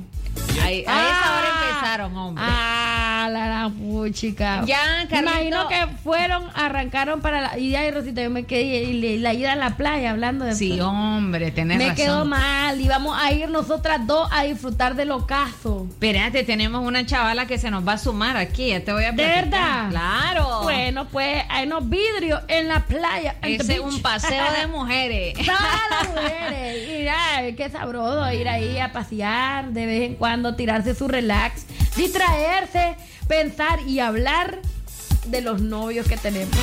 A, 0.65 0.69
a 0.69 0.71
esa 1.11 1.37
hora 1.39 1.49
empezaron, 1.71 2.17
hombre. 2.17 2.45
Ah, 2.47 3.29
la 3.31 3.49
la 3.49 3.69
puchica. 3.71 4.65
Ya, 4.67 4.79
Me 5.03 5.09
Carlito. 5.09 5.31
Imagino 5.31 5.69
que 5.69 5.87
fueron, 6.03 6.45
arrancaron 6.55 7.21
para 7.21 7.41
la. 7.41 7.59
Y 7.59 7.71
ya, 7.71 7.89
Rosita, 7.91 8.23
yo 8.23 8.31
me 8.31 8.45
quedé. 8.45 8.85
Y 8.85 9.19
la 9.19 9.33
ida 9.33 9.53
a 9.53 9.57
la 9.57 9.77
playa 9.77 10.11
hablando 10.11 10.45
de. 10.45 10.55
Sí, 10.55 10.81
hombre, 10.81 11.51
tenés 11.51 11.79
Me 11.79 11.89
razón. 11.91 11.97
quedó 11.97 12.25
mal. 12.25 12.81
Íbamos 12.81 13.19
a 13.21 13.33
ir 13.33 13.49
nosotras 13.49 14.07
dos 14.07 14.29
a 14.33 14.43
disfrutar 14.45 14.95
del 14.95 15.11
ocaso. 15.11 15.87
Espérate, 15.91 16.43
tenemos 16.45 16.85
una 16.87 17.05
chavala 17.07 17.47
que 17.47 17.59
se 17.59 17.71
nos 17.71 17.87
va 17.87 17.95
a 17.95 17.99
sumar 17.99 18.37
aquí, 18.37 18.69
ya 18.71 18.85
te 18.85 18.93
voy 18.93 19.05
a 19.05 19.13
¿De 19.13 19.15
platicar. 19.23 19.45
verdad? 19.45 19.89
Claro. 19.91 20.61
Bueno, 20.63 21.07
pues 21.09 21.43
hay 21.49 21.67
unos 21.67 21.89
vidrios 21.89 22.41
en 22.49 22.69
la 22.69 22.81
playa. 22.85 23.37
Ese 23.43 23.75
es 23.75 23.81
un 23.81 24.01
paseo 24.03 24.45
de 24.61 24.67
mujeres. 24.69 25.35
Todas 25.35 25.61
las 25.91 26.09
mujeres. 26.09 26.89
Y 27.01 27.05
ya, 27.05 27.57
qué 27.57 27.69
sabroso 27.71 28.31
ir 28.33 28.49
ahí 28.49 28.79
a 28.79 28.93
pasear, 28.93 29.71
de 29.71 29.87
vez 29.87 30.03
en 30.03 30.15
cuando 30.17 30.54
tirarse 30.57 30.95
su 30.95 31.09
relax, 31.09 31.65
distraerse, 31.97 32.97
pensar 33.29 33.81
y 33.87 34.01
hablar 34.01 34.59
de 35.27 35.41
los 35.41 35.61
novios 35.63 36.07
que 36.07 36.17
tenemos. 36.17 36.55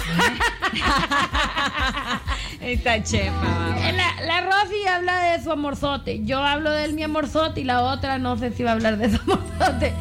Esta 2.61 3.01
chefa. 3.03 3.75
La, 3.95 4.25
la 4.25 4.41
Rosy 4.41 4.85
habla 4.87 5.19
de 5.31 5.43
su 5.43 5.51
amorzote. 5.51 6.21
Yo 6.23 6.43
hablo 6.43 6.71
de 6.71 6.87
mi 6.89 7.03
amorzote 7.03 7.61
y 7.61 7.63
la 7.63 7.81
otra 7.83 8.19
no 8.19 8.37
sé 8.37 8.51
si 8.51 8.63
va 8.63 8.71
a 8.71 8.73
hablar 8.73 8.97
de 8.97 9.09
su 9.09 9.17
amorzote. 9.21 9.93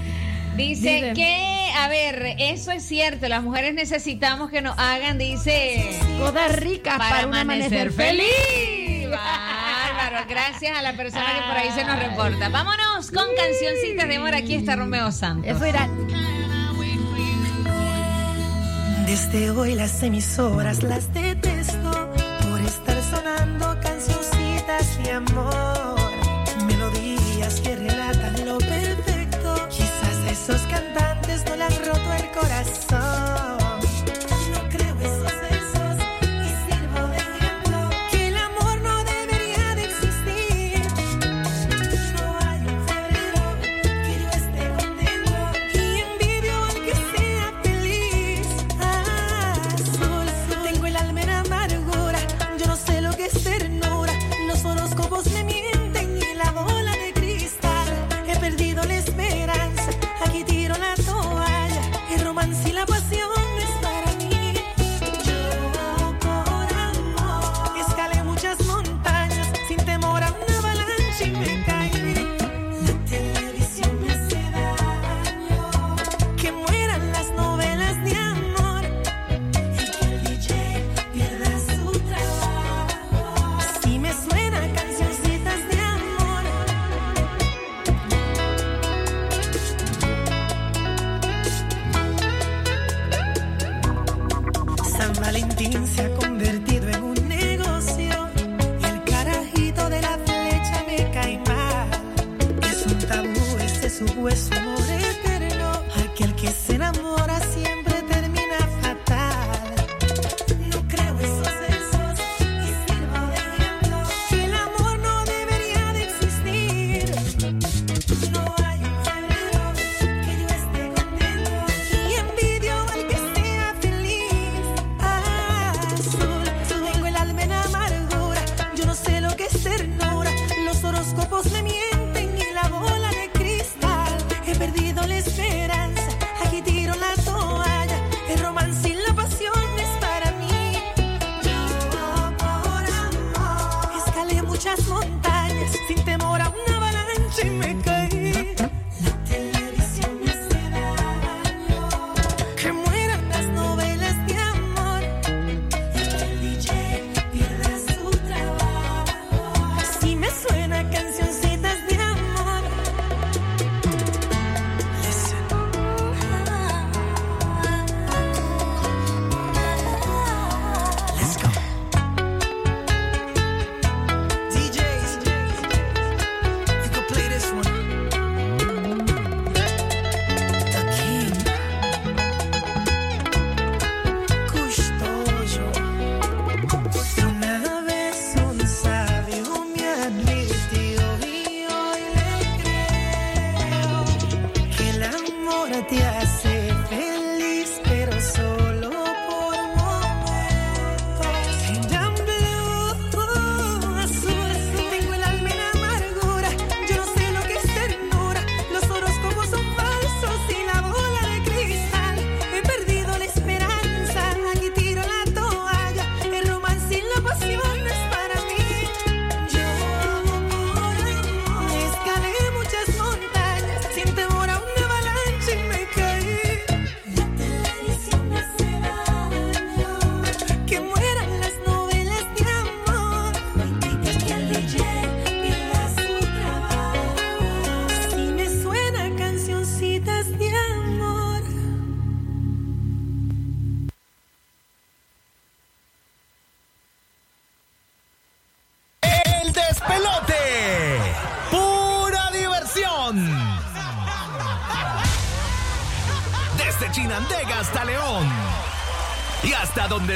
Dice, 0.57 0.95
Dice- 0.97 1.13
que, 1.15 1.71
a 1.79 1.89
ver, 1.89 2.35
eso 2.39 2.71
es 2.73 2.85
cierto, 2.85 3.29
las 3.29 3.43
mujeres 3.43 3.73
necesitamos 3.73 4.51
que 4.51 4.61
nos 4.61 4.77
hagan, 4.79 5.17
dice... 5.17 5.99
Cosas 6.19 6.57
ricas 6.57 6.99
para, 6.99 7.27
un 7.27 7.35
amanecer 7.35 7.93
feliz. 7.93 9.00
Bárbaro, 9.11 10.27
gracias 10.29 10.79
a 10.79 10.83
la 10.83 10.93
persona 10.95 11.27
que 11.35 11.43
por 11.49 11.57
ahí 11.57 11.71
se 11.73 11.85
nos 11.85 11.99
reporta. 11.99 12.49
Vámonos 12.49 13.11
con 13.11 13.27
cancioncitas 13.37 14.09
de 14.09 14.17
amor, 14.17 14.35
aquí 14.35 14.55
está 14.55 14.77
Romeo 14.77 15.11
Santos. 15.13 15.51
Eso. 15.51 15.65
Desde 19.11 19.51
hoy 19.51 19.75
las 19.75 20.03
emisoras 20.05 20.85
las 20.85 21.13
detesto 21.13 22.11
por 22.43 22.61
estar 22.61 23.03
sonando 23.03 23.77
cancioncitas 23.83 25.03
de 25.03 25.11
amor, 25.11 25.97
melodías 26.65 27.61
que 27.61 27.75
relatan 27.75 28.47
lo 28.47 28.59
perfecto. 28.59 29.69
Quizás 29.69 30.17
esos 30.31 30.61
cantantes 30.63 31.45
no 31.45 31.57
le 31.57 31.65
han 31.65 31.85
roto 31.85 32.13
el 32.15 32.31
corazón. 32.31 33.50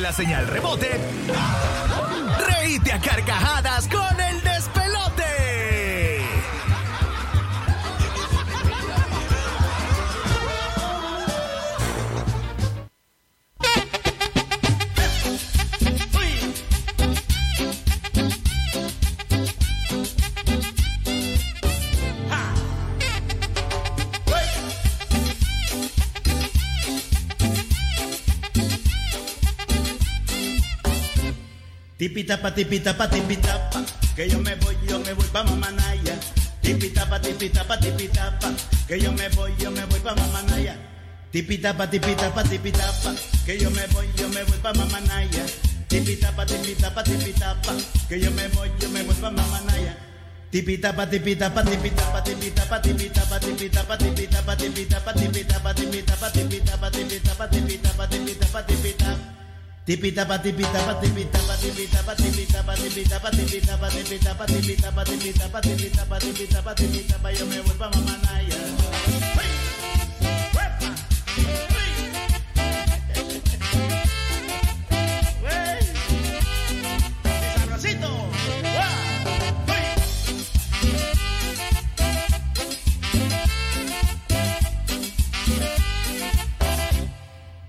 La 0.04 0.12
señal 0.12 0.46
rebote. 0.46 1.00
Reíte 2.46 2.92
a 2.92 3.00
carcajadas 3.00 3.63
Tipitapa, 32.24 32.54
tipitapa, 32.56 33.06
tipitapa, 33.06 33.84
que 34.16 34.30
yo 34.30 34.40
me 34.40 34.54
voy, 34.54 34.74
yo 34.88 34.98
me 34.98 35.12
voy 35.12 35.28
pa' 35.28 35.44
Mamanaya. 35.44 36.16
Tipitapa, 36.62 37.20
tipitapa, 37.20 37.76
tipitapa, 37.76 38.48
que 38.88 38.98
yo 38.98 39.12
me 39.12 39.28
voy, 39.28 39.52
yo 39.58 39.70
me 39.70 39.84
voy 39.84 40.00
pa' 40.00 40.14
Mamanaya. 40.14 40.74
Tipitapa, 41.30 41.86
tipitapa, 41.86 42.42
tipitapa, 42.44 43.12
que 43.44 43.58
yo 43.58 43.70
me 43.70 43.86
voy, 43.88 44.08
yo 44.16 44.26
me 44.30 44.42
voy 44.42 44.56
pa' 44.56 44.72
Mamanaya. 44.72 45.44
Tipitapa, 45.86 46.46
tipitapa, 46.46 47.04
tipitapa, 47.04 47.74
que 48.08 48.18
yo 48.18 48.30
me 48.30 48.48
voy, 48.48 48.72
yo 48.80 48.88
me 48.88 49.02
voy 49.02 49.16
pa' 49.16 49.30
Mamanaya. 49.30 49.94
Tipitapa, 50.50 51.04
tipitapa, 51.04 51.62
tipitapa, 51.62 52.24
tipitapa, 52.24 52.80
tipitapa, 52.80 53.38
tipitapa, 53.38 53.98
tipitapa, 53.98 54.56
tipitapa, 54.56 54.56
tipitapa, 54.56 55.12
tipitapa, 55.12 55.74
tipitapa, 55.74 56.30
tipitapa, 56.32 56.90
tipitapa, 56.90 57.48
tipitapa, 57.50 58.08
tipitapa. 58.08 58.62
Tipitapa, 58.64 59.03
tipitapa, 59.86 60.38
tipitapa, 60.38 60.94
tipitapa, 61.00 61.54
tipitapa, 61.60 62.14
tipitapa, 62.16 62.72
tipitapa, 62.76 63.34
tipitapa, 63.36 63.90
tipitapa, 63.90 65.04
tipitapa, 65.04 65.04
tipitapa, 65.04 66.18
tipitapa, 66.18 66.74
tipitapa, 66.74 67.28
yo 67.32 67.44
me 67.46 67.60
voy 67.60 67.76
pa' 67.76 67.90
Mamanaya. 67.92 68.58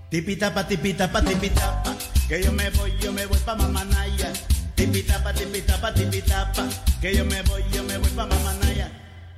Tipitapa, 0.08 0.64
tipitapa, 0.64 1.20
tipitapa, 1.20 1.85
que 2.28 2.42
yo 2.42 2.52
me 2.52 2.70
voy, 2.70 2.92
yo 3.00 3.12
me 3.12 3.24
voy 3.26 3.38
pa' 3.38 3.54
Mamanaya. 3.54 4.32
Tipitapa, 4.74 5.32
tipitapa, 5.32 5.94
tipitapa, 5.94 6.68
que 7.00 7.14
yo 7.14 7.24
me 7.24 7.40
voy, 7.42 7.64
yo 7.72 7.82
me 7.84 7.98
voy 7.98 8.10
pa' 8.10 8.26
Mamanaya. 8.26 8.90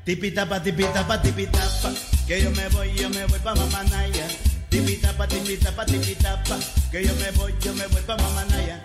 Tipitapa, 0.04 0.62
tipitapa, 0.62 1.20
tipitapa, 1.20 1.92
que 2.26 2.42
yo 2.42 2.50
me 2.50 2.68
voy, 2.70 2.94
yo 2.94 3.10
me 3.10 3.26
voy 3.26 3.38
pa' 3.40 3.54
Mamanaya. 3.54 4.26
Tipitapa, 4.70 5.26
tipitapa, 5.28 5.84
tipitapa, 5.84 6.58
que 6.90 7.04
yo 7.04 7.14
me 7.16 7.30
voy, 7.32 7.54
yo 7.60 7.74
me 7.74 7.86
voy 7.88 8.02
pa' 8.02 8.16
Mamanaya. 8.16 8.80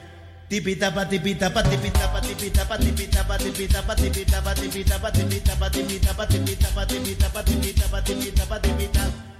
Tipitapa, 0.49 1.07
tipitapa, 1.07 1.63
tipitapa, 1.63 2.21
tipitapa, 2.21 2.77
tipitapa, 2.77 3.37
tipitapa, 3.37 3.37
tipitapa, 3.37 4.53
tipitapa, 4.53 4.53
tipitapa, 4.53 5.01
tipitapa, 5.01 5.71
tipitapa, 5.71 6.27
tipitapa, 6.27 6.85
tipitapa, 6.85 7.43
tipitapa, 7.43 8.03
tipitapa. 8.03 8.59
Tipitapa, 8.59 9.32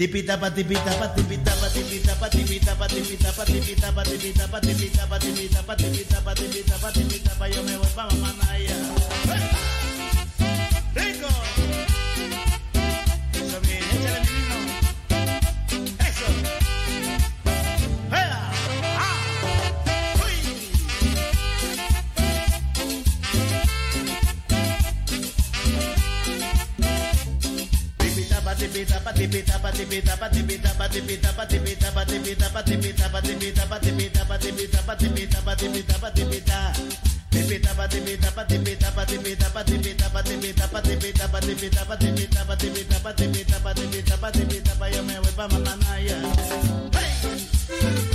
tipitapa, 0.00 0.48
tipitapa, 0.48 1.08
tipitapa, 1.12 1.68
tipitapa, 1.68 2.28
tipitapa, 2.32 2.88
tipitapa, 2.88 3.44
tipitapa, 3.44 4.04
tipitapa, 4.04 4.60
tipitapa, 4.64 5.74
tipitapa, 5.76 6.32
tipitapa, 6.34 6.88
tipitapa, 6.88 7.44
yo 7.52 7.62
me 7.62 7.76
voy 7.76 7.92
pa' 7.92 8.08
Mamanaya. 8.08 9.79
¡Hey! 47.80 48.09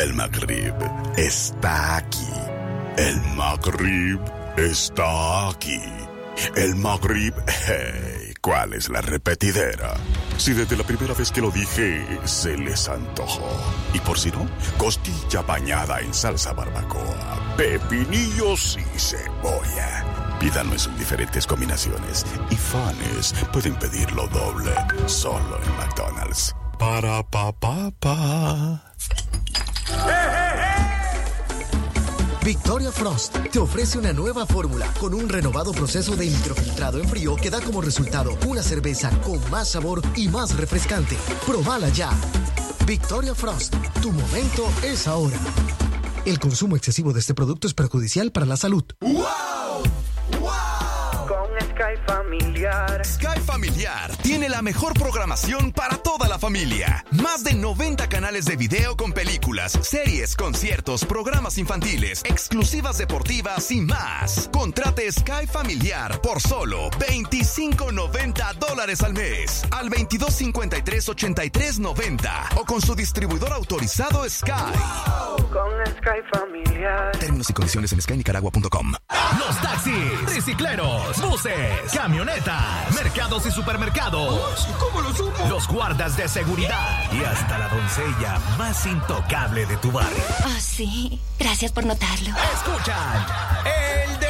El 0.00 0.14
Magrib 0.14 0.74
está 1.18 1.98
aquí. 1.98 2.32
El 2.96 3.20
Magrib 3.36 4.18
está 4.56 5.50
aquí. 5.50 5.78
El 6.56 6.74
Magrib, 6.76 7.34
hey, 7.66 8.32
¿cuál 8.40 8.72
es 8.72 8.88
la 8.88 9.02
repetidera? 9.02 9.92
Si 10.38 10.54
desde 10.54 10.78
la 10.78 10.84
primera 10.84 11.12
vez 11.12 11.30
que 11.30 11.42
lo 11.42 11.50
dije 11.50 12.02
se 12.24 12.56
les 12.56 12.88
antojó. 12.88 13.50
Y 13.92 13.98
por 13.98 14.18
si 14.18 14.30
no, 14.30 14.48
costilla 14.78 15.42
bañada 15.42 16.00
en 16.00 16.14
salsa 16.14 16.54
barbacoa, 16.54 17.54
pepinillos 17.58 18.78
y 18.78 18.98
cebolla. 18.98 20.38
Pídanlo 20.40 20.76
en 20.82 20.96
diferentes 20.96 21.46
combinaciones 21.46 22.24
y 22.48 22.56
fans 22.56 23.34
pueden 23.52 23.74
pedirlo 23.74 24.26
doble 24.28 24.72
solo 25.04 25.60
en 25.62 25.76
McDonald's. 25.76 26.56
Para 26.78 27.22
pa 27.22 27.52
pa 27.52 27.90
pa. 28.00 28.82
Victoria 32.44 32.90
Frost 32.90 33.36
te 33.52 33.58
ofrece 33.58 33.98
una 33.98 34.12
nueva 34.12 34.46
fórmula 34.46 34.92
con 34.98 35.14
un 35.14 35.28
renovado 35.28 35.72
proceso 35.72 36.16
de 36.16 36.26
microfiltrado 36.26 36.98
en 36.98 37.08
frío 37.08 37.36
que 37.36 37.50
da 37.50 37.60
como 37.60 37.80
resultado 37.80 38.36
una 38.46 38.62
cerveza 38.62 39.10
con 39.20 39.38
más 39.50 39.68
sabor 39.68 40.02
y 40.16 40.28
más 40.28 40.56
refrescante. 40.56 41.16
Probala 41.46 41.88
ya. 41.90 42.10
Victoria 42.86 43.34
Frost, 43.34 43.74
tu 44.02 44.10
momento 44.10 44.64
es 44.82 45.06
ahora. 45.06 45.38
El 46.24 46.38
consumo 46.38 46.76
excesivo 46.76 47.12
de 47.12 47.20
este 47.20 47.34
producto 47.34 47.66
es 47.66 47.74
perjudicial 47.74 48.32
para 48.32 48.46
la 48.46 48.56
salud. 48.56 48.84
¡Wow! 49.00 49.69
Familiar. 52.10 53.06
Sky 53.06 53.38
Familiar 53.46 54.10
tiene 54.16 54.48
la 54.48 54.62
mejor 54.62 54.94
programación 54.94 55.70
para 55.70 55.96
toda 55.98 56.26
la 56.26 56.40
familia. 56.40 57.04
Más 57.12 57.44
de 57.44 57.54
90 57.54 58.08
canales 58.08 58.46
de 58.46 58.56
video 58.56 58.96
con 58.96 59.12
películas, 59.12 59.78
series, 59.80 60.34
conciertos, 60.34 61.04
programas 61.04 61.56
infantiles, 61.56 62.24
exclusivas 62.24 62.98
deportivas 62.98 63.70
y 63.70 63.82
más. 63.82 64.50
Contrate 64.52 65.12
Sky 65.12 65.46
Familiar 65.46 66.20
por 66.20 66.40
solo 66.40 66.90
25.90 66.90 68.58
dólares 68.58 69.02
al 69.02 69.12
mes 69.12 69.62
al 69.70 69.88
2253-8390 69.90 72.56
o 72.56 72.64
con 72.64 72.82
su 72.82 72.96
distribuidor 72.96 73.52
autorizado 73.52 74.28
Sky. 74.28 74.50
Con 75.52 75.70
Sky 75.86 76.22
Familiar. 76.32 77.16
Términos 77.18 77.48
y 77.50 77.52
condiciones 77.52 77.92
en 77.92 78.02
skynicaragua.com. 78.02 78.94
Los 79.38 79.62
taxis, 79.62 80.26
tricicleros, 80.26 81.22
buses, 81.22 81.92
camionetas, 82.00 82.94
mercados 82.94 83.44
y 83.44 83.50
supermercados. 83.50 84.66
¿Cómo 84.78 85.02
lo 85.02 85.12
supo? 85.12 85.46
Los 85.50 85.68
guardas 85.68 86.16
de 86.16 86.28
seguridad 86.28 87.12
y 87.12 87.22
hasta 87.22 87.58
la 87.58 87.68
doncella 87.68 88.38
más 88.56 88.86
intocable 88.86 89.66
de 89.66 89.76
tu 89.76 89.92
barrio. 89.92 90.22
Oh, 90.46 90.60
sí. 90.60 91.20
Gracias 91.38 91.72
por 91.72 91.84
notarlo. 91.84 92.34
Escuchan 92.54 93.26
el 93.66 94.18
despelote. 94.18 94.29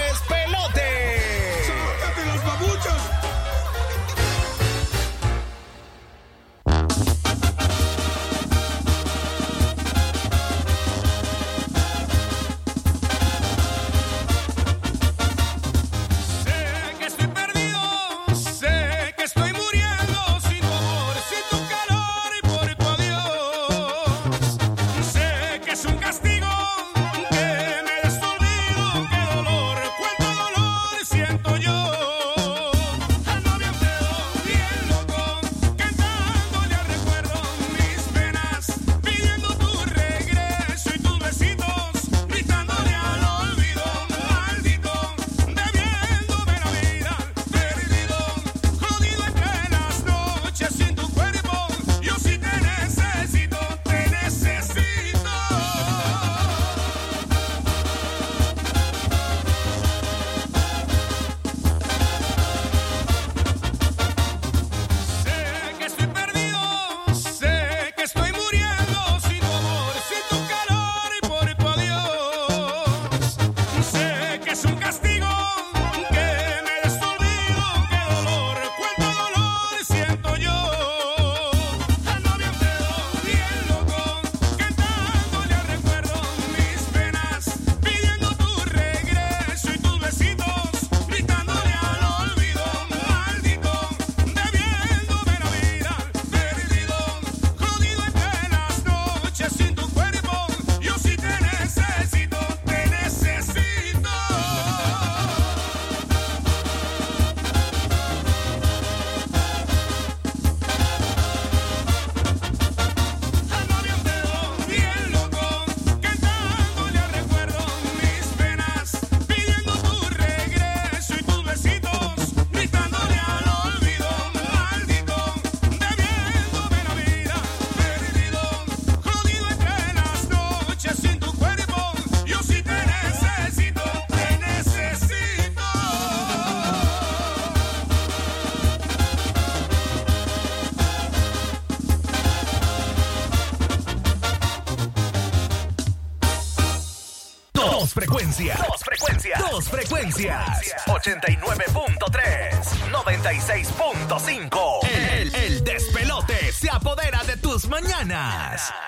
Tus 158.04 158.79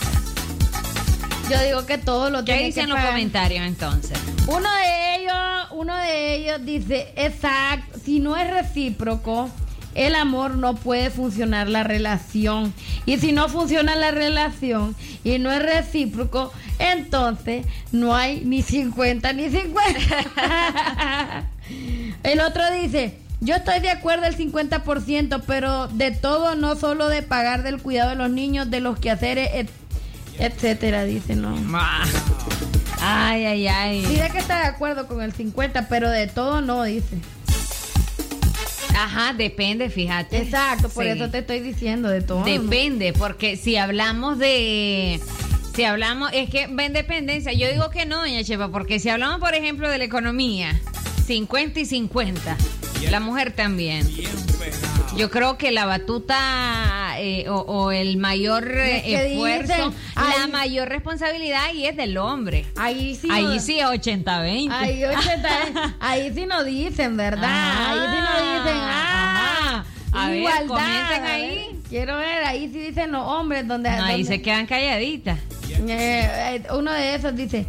Yo 1.50 1.62
digo 1.64 1.86
que 1.86 1.98
todo 1.98 2.30
lo 2.30 2.44
¿Qué 2.44 2.64
dicen 2.66 2.86
que 2.86 2.90
los 2.90 2.98
pagar. 2.98 3.12
comentarios 3.14 3.66
entonces? 3.66 4.18
Uno 4.48 4.70
de 4.70 5.16
ellos, 5.16 5.34
uno 5.72 5.96
de 5.98 6.36
ellos 6.36 6.66
dice, 6.66 7.14
exacto, 7.16 8.00
si 8.04 8.20
no 8.20 8.36
es 8.36 8.50
recíproco, 8.50 9.50
el 9.96 10.16
amor 10.16 10.56
no 10.56 10.76
puede 10.76 11.10
funcionar 11.10 11.70
la 11.70 11.84
relación. 11.84 12.74
Y 13.06 13.18
si 13.18 13.32
no 13.32 13.48
funciona 13.50 13.96
la 13.96 14.12
relación 14.12 14.96
y 15.24 15.40
no 15.40 15.52
es 15.52 15.62
recíproco, 15.64 16.52
entonces 16.80 17.66
no 17.92 18.16
hay 18.16 18.42
ni 18.44 18.62
50 18.62 19.32
ni 19.34 19.50
50. 19.50 21.48
el 22.24 22.40
otro 22.42 22.64
dice, 22.82 23.18
yo 23.40 23.56
estoy 23.56 23.80
de 23.80 23.90
acuerdo 23.90 24.26
el 24.26 24.36
50%, 24.38 25.44
pero 25.48 25.88
de 25.88 26.12
todo, 26.12 26.56
no 26.56 26.76
solo 26.76 27.08
de 27.08 27.24
pagar 27.24 27.64
del 27.64 27.82
cuidado 27.82 28.10
de 28.12 28.16
los 28.18 28.30
niños, 28.30 28.70
de 28.70 28.82
los 28.82 29.00
quehaceres, 29.00 29.50
et- 29.54 29.70
etcétera, 30.40 31.04
dice, 31.04 31.36
no. 31.36 31.56
Ay, 33.00 33.46
ay, 33.46 33.68
ay. 33.68 34.06
Sí, 34.08 34.16
de 34.16 34.30
que 34.30 34.38
está 34.40 34.60
de 34.60 34.66
acuerdo 34.68 35.08
con 35.08 35.22
el 35.22 35.34
50, 35.34 35.88
pero 35.88 36.10
de 36.10 36.28
todo 36.28 36.62
no, 36.62 36.84
dice. 36.84 37.18
Ajá, 38.96 39.34
depende, 39.34 39.90
fíjate. 39.90 40.38
Exacto, 40.42 40.90
por 40.90 41.04
Sí. 41.04 41.12
eso 41.12 41.30
te 41.30 41.40
estoy 41.40 41.60
diciendo 41.60 42.10
de 42.10 42.22
todo. 42.22 42.40
no. 42.40 42.46
Depende, 42.46 43.14
porque 43.14 43.56
si 43.56 43.78
hablamos 43.78 44.40
de. 44.40 45.22
Si 45.76 45.84
hablamos, 45.84 46.32
es 46.34 46.50
que 46.50 46.66
va 46.68 46.86
en 46.86 46.94
dependencia. 46.94 47.54
Yo 47.54 47.70
digo 47.72 47.92
que 47.92 48.08
no, 48.08 48.18
doña 48.18 48.44
Chepa, 48.44 48.70
porque 48.70 49.00
si 49.00 49.10
hablamos, 49.10 49.40
por 49.40 49.54
ejemplo, 49.54 49.88
de 49.88 50.00
la 50.00 50.06
economía, 50.06 50.80
50 51.28 51.80
y 51.82 51.86
50, 51.86 52.58
la 53.12 53.20
mujer 53.20 53.52
también. 53.52 54.08
Yo 55.18 55.30
creo 55.32 55.58
que 55.58 55.72
la 55.72 55.86
batuta 55.86 57.16
eh, 57.20 57.50
o, 57.50 57.56
o 57.62 57.92
el 57.92 58.18
mayor 58.18 58.70
eh, 58.72 59.32
esfuerzo, 59.32 59.74
dicen, 59.74 59.94
la 60.16 60.44
ahí- 60.44 60.52
mayor 60.52 60.90
responsabilidad 60.90 61.64
ahí 61.66 61.86
es 61.88 61.96
del 61.98 62.18
hombre. 62.18 62.66
Ahí 62.76 63.16
sí. 63.16 63.28
Ahí 63.32 63.44
no- 63.46 63.60
sí 63.60 63.80
es 63.80 63.86
80-20. 63.86 64.72
Ahí, 64.72 65.04
80, 65.04 65.96
ahí 66.00 66.32
sí 66.34 66.46
nos 66.46 66.66
dicen, 66.66 67.18
¿verdad? 67.18 67.50
ahí 67.50 68.00
sí 68.00 68.22
nos 68.22 68.64
dicen, 68.64 68.80
ah, 68.84 69.84
A 70.14 70.28
ver, 70.30 70.38
igualdad. 70.40 70.68
comenten 70.68 71.22
a 71.24 71.24
ver. 71.24 71.32
ahí. 71.50 71.82
Quiero 71.90 72.18
ver, 72.18 72.44
ahí 72.44 72.70
sí 72.72 72.80
dicen 72.80 73.12
los 73.12 73.26
hombres 73.26 73.68
donde... 73.68 73.90
No, 73.90 74.04
ahí 74.04 74.22
donde- 74.24 74.38
se 74.38 74.42
quedan 74.42 74.66
calladitas. 74.68 75.40
Eh, 75.70 75.82
eh, 75.88 76.64
uno 76.74 76.92
de 76.92 77.16
esos 77.16 77.36
dice, 77.36 77.66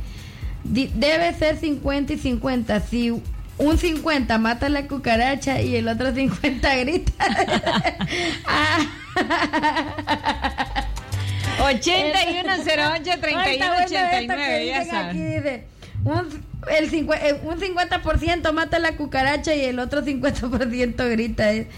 "Di- 0.65 0.91
debe 0.95 1.33
ser 1.35 1.57
50 1.59 2.13
y 2.15 2.19
50. 2.19 2.81
Si 2.81 3.13
un 3.59 3.77
50 3.79 4.39
mata 4.39 4.69
la 4.69 4.87
cucaracha 4.87 5.61
y 5.61 5.77
el 5.77 5.89
otro 5.89 6.15
50 6.15 6.77
grita. 6.77 7.13
Ah. 8.47 8.79
81 11.61 12.53
08 12.65 13.21
31 13.21 13.41
Ay, 13.41 13.53
está 13.55 13.67
bueno 13.69 13.81
esto 13.81 13.95
que 13.95 14.17
89, 14.17 14.67
ya 14.67 14.85
saben. 14.85 15.65
un, 16.05 16.45
el 16.71 16.91
cincue- 16.91 17.19
eh, 17.21 17.41
un 17.43 17.59
50% 17.59 18.53
mata 18.53 18.79
la 18.79 18.97
cucaracha 18.97 19.55
y 19.55 19.65
el 19.65 19.79
otro 19.79 20.03
50% 20.05 21.11
grita. 21.11 21.53
eh. 21.53 21.69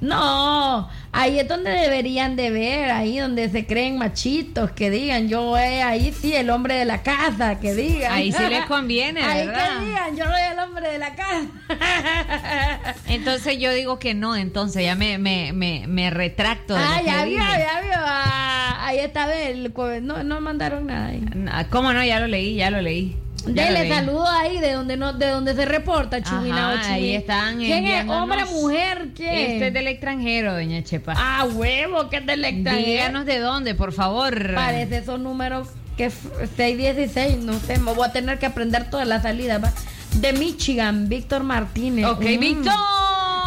No, 0.00 0.88
ahí 1.14 1.38
es 1.38 1.48
donde 1.48 1.70
deberían 1.70 2.36
de 2.36 2.50
ver, 2.50 2.90
ahí 2.90 3.18
donde 3.18 3.48
se 3.48 3.64
creen 3.66 3.96
machitos, 3.96 4.72
que 4.72 4.90
digan, 4.90 5.28
yo, 5.28 5.56
eh, 5.56 5.82
ahí 5.82 6.12
sí, 6.12 6.34
el 6.34 6.50
hombre 6.50 6.74
de 6.74 6.84
la 6.84 7.02
casa, 7.02 7.60
que 7.60 7.74
digan. 7.74 8.12
Ahí 8.12 8.32
sí 8.32 8.42
les 8.48 8.64
conviene, 8.66 9.22
Ahí 9.22 9.46
¿verdad? 9.46 9.78
que 9.78 9.84
digan, 9.86 10.16
yo 10.16 10.24
soy 10.24 10.42
el 10.52 10.58
hombre 10.58 10.88
de 10.90 10.98
la 10.98 11.14
casa. 11.14 11.46
Entonces 13.08 13.58
yo 13.58 13.72
digo 13.72 13.98
que 13.98 14.14
no, 14.14 14.36
entonces 14.36 14.84
ya 14.84 14.94
me, 14.94 15.18
me, 15.18 15.52
me, 15.52 15.84
me 15.86 16.10
retracto 16.10 16.74
de 16.74 16.80
Ah, 16.82 16.98
lo 17.00 17.06
ya 17.06 17.22
que 17.24 17.28
vio, 17.30 17.38
dije. 17.38 17.58
ya 17.58 17.80
vio. 17.80 17.92
Ah, 17.96 18.86
ahí 18.86 18.98
está, 18.98 19.32
el, 19.34 19.72
no, 20.02 20.22
no 20.24 20.40
mandaron 20.40 20.86
nada 20.86 21.06
ahí. 21.06 21.24
Ah, 21.50 21.64
¿Cómo 21.70 21.92
no? 21.92 22.04
Ya 22.04 22.20
lo 22.20 22.26
leí, 22.26 22.56
ya 22.56 22.70
lo 22.70 22.80
leí. 22.80 23.16
Dele 23.46 23.80
leí. 23.80 23.90
saludo 23.90 24.26
ahí 24.28 24.58
de 24.60 24.72
donde 24.72 24.96
no, 24.96 25.12
de 25.12 25.28
donde 25.28 25.54
se 25.54 25.64
reporta 25.64 26.22
Chubinao 26.22 26.76
ahí 26.86 27.14
están 27.16 27.58
¿Quién 27.58 27.84
es? 27.86 28.08
¿Hombre, 28.08 28.44
mujer? 28.46 29.08
¿Quién? 29.14 29.34
Este 29.34 29.66
es 29.68 29.74
del 29.74 29.86
extranjero, 29.88 30.52
doña 30.54 30.82
Chepa. 30.82 31.14
Ah, 31.16 31.46
huevo, 31.52 32.08
que 32.08 32.16
es 32.18 32.26
del 32.26 32.44
extranjero. 32.44 32.86
Díganos 32.86 33.26
de 33.26 33.38
dónde, 33.38 33.74
por 33.74 33.92
favor. 33.92 34.54
Parece 34.54 34.98
esos 34.98 35.20
números 35.20 35.68
que 35.96 36.06
f- 36.06 36.28
616, 36.56 37.38
no 37.38 37.58
sé, 37.60 37.78
me 37.78 37.92
voy 37.92 38.06
a 38.08 38.12
tener 38.12 38.38
que 38.38 38.46
aprender 38.46 38.88
toda 38.90 39.04
la 39.04 39.20
salida. 39.22 39.58
va. 39.58 39.72
De 40.14 40.32
Michigan, 40.32 41.08
Víctor 41.08 41.42
Martínez. 41.42 42.06
Ok, 42.06 42.20
Mm. 42.22 42.40
Víctor. 42.40 42.72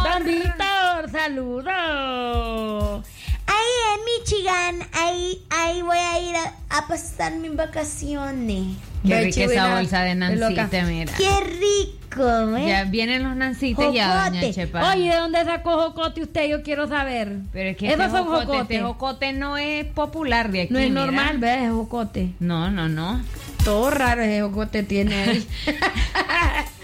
Don 0.04 0.24
Víctor, 0.26 1.10
saludos. 1.12 3.06
Ahí 3.48 3.96
en 3.96 4.06
Michigan, 4.06 4.90
ahí, 4.94 5.42
ahí 5.50 5.82
voy 5.82 5.98
a 5.98 6.20
ir 6.22 6.36
a, 6.36 6.78
a 6.78 6.88
pasar 6.88 7.34
mis 7.36 7.56
vacaciones. 7.56 8.78
Qué 9.06 9.22
rica 9.22 9.44
esa 9.44 9.76
bolsa 9.76 10.02
de. 10.02 10.16
Nancita, 10.16 10.84
mira. 10.84 11.14
Qué 11.18 11.30
rico, 11.42 12.58
¿eh? 12.58 12.68
Ya 12.68 12.84
vienen 12.86 13.24
los 13.24 13.36
nancites 13.38 13.94
ya, 13.94 14.26
doña 14.26 14.42
Jocote. 14.42 14.54
Chepa. 14.54 14.92
Oye, 14.94 15.10
¿de 15.10 15.16
dónde 15.16 15.46
sacó 15.46 15.78
jocote 15.82 16.22
usted? 16.24 16.50
Yo 16.50 16.62
quiero 16.64 16.88
saber. 16.88 17.38
Pero 17.54 17.70
es 17.70 17.78
que 17.78 17.88
Esos 17.88 18.00
este 18.06 18.18
son 18.18 18.26
jocote, 18.26 18.46
jocotes. 18.46 18.62
este 18.64 18.82
jocote 18.84 19.34
no 19.34 19.58
es 19.58 19.86
popular 19.86 20.52
de 20.52 20.64
aquí. 20.64 20.74
No 20.74 20.80
es 20.80 20.90
mira. 20.90 21.06
normal, 21.06 21.38
¿ves? 21.38 21.62
Es 21.64 21.72
jocote. 21.72 22.30
No, 22.40 22.70
no, 22.70 22.90
no. 22.90 23.22
Todo 23.64 23.90
raro 23.92 24.22
ese 24.24 24.42
jocote 24.42 24.84
tiene 24.84 25.16
ahí. 25.24 25.48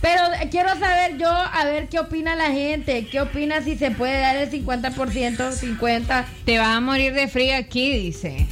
Pero 0.00 0.22
eh, 0.40 0.48
quiero 0.50 0.70
saber 0.78 1.18
yo, 1.18 1.28
a 1.28 1.64
ver 1.64 1.88
qué 1.88 1.98
opina 1.98 2.36
la 2.36 2.50
gente. 2.52 3.06
¿Qué 3.10 3.20
opina 3.20 3.62
si 3.62 3.76
se 3.76 3.90
puede 3.90 4.18
dar 4.20 4.36
el 4.36 4.50
50%, 4.50 4.92
50%? 4.94 6.24
Te 6.44 6.58
vas 6.58 6.68
a 6.76 6.80
morir 6.80 7.12
de 7.14 7.26
frío 7.28 7.56
aquí, 7.56 7.92
dice. 7.92 8.46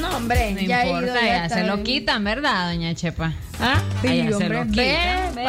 No, 0.00 0.16
hombre, 0.16 0.52
No 0.52 0.60
ya 0.60 0.86
ido, 0.86 0.98
importa, 1.00 1.20
ya 1.20 1.26
ya 1.26 1.44
está 1.46 1.56
se 1.56 1.64
lo 1.64 1.82
quitan, 1.82 2.22
¿verdad, 2.22 2.70
doña 2.72 2.94
Chepa? 2.94 3.32
¿Ah? 3.58 3.82
Sí, 4.02 4.08
se 4.08 4.34
hombre. 4.34 4.48
lo 4.50 4.64
Ve, 4.66 4.70
quitan. 4.70 5.34
Ve, 5.34 5.42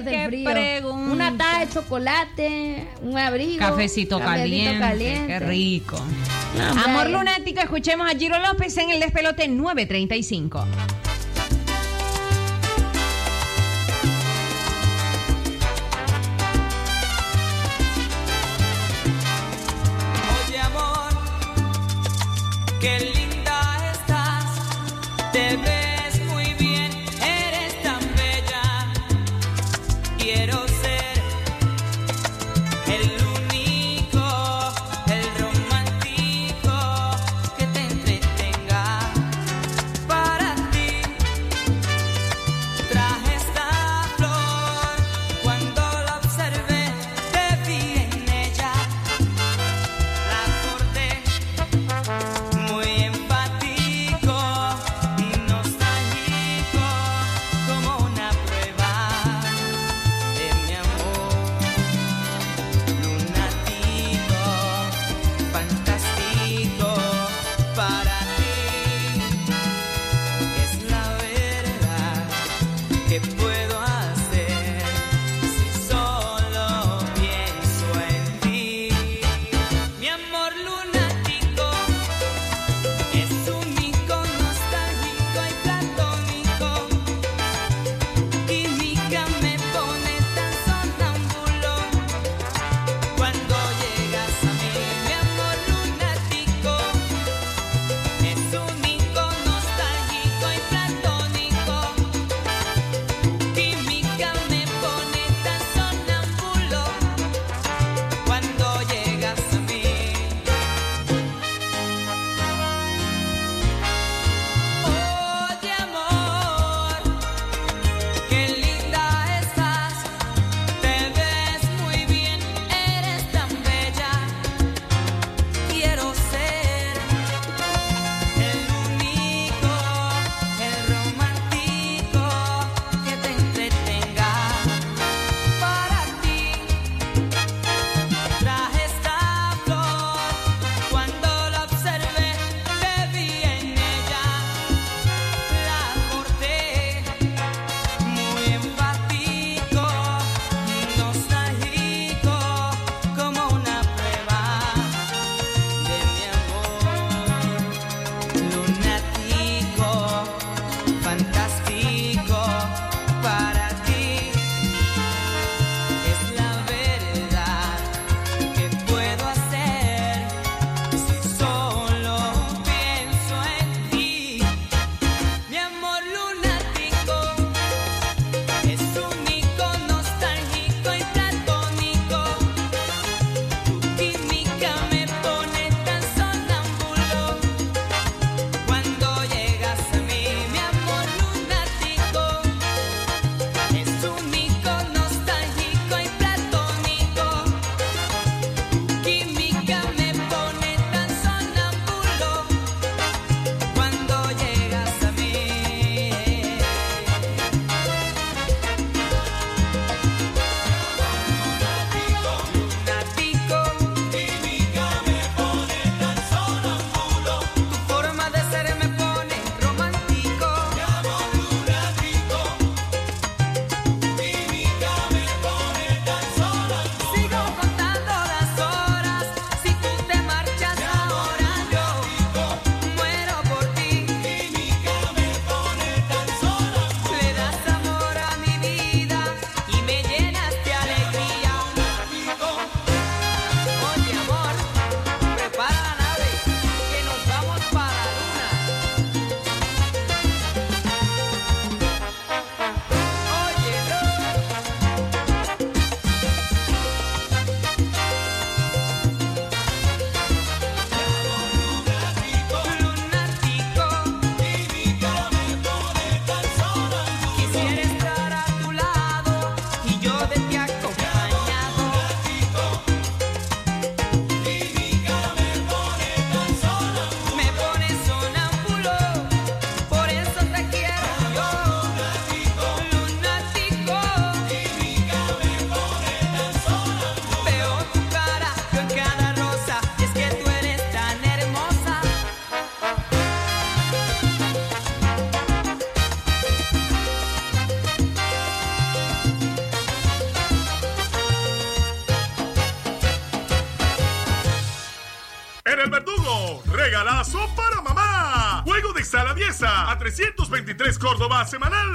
quitarse 0.00 0.10
qué 0.10 0.22
el 0.24 0.28
frío. 0.30 0.50
pregunta. 0.50 1.12
Una 1.12 1.36
taza 1.36 1.60
de 1.60 1.68
chocolate, 1.72 2.88
un 3.02 3.18
abrigo. 3.18 3.58
Cafecito, 3.58 4.18
caliente, 4.18 5.26
Qué 5.26 5.38
rico. 5.40 6.02
No, 6.56 6.82
Amor 6.84 7.10
lunático, 7.10 7.60
escuchemos 7.60 8.10
a 8.10 8.16
Giro 8.16 8.38
López 8.38 8.76
en 8.78 8.90
el 8.90 9.00
despelote 9.00 9.46
935. 9.46 10.66
Qué 22.86 23.15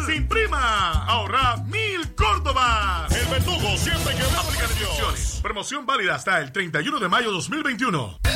sin 0.06 0.28
prima. 0.28 1.06
Ahorra 1.06 1.58
mil 1.68 2.14
Córdoba. 2.16 3.08
El 3.10 3.26
Verdugo 3.28 3.78
siempre 3.78 4.16
que 4.16 4.24
aplica. 4.24 4.62
Promoción 5.42 5.86
válida 5.86 6.16
hasta 6.16 6.40
el 6.40 6.52
31 6.52 7.00
de 7.00 7.10
mayo 7.10 7.32
2021. 7.32 8.31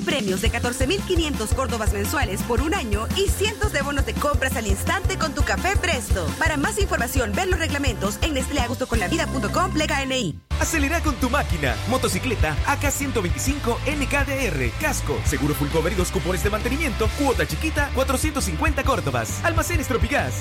Premios 0.00 0.40
de 0.42 0.50
14.500 0.50 1.54
córdobas 1.54 1.92
mensuales 1.92 2.42
por 2.42 2.60
un 2.60 2.74
año 2.74 3.06
y 3.16 3.28
cientos 3.28 3.72
de 3.72 3.82
bonos 3.82 4.06
de 4.06 4.14
compras 4.14 4.56
al 4.56 4.66
instante 4.66 5.18
con 5.18 5.34
tu 5.34 5.42
café 5.42 5.76
Presto. 5.76 6.26
Para 6.38 6.56
más 6.56 6.78
información, 6.78 7.32
ver 7.32 7.48
los 7.48 7.58
reglamentos 7.58 8.18
en 8.22 8.34
nestleagustoconlavida.com 8.34 9.72
plega 9.72 10.04
NI. 10.04 10.40
Acelera 10.60 11.00
con 11.00 11.14
tu 11.16 11.30
máquina. 11.30 11.74
Motocicleta 11.88 12.54
AK125 12.66 13.78
NKDR. 13.86 14.70
Casco. 14.80 15.18
Seguro 15.24 15.54
full 15.54 15.68
cover 15.68 15.92
y 15.92 15.96
dos 15.96 16.10
cupones 16.10 16.42
de 16.42 16.50
mantenimiento. 16.50 17.08
Cuota 17.18 17.46
chiquita 17.46 17.90
450 17.94 18.84
Córdobas. 18.84 19.42
Almacenes 19.44 19.88
Tropigas. 19.88 20.34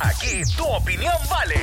Aquí 0.00 0.42
tu 0.56 0.64
opinión 0.64 1.12
vale. 1.28 1.56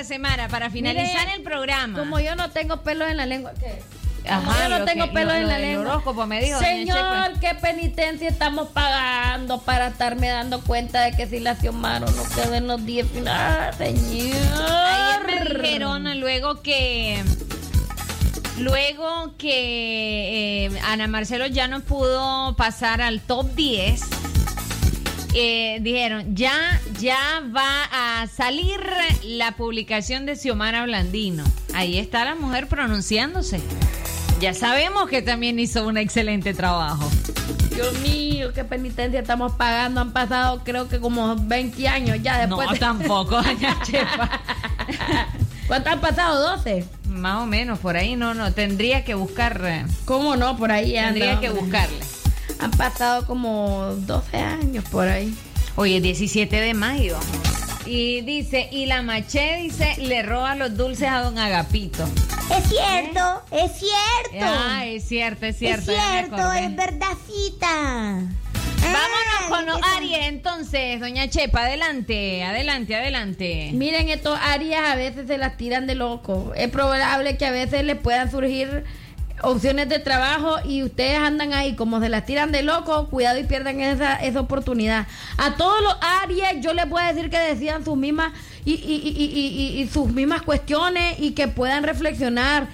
Esta 0.00 0.14
semana 0.14 0.48
para 0.48 0.70
finalizar 0.70 1.24
Mire, 1.26 1.34
el 1.36 1.42
programa? 1.42 1.98
Como 1.98 2.18
yo 2.20 2.34
no 2.36 2.50
tengo 2.50 2.82
pelos 2.82 3.08
en 3.10 3.16
la 3.16 3.26
lengua, 3.26 3.52
¿qué? 3.58 3.82
Como 4.28 4.50
Ajá, 4.50 4.68
yo 4.68 4.78
no 4.80 4.84
tengo 4.84 5.06
que- 5.06 5.12
pelos 5.12 5.34
lo- 5.34 5.40
en 5.40 5.48
la 5.48 5.58
lengua. 5.58 5.90
horóscopo 5.92 6.26
me 6.26 6.40
dijo, 6.42 6.58
Señor, 6.58 7.38
qué 7.40 7.54
penitencia 7.54 8.28
estamos 8.28 8.68
pagando 8.70 9.60
para 9.62 9.86
estarme 9.88 10.28
dando 10.28 10.60
cuenta 10.62 11.02
de 11.02 11.12
que 11.12 11.26
si 11.28 11.38
la 11.38 11.54
Xiomara 11.54 12.06
no 12.06 12.24
queda 12.34 12.56
en 12.56 12.66
los 12.66 12.84
10 12.84 13.06
finales, 13.08 13.76
señor. 13.76 14.36
Ayer 14.52 15.26
me 15.26 15.60
dijeron 15.60 16.20
luego 16.20 16.60
que 16.62 17.22
luego 18.58 19.34
que 19.38 20.66
eh, 20.66 20.80
Ana 20.86 21.06
Marcelo 21.06 21.46
ya 21.46 21.68
no 21.68 21.80
pudo 21.80 22.56
pasar 22.56 23.00
al 23.02 23.20
top 23.20 23.46
10 23.54 24.00
eh, 25.38 25.78
dijeron 25.82 26.34
ya 26.34 26.80
ya 26.98 27.42
va 27.54 27.84
a 27.92 28.26
salir 28.26 28.80
la 29.22 29.52
publicación 29.52 30.24
de 30.24 30.34
Xiomara 30.36 30.84
Blandino 30.84 31.44
ahí 31.74 31.98
está 31.98 32.24
la 32.24 32.34
mujer 32.34 32.66
pronunciándose 32.68 33.60
ya 34.40 34.54
sabemos 34.54 35.08
que 35.08 35.20
también 35.22 35.58
hizo 35.58 35.86
un 35.86 35.98
excelente 35.98 36.54
trabajo 36.54 37.08
Dios 37.74 37.98
mío, 38.00 38.52
qué 38.54 38.64
penitencia 38.64 39.20
estamos 39.20 39.52
pagando. 39.52 40.00
Han 40.00 40.12
pasado 40.14 40.62
creo 40.64 40.88
que 40.88 40.98
como 40.98 41.36
20 41.36 41.86
años 41.86 42.18
ya 42.22 42.38
después. 42.38 42.66
No, 42.68 42.72
de- 42.72 42.78
tampoco, 42.78 43.42
doña 43.42 43.76
Chepa. 43.84 44.40
¿Cuántas 45.66 45.92
han 45.92 46.00
pasado? 46.00 46.56
¿12? 46.56 46.84
Más 47.08 47.42
o 47.42 47.46
menos, 47.46 47.78
por 47.78 47.96
ahí 47.98 48.16
no, 48.16 48.32
no. 48.32 48.50
Tendría 48.54 49.04
que 49.04 49.14
buscar. 49.14 49.60
eh, 49.64 49.84
¿Cómo 50.06 50.36
no? 50.36 50.56
Por 50.56 50.72
ahí 50.72 50.92
Tendría 50.94 51.38
que 51.38 51.50
buscarle. 51.50 51.98
Han 52.58 52.70
pasado 52.72 53.26
como 53.26 53.94
12 54.06 54.36
años 54.36 54.84
por 54.90 55.06
ahí. 55.08 55.34
Oye, 55.76 56.00
17 56.00 56.60
de 56.60 56.74
mayo. 56.74 57.18
Y 57.84 58.22
dice, 58.22 58.68
y 58.72 58.86
la 58.86 59.02
maché, 59.02 59.58
dice, 59.62 59.94
le 59.98 60.22
roba 60.22 60.56
los 60.56 60.76
dulces 60.76 61.08
a 61.08 61.20
don 61.20 61.38
Agapito. 61.38 62.04
Es 62.50 62.68
cierto, 62.68 63.42
es 63.50 63.72
cierto. 63.78 64.46
Ah, 64.46 64.84
es 64.86 65.04
cierto, 65.04 65.46
es 65.46 65.56
cierto. 65.56 65.92
es 65.92 65.98
cierto, 65.98 66.52
es 66.52 66.76
verdadcita. 66.76 68.22
Vámonos 68.80 69.48
con 69.48 69.66
los. 69.66 69.80
Aries, 69.96 70.26
entonces, 70.26 71.00
doña 71.00 71.28
Chepa, 71.28 71.62
adelante, 71.62 72.44
adelante, 72.44 72.94
adelante. 72.94 73.70
Miren, 73.72 74.08
estos 74.08 74.38
áreas 74.40 74.82
a 74.92 74.96
veces 74.96 75.26
se 75.26 75.38
las 75.38 75.56
tiran 75.56 75.86
de 75.86 75.94
loco. 75.94 76.52
Es 76.56 76.70
probable 76.70 77.36
que 77.36 77.46
a 77.46 77.50
veces 77.50 77.84
les 77.84 77.96
puedan 77.96 78.30
surgir 78.30 78.84
opciones 79.42 79.88
de 79.88 79.98
trabajo 79.98 80.56
y 80.64 80.82
ustedes 80.82 81.18
andan 81.18 81.52
ahí 81.52 81.74
como 81.74 82.00
se 82.00 82.08
las 82.08 82.24
tiran 82.24 82.52
de 82.52 82.62
loco, 82.62 83.08
cuidado 83.08 83.38
y 83.38 83.44
pierdan 83.44 83.80
esa, 83.80 84.16
esa 84.16 84.40
oportunidad. 84.40 85.06
A 85.36 85.56
todos 85.56 85.80
los 85.82 85.94
áreas 86.22 86.54
yo 86.60 86.72
les 86.72 86.88
voy 86.88 87.02
a 87.02 87.12
decir 87.12 87.30
que 87.30 87.38
decidan 87.38 87.84
sus 87.84 87.96
mismas 87.96 88.32
y- 88.64 88.72
y- 88.74 89.76
y- 89.76 89.82
y 89.82 89.86
sus 89.88 90.08
mismas 90.12 90.42
cuestiones 90.42 91.16
y 91.20 91.32
que 91.32 91.48
puedan 91.48 91.84
reflexionar. 91.84 92.68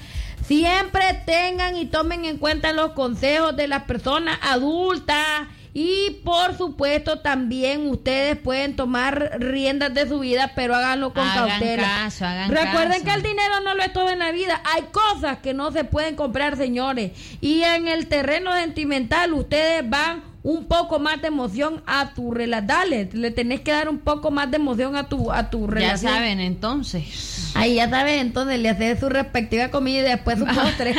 Siempre 0.47 1.23
tengan 1.27 1.77
y 1.77 1.87
tomen 1.87 2.25
en 2.25 2.39
cuenta 2.39 2.73
los 2.73 2.93
consejos 2.93 3.55
de 3.57 3.69
las 3.69 3.85
personas 3.85 4.39
adultas 4.43 5.47
y 5.75 6.21
por 6.25 6.57
supuesto 6.57 7.21
también 7.21 7.89
ustedes 7.89 8.37
pueden 8.37 8.77
tomar 8.77 9.37
riendas 9.39 9.95
de 9.95 10.07
su 10.07 10.19
vida, 10.21 10.53
pero 10.55 10.75
háganlo 10.75 11.15
con 11.15 11.27
Hagan 11.27 11.49
cautela. 11.49 11.83
caso, 11.83 12.27
hagan 12.27 12.51
Recuerden 12.51 13.03
caso. 13.03 13.05
que 13.05 13.11
el 13.15 13.23
dinero 13.23 13.61
no 13.65 13.75
lo 13.75 13.83
es 13.83 13.93
todo 13.93 14.11
en 14.11 14.19
la 14.19 14.33
vida. 14.33 14.61
Hay 14.75 14.83
cosas 14.93 15.39
que 15.39 15.55
no 15.55 15.73
se 15.73 15.85
pueden 15.85 16.15
comprar, 16.15 16.57
señores. 16.57 17.13
Y 17.41 17.63
en 17.63 17.89
el 17.89 18.07
terreno 18.09 18.53
sentimental 18.53 19.33
ustedes 19.33 19.89
van 19.89 20.32
un 20.45 20.67
poco 20.67 20.99
más 20.99 21.21
de 21.23 21.29
emoción 21.29 21.83
a 21.87 22.15
tu 22.15 22.33
relación. 22.33 22.67
Dale, 22.67 23.09
le 23.13 23.31
tenés 23.31 23.61
que 23.61 23.71
dar 23.73 23.89
un 23.89 23.99
poco 23.99 24.31
más 24.31 24.51
de 24.51 24.57
emoción 24.57 24.97
a 24.97 25.05
tu 25.09 25.31
a 25.31 25.51
tu 25.51 25.67
Ya 25.69 25.73
relación. 25.75 26.13
saben, 26.15 26.41
entonces. 26.41 27.53
Ahí 27.55 27.77
ya 27.77 27.89
saben, 27.89 28.19
entonces 28.19 28.59
le 28.59 28.69
haces 28.71 28.99
su 28.99 29.09
respectiva 29.09 29.69
comida 29.71 30.01
y 30.01 30.03
después 30.03 30.39
su 30.39 30.45
postre. 30.55 30.95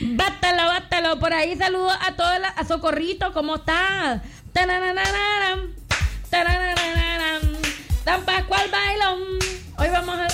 bátalo, 0.00 0.66
bátalo. 0.66 1.18
Por 1.20 1.32
ahí 1.32 1.56
saludo 1.56 1.90
a 1.90 2.12
todas 2.16 2.40
las, 2.40 2.58
a 2.58 2.64
Socorrito, 2.64 3.32
¿cómo 3.32 3.56
estás? 3.56 4.20
San 8.04 8.24
Pascual 8.24 8.68
Bailón. 8.70 9.20
Hoy 9.80 9.88
vamos 9.88 10.16
a. 10.18 10.26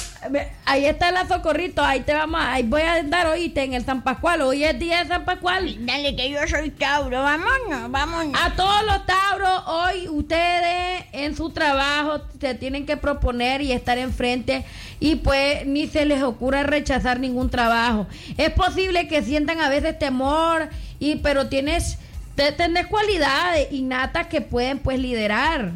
Ahí 0.65 0.87
está 0.87 1.13
la 1.13 1.27
Socorrito, 1.29 1.85
ahí 1.85 2.01
te 2.01 2.13
vamos, 2.13 2.41
ahí 2.43 2.65
voy 2.65 2.83
a 2.83 2.95
andar, 2.95 3.29
oíste, 3.29 3.63
en 3.63 3.75
el 3.75 3.85
San 3.85 4.03
Pascual. 4.03 4.43
Hoy 4.43 4.65
es 4.65 4.77
día 4.77 5.03
de 5.05 5.09
San 5.09 5.25
Pascual. 5.25 5.87
Dale, 5.87 6.17
que 6.17 6.29
yo 6.31 6.39
soy 6.49 6.71
Tauro. 6.71 7.23
Vámonos, 7.23 7.89
vámonos. 7.91 8.41
A 8.43 8.51
todos 8.57 8.83
los 8.87 9.07
Tauros, 9.07 9.63
hoy 9.69 10.09
ustedes 10.09 11.05
en 11.13 11.37
su 11.37 11.51
trabajo 11.51 12.23
se 12.41 12.55
tienen 12.57 12.87
que 12.87 12.97
proponer 12.97 13.63
y 13.63 13.71
estar 13.71 13.99
enfrente 13.99 14.65
y 14.99 15.17
pues 15.17 15.65
ni 15.65 15.87
se 15.87 16.05
les 16.07 16.23
ocurra 16.25 16.65
rechazar 16.65 17.21
ningún 17.21 17.49
trabajo. 17.49 18.09
Es 18.37 18.51
posible 18.51 19.07
que 19.07 19.23
sientan 19.23 19.61
a 19.61 19.69
veces 19.69 19.97
temor 19.97 20.69
y 20.99 21.17
pero 21.17 21.49
tienes 21.49 21.99
te- 22.35 22.51
tenés 22.53 22.87
cualidades 22.89 23.69
innatas 23.71 24.27
que 24.27 24.41
pueden 24.41 24.81
pues 24.81 24.99
liderar. 24.99 25.71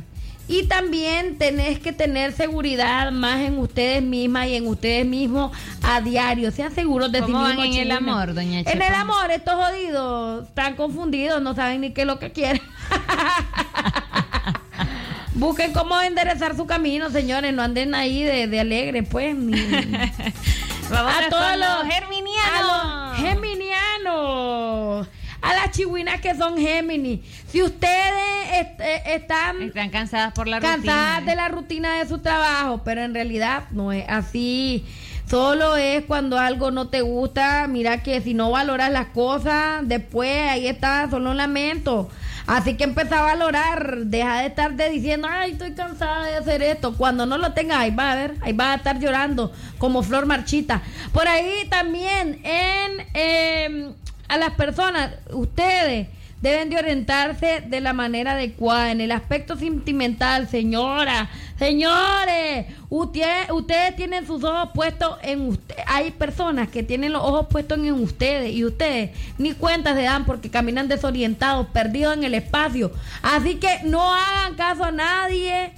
Y 0.52 0.64
también 0.66 1.38
tenés 1.38 1.78
que 1.78 1.92
tener 1.92 2.32
seguridad 2.32 3.12
más 3.12 3.38
en 3.40 3.56
ustedes 3.58 4.02
mismas 4.02 4.48
y 4.48 4.56
en 4.56 4.66
ustedes 4.66 5.06
mismos 5.06 5.56
a 5.82 6.00
diario. 6.00 6.50
Sean 6.50 6.74
seguros 6.74 7.12
de 7.12 7.20
sí 7.20 7.26
¿Cómo 7.26 7.46
mismos. 7.46 7.66
en 7.66 7.74
el 7.74 7.90
amor, 7.92 8.34
doña 8.34 8.58
En 8.58 8.64
Chepa? 8.64 8.86
el 8.88 8.94
amor, 8.94 9.30
estos 9.30 9.54
jodidos 9.54 10.48
están 10.48 10.74
confundidos, 10.74 11.40
no 11.40 11.54
saben 11.54 11.82
ni 11.82 11.92
qué 11.92 12.00
es 12.00 12.06
lo 12.08 12.18
que 12.18 12.32
quieren. 12.32 12.60
Busquen 15.34 15.72
cómo 15.72 16.00
enderezar 16.00 16.56
su 16.56 16.66
camino, 16.66 17.10
señores. 17.10 17.54
No 17.54 17.62
anden 17.62 17.94
ahí 17.94 18.24
de, 18.24 18.48
de 18.48 18.58
alegre, 18.60 19.04
pues. 19.04 19.36
ni- 19.36 19.54
a 20.92 21.28
todos 21.30 21.56
los 21.56 21.84
los 21.84 21.94
geminianos. 21.94 22.58
a 22.58 23.12
los 23.12 23.18
geminianos. 23.18 25.06
A 25.50 25.54
las 25.54 25.70
chihuinas 25.72 26.20
que 26.20 26.34
son 26.36 26.56
Géminis. 26.56 27.20
Si 27.48 27.62
ustedes 27.62 28.52
est- 28.52 28.80
eh, 28.80 29.02
están 29.06 29.62
Están 29.62 29.90
cansadas 29.90 30.32
por 30.32 30.46
la 30.46 30.60
cansadas 30.60 31.16
rutina. 31.16 31.30
de 31.30 31.36
la 31.36 31.48
rutina 31.48 31.94
de 31.98 32.06
su 32.08 32.18
trabajo, 32.18 32.82
pero 32.84 33.02
en 33.02 33.14
realidad 33.14 33.64
no 33.72 33.90
es 33.92 34.04
así. 34.08 34.84
Solo 35.28 35.76
es 35.76 36.04
cuando 36.06 36.38
algo 36.38 36.70
no 36.70 36.88
te 36.88 37.02
gusta, 37.02 37.66
mira 37.68 38.02
que 38.02 38.20
si 38.20 38.34
no 38.34 38.50
valoras 38.50 38.90
las 38.90 39.06
cosas, 39.08 39.80
después 39.84 40.48
ahí 40.50 40.66
está, 40.66 41.08
solo 41.10 41.34
lamento. 41.34 42.08
Así 42.46 42.74
que 42.74 42.82
empieza 42.84 43.20
a 43.20 43.22
valorar, 43.22 43.96
deja 44.06 44.40
de 44.40 44.46
estar 44.46 44.74
de 44.74 44.90
diciendo, 44.90 45.28
ay, 45.30 45.52
estoy 45.52 45.72
cansada 45.74 46.24
de 46.26 46.36
hacer 46.36 46.62
esto. 46.62 46.96
Cuando 46.96 47.26
no 47.26 47.38
lo 47.38 47.52
tengas, 47.52 47.78
ahí 47.78 47.92
va 47.94 48.10
a 48.10 48.14
ver, 48.16 48.34
ahí 48.40 48.52
va 48.52 48.72
a 48.72 48.74
estar 48.76 48.98
llorando 48.98 49.52
como 49.78 50.02
flor 50.02 50.26
marchita. 50.26 50.82
Por 51.12 51.28
ahí 51.28 51.64
también 51.70 52.40
en 52.44 53.06
eh, 53.14 53.90
a 54.30 54.36
las 54.38 54.50
personas, 54.52 55.12
ustedes 55.32 56.08
deben 56.40 56.70
de 56.70 56.78
orientarse 56.78 57.60
de 57.66 57.80
la 57.82 57.92
manera 57.92 58.32
adecuada 58.32 58.92
en 58.92 59.02
el 59.02 59.12
aspecto 59.12 59.56
sentimental, 59.58 60.48
señora, 60.48 61.28
señores. 61.58 62.66
Usted- 62.88 63.50
ustedes 63.50 63.94
tienen 63.96 64.26
sus 64.26 64.42
ojos 64.44 64.70
puestos 64.72 65.18
en 65.22 65.42
usted. 65.48 65.74
Hay 65.86 66.12
personas 66.12 66.68
que 66.68 66.82
tienen 66.82 67.12
los 67.12 67.22
ojos 67.22 67.48
puestos 67.50 67.76
en 67.78 67.92
ustedes 67.92 68.52
y 68.54 68.64
ustedes 68.64 69.10
ni 69.36 69.52
cuenta 69.52 69.94
se 69.94 70.02
dan 70.02 70.24
porque 70.24 70.48
caminan 70.50 70.88
desorientados, 70.88 71.66
perdidos 71.74 72.16
en 72.16 72.24
el 72.24 72.32
espacio. 72.34 72.90
Así 73.20 73.56
que 73.56 73.80
no 73.84 74.14
hagan 74.14 74.54
caso 74.54 74.84
a 74.84 74.92
nadie. 74.92 75.72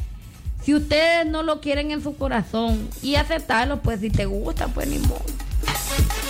Si 0.62 0.74
ustedes 0.76 1.26
no 1.26 1.42
lo 1.42 1.60
quieren 1.60 1.90
en 1.90 2.00
su 2.04 2.16
corazón 2.16 2.88
y 3.02 3.16
aceptarlo, 3.16 3.80
pues 3.82 3.98
si 3.98 4.10
te 4.10 4.26
gusta, 4.26 4.68
pues 4.68 4.86
ni 4.86 4.98
modo. 5.00 5.24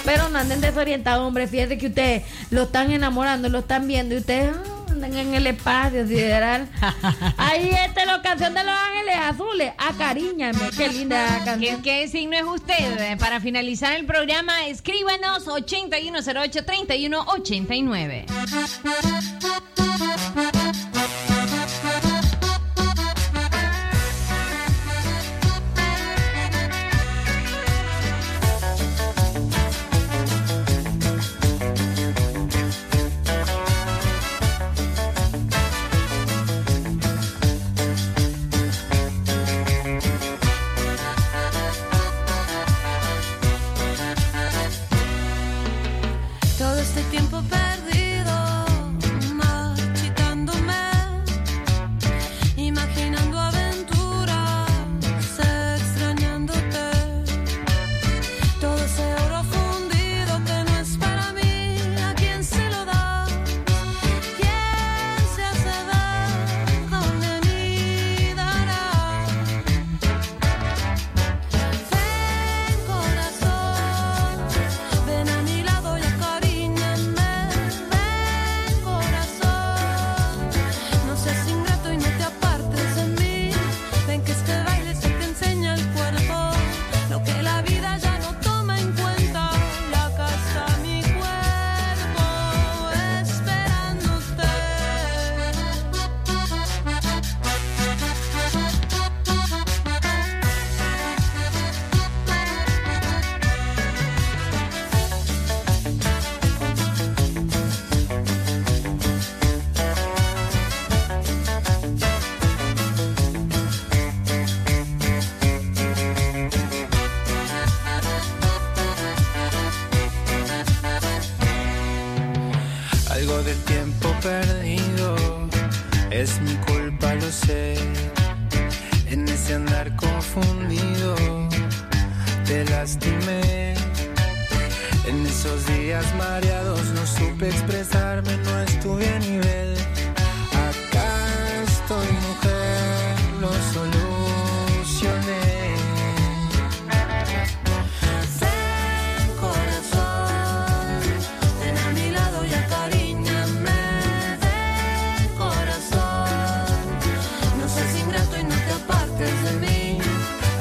Pero 0.04 0.28
no 0.28 0.38
anden 0.38 0.60
desorientados, 0.60 1.26
hombre. 1.26 1.46
Fíjense 1.46 1.78
que 1.78 1.86
ustedes 1.86 2.24
lo 2.50 2.64
están 2.64 2.90
enamorando, 2.90 3.48
lo 3.48 3.60
están 3.60 3.86
viendo 3.86 4.14
y 4.14 4.18
ustedes 4.18 4.54
ah, 4.54 4.62
andan 4.90 5.16
en 5.16 5.32
el 5.34 5.46
espacio 5.46 6.06
sideral. 6.06 6.68
Ahí 7.36 7.70
está 7.70 8.04
la 8.04 8.20
canción 8.22 8.52
de 8.54 8.64
los 8.64 8.74
ángeles 8.74 9.16
azules. 9.16 9.72
Acariñame. 9.78 10.58
Qué 10.76 10.88
linda 10.88 11.40
canción. 11.44 11.80
¿Qué, 11.82 12.00
qué 12.00 12.08
signo 12.08 12.36
es 12.36 12.44
usted? 12.44 13.16
Para 13.18 13.40
finalizar 13.40 13.94
el 13.94 14.04
programa, 14.06 14.66
escríbanos 14.66 15.46
8108-3189. 15.46 18.26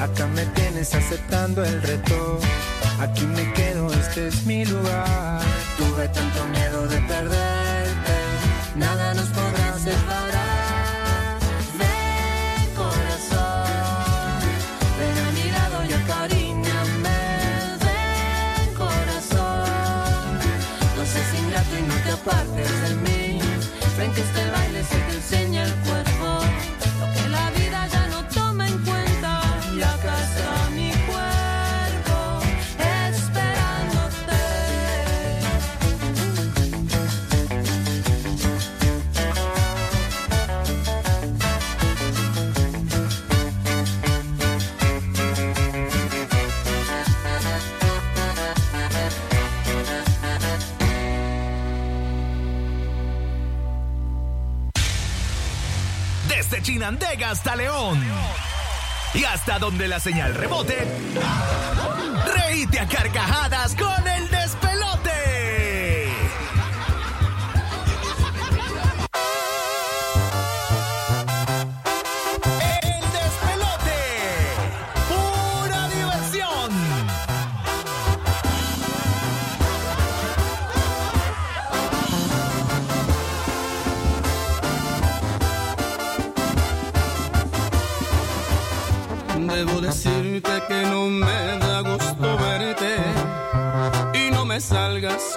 Acá 0.01 0.25
me 0.25 0.43
tienes 0.47 0.95
aceptando 0.95 1.63
el 1.63 1.79
reto. 1.79 2.39
Aquí 2.99 3.23
me 3.23 3.53
quedo, 3.53 3.87
este 3.93 4.29
es 4.29 4.45
mi 4.47 4.65
lugar. 4.65 5.41
Tuve 5.77 6.07
tanto 6.07 6.43
miedo 6.47 6.87
de 6.87 6.97
perderte. 7.01 8.15
Nada 8.77 9.13
nos 9.13 9.29
podrá 9.29 9.77
separar. 9.77 11.39
De 11.77 12.75
corazón, 12.75 14.39
ven 14.97 15.17
a 15.19 15.31
mi 15.37 15.51
lado 15.51 15.85
y 15.85 15.93
partes 22.25 22.89
de 22.89 22.95
mí. 22.95 23.39
Ven 23.99 24.11
que 24.13 24.21
este 24.21 24.49
baile 24.49 24.83
se 24.83 25.10
Chinandega 56.81 57.29
hasta 57.29 57.55
León. 57.55 58.03
Y 59.13 59.23
hasta 59.23 59.59
donde 59.59 59.87
la 59.87 59.99
señal 59.99 60.33
rebote, 60.33 60.87
reíte 62.25 62.79
a 62.79 62.87
carcajadas 62.87 63.75
con 63.75 64.07
el 64.07 64.10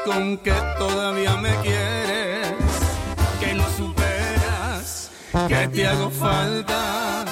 con 0.05 0.37
que 0.39 0.53
todavía 0.79 1.37
me 1.37 1.55
quieres, 1.63 2.53
que 3.41 3.55
no 3.55 3.65
superas, 3.71 5.11
que 5.49 5.69
te 5.69 5.87
hago 5.87 6.11
falta. 6.11 7.25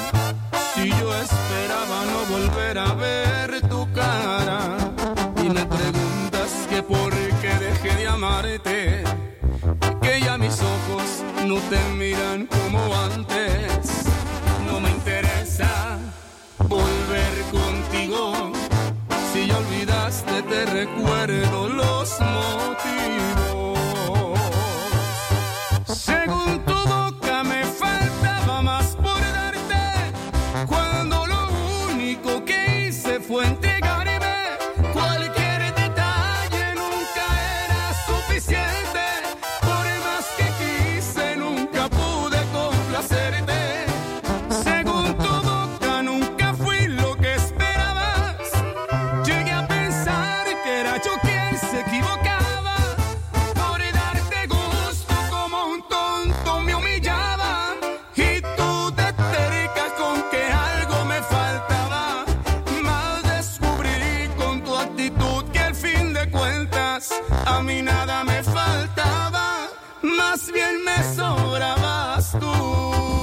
Si 0.74 0.88
yo 0.88 1.14
esperaba 1.14 2.04
no 2.06 2.34
volver 2.34 2.78
a 2.78 2.94
ver 2.94 3.60
tu 3.68 3.86
cara 3.92 4.76
y 5.36 5.48
me 5.50 5.64
preguntas 5.66 6.66
que 6.70 6.82
por 6.82 7.12
qué 7.40 7.54
dejé 7.60 7.96
de 7.96 8.08
amarte, 8.08 9.04
que 10.00 10.20
ya 10.20 10.38
mis 10.38 10.58
ojos 10.60 11.22
no 11.46 11.56
te 11.68 11.78
miran 11.94 12.46
como 12.46 12.80
antes, 12.96 14.04
no 14.66 14.80
me 14.80 14.90
interesa 14.90 15.98
volver 16.68 17.34
contigo. 17.50 18.52
Si 19.32 19.46
ya 19.46 19.58
olvidaste, 19.58 20.42
te 20.42 20.66
recuerdo 20.66 21.41
más 70.43 70.52
bien 70.52 70.85
me 70.85 71.14
sobrabas 71.14 72.32
tú. 72.40 73.21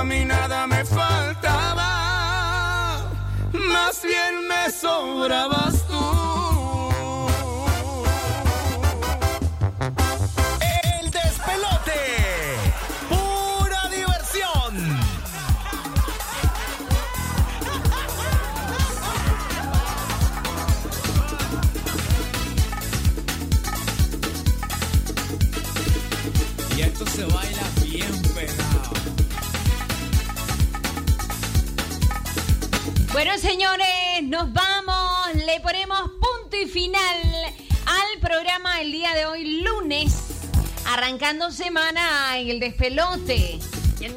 a 0.00 0.04
mí 0.04 0.24
nada 0.24 0.66
me 0.66 0.82
faltaba, 0.82 1.90
más 3.52 4.02
bien 4.02 4.48
me 4.48 4.70
sobraba. 4.72 5.79
Señores, 33.40 34.22
nos 34.24 34.52
vamos. 34.52 35.34
Le 35.46 35.60
ponemos 35.60 35.98
punto 36.00 36.56
y 36.62 36.66
final 36.66 37.18
al 37.86 38.20
programa 38.20 38.80
el 38.80 38.92
día 38.92 39.14
de 39.14 39.26
hoy, 39.26 39.62
lunes. 39.62 40.14
Arrancando 40.86 41.50
semana 41.50 42.38
en 42.38 42.50
el 42.50 42.60
despelote. 42.60 43.58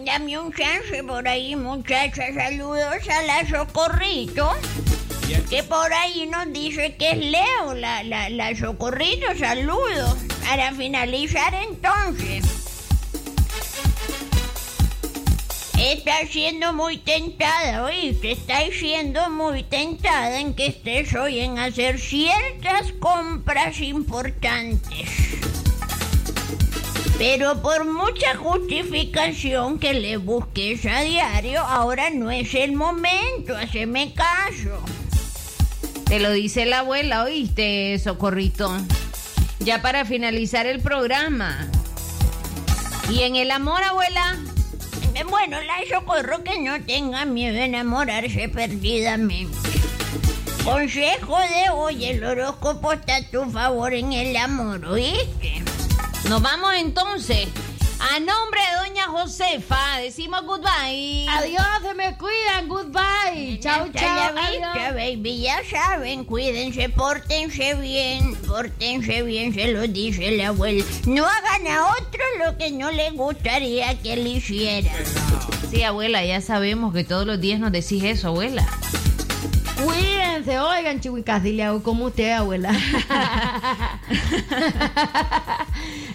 Dame 0.05 0.37
un 0.39 0.53
chance 0.53 1.03
por 1.03 1.27
ahí, 1.27 1.55
muchachas. 1.55 2.35
Saludos 2.35 3.07
a 3.09 3.21
la 3.23 3.47
Socorrito. 3.47 4.51
Que 5.49 5.63
por 5.63 5.93
ahí 5.93 6.27
nos 6.27 6.51
dice 6.51 6.95
que 6.95 7.11
es 7.11 7.17
Leo, 7.17 7.73
la, 7.75 8.03
la, 8.03 8.29
la 8.29 8.55
Socorrito. 8.55 9.27
Saludos. 9.37 10.17
Para 10.45 10.73
finalizar 10.73 11.53
entonces. 11.53 12.52
Está 15.93 16.25
siendo 16.25 16.73
muy 16.73 16.97
tentada, 16.97 17.85
oíste, 17.85 18.31
está 18.31 18.61
siendo 18.71 19.29
muy 19.29 19.61
tentada 19.61 20.39
en 20.39 20.55
que 20.55 20.65
estés 20.65 21.13
hoy 21.13 21.39
en 21.39 21.59
hacer 21.59 21.99
ciertas 21.99 22.91
compras 22.99 23.79
importantes. 23.79 24.89
Pero 27.19 27.61
por 27.61 27.85
mucha 27.85 28.35
justificación 28.35 29.77
que 29.77 29.93
le 29.93 30.17
busques 30.17 30.83
a 30.87 31.01
diario, 31.01 31.61
ahora 31.61 32.09
no 32.09 32.31
es 32.31 32.55
el 32.55 32.71
momento, 32.71 33.55
haceme 33.55 34.15
caso. 34.15 34.83
Te 36.05 36.19
lo 36.19 36.31
dice 36.31 36.65
la 36.65 36.79
abuela, 36.79 37.23
¿oíste, 37.23 37.99
Socorrito? 37.99 38.75
Ya 39.59 39.83
para 39.83 40.05
finalizar 40.05 40.65
el 40.65 40.81
programa. 40.81 41.69
¿Y 43.11 43.21
en 43.21 43.35
el 43.35 43.51
amor, 43.51 43.83
abuela? 43.83 44.39
Bueno, 45.21 45.57
la 45.61 45.75
socorro 45.89 46.43
que 46.43 46.59
no 46.59 46.81
tenga 46.83 47.25
miedo 47.25 47.59
a 47.59 47.65
enamorarse 47.65 48.49
perdidamente. 48.49 49.55
Consejo 50.63 51.37
de 51.37 51.69
hoy, 51.71 52.05
el 52.05 52.23
horóscopo 52.23 52.93
está 52.93 53.17
a 53.17 53.23
tu 53.23 53.45
favor 53.51 53.93
en 53.93 54.11
el 54.13 54.35
amor, 54.35 54.83
¿oíste? 54.85 55.61
Nos 56.29 56.41
vamos 56.41 56.73
entonces. 56.77 57.47
A 58.11 58.19
nombre 58.19 58.59
de 58.59 58.89
doña 58.89 59.05
Josefa, 59.05 59.97
decimos 59.99 60.43
goodbye. 60.45 61.25
Adiós, 61.29 61.65
se 61.81 61.93
me 61.93 62.17
cuidan. 62.17 62.67
Goodbye. 62.67 63.59
Chau, 63.61 63.87
chau. 63.93 64.35
adiós. 64.37 64.93
baby, 64.93 65.41
ya 65.41 65.61
saben, 65.71 66.25
cuídense, 66.25 66.89
pórtense 66.89 67.75
bien, 67.75 68.35
pórtense 68.45 69.23
bien, 69.23 69.53
se 69.53 69.71
lo 69.71 69.87
dice 69.87 70.31
la 70.31 70.49
abuela. 70.49 70.83
No 71.05 71.25
hagan 71.25 71.65
a 71.67 71.87
otro 71.93 72.23
lo 72.43 72.57
que 72.57 72.71
no 72.71 72.91
les 72.91 73.13
gustaría 73.13 73.97
que 74.01 74.17
le 74.17 74.29
hicieran. 74.31 74.93
Sí, 75.71 75.83
abuela, 75.83 76.25
ya 76.25 76.41
sabemos 76.41 76.93
que 76.93 77.05
todos 77.05 77.25
los 77.25 77.39
días 77.39 77.61
nos 77.61 77.71
decís 77.71 78.03
eso, 78.03 78.27
abuela. 78.27 78.67
Cuídense, 79.81 80.59
oigan, 80.59 80.99
chihuicas, 80.99 81.41
dile 81.41 81.63
algo 81.63 81.81
como 81.81 82.05
usted, 82.05 82.31
abuela. 82.31 82.71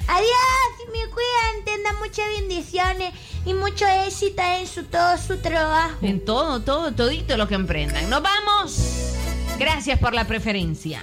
Adiós, 0.09 0.91
me 0.91 1.07
cuidan, 1.11 1.65
tengan 1.65 1.97
muchas 1.99 2.27
bendiciones 2.41 3.13
y 3.45 3.53
mucho 3.53 3.87
éxito 4.07 4.43
en 4.43 4.67
su, 4.67 4.85
todo 4.85 5.19
su 5.19 5.37
trabajo. 5.39 5.99
En 6.01 6.25
todo, 6.25 6.61
todo, 6.63 6.93
todito 6.93 7.37
lo 7.37 7.47
que 7.47 7.55
emprendan. 7.55 8.09
Nos 8.09 8.23
vamos. 8.23 8.79
Gracias 9.59 9.99
por 9.99 10.15
la 10.15 10.25
preferencia. 10.27 11.03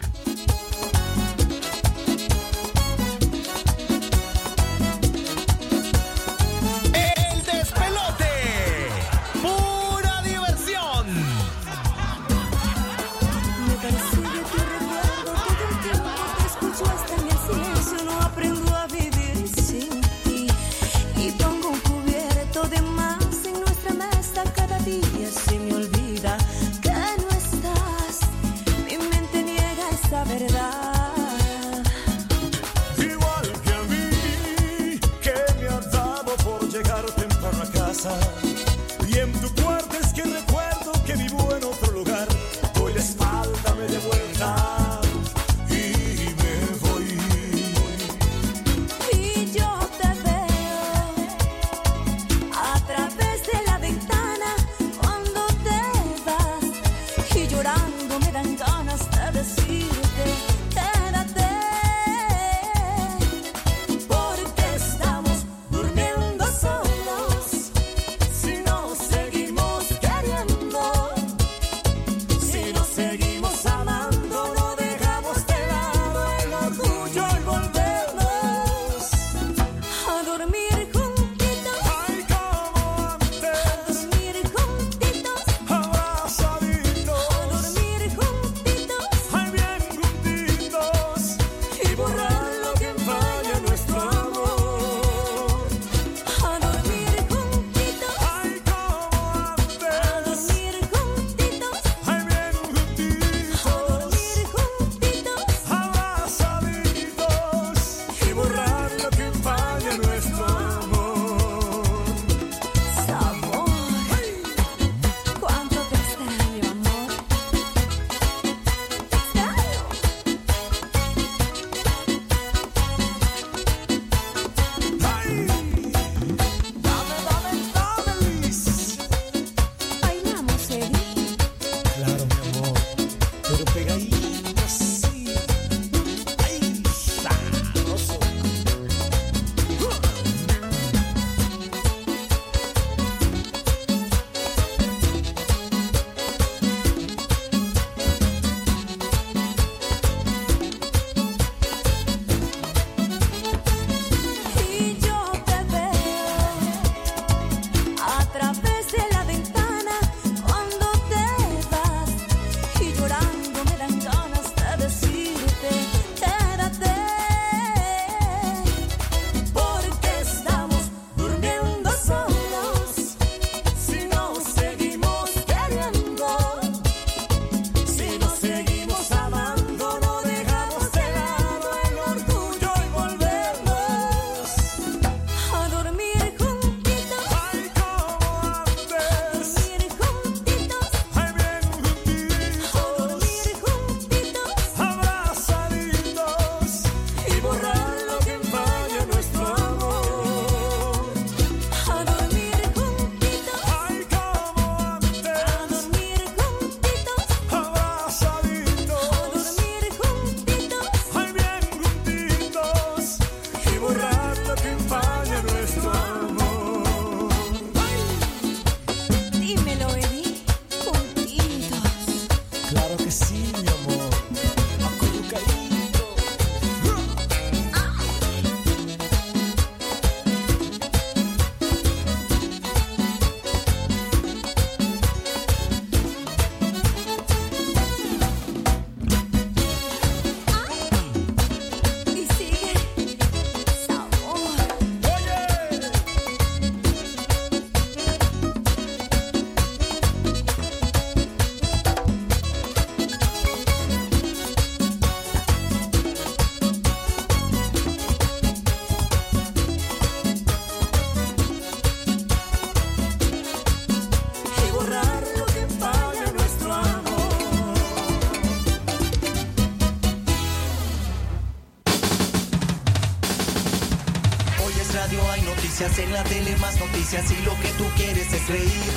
Noticias 277.16 277.40
y 277.40 277.46
lo 277.46 277.60
que 277.60 277.70
tú 277.78 277.86
quieres 277.96 278.32
es 278.34 278.48
reír. 278.48 278.92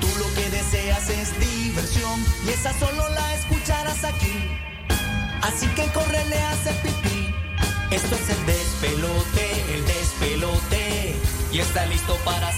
Tú 0.00 0.08
lo 0.18 0.34
que 0.34 0.50
deseas 0.50 1.08
es 1.10 1.38
diversión 1.38 2.24
y 2.46 2.50
esa 2.50 2.72
solo 2.78 3.08
la 3.10 3.34
escucharás 3.34 4.04
aquí. 4.04 4.50
Así 5.42 5.66
que 5.68 5.86
corre, 5.92 6.24
le 6.26 6.38
hace 6.38 6.72
pipí. 6.82 7.34
Esto 7.90 8.14
es 8.14 8.30
el 8.30 8.46
despelote, 8.46 9.74
el 9.74 9.84
despelote. 9.86 11.16
Y 11.52 11.58
está 11.58 11.86
listo 11.86 12.16
para 12.24 12.52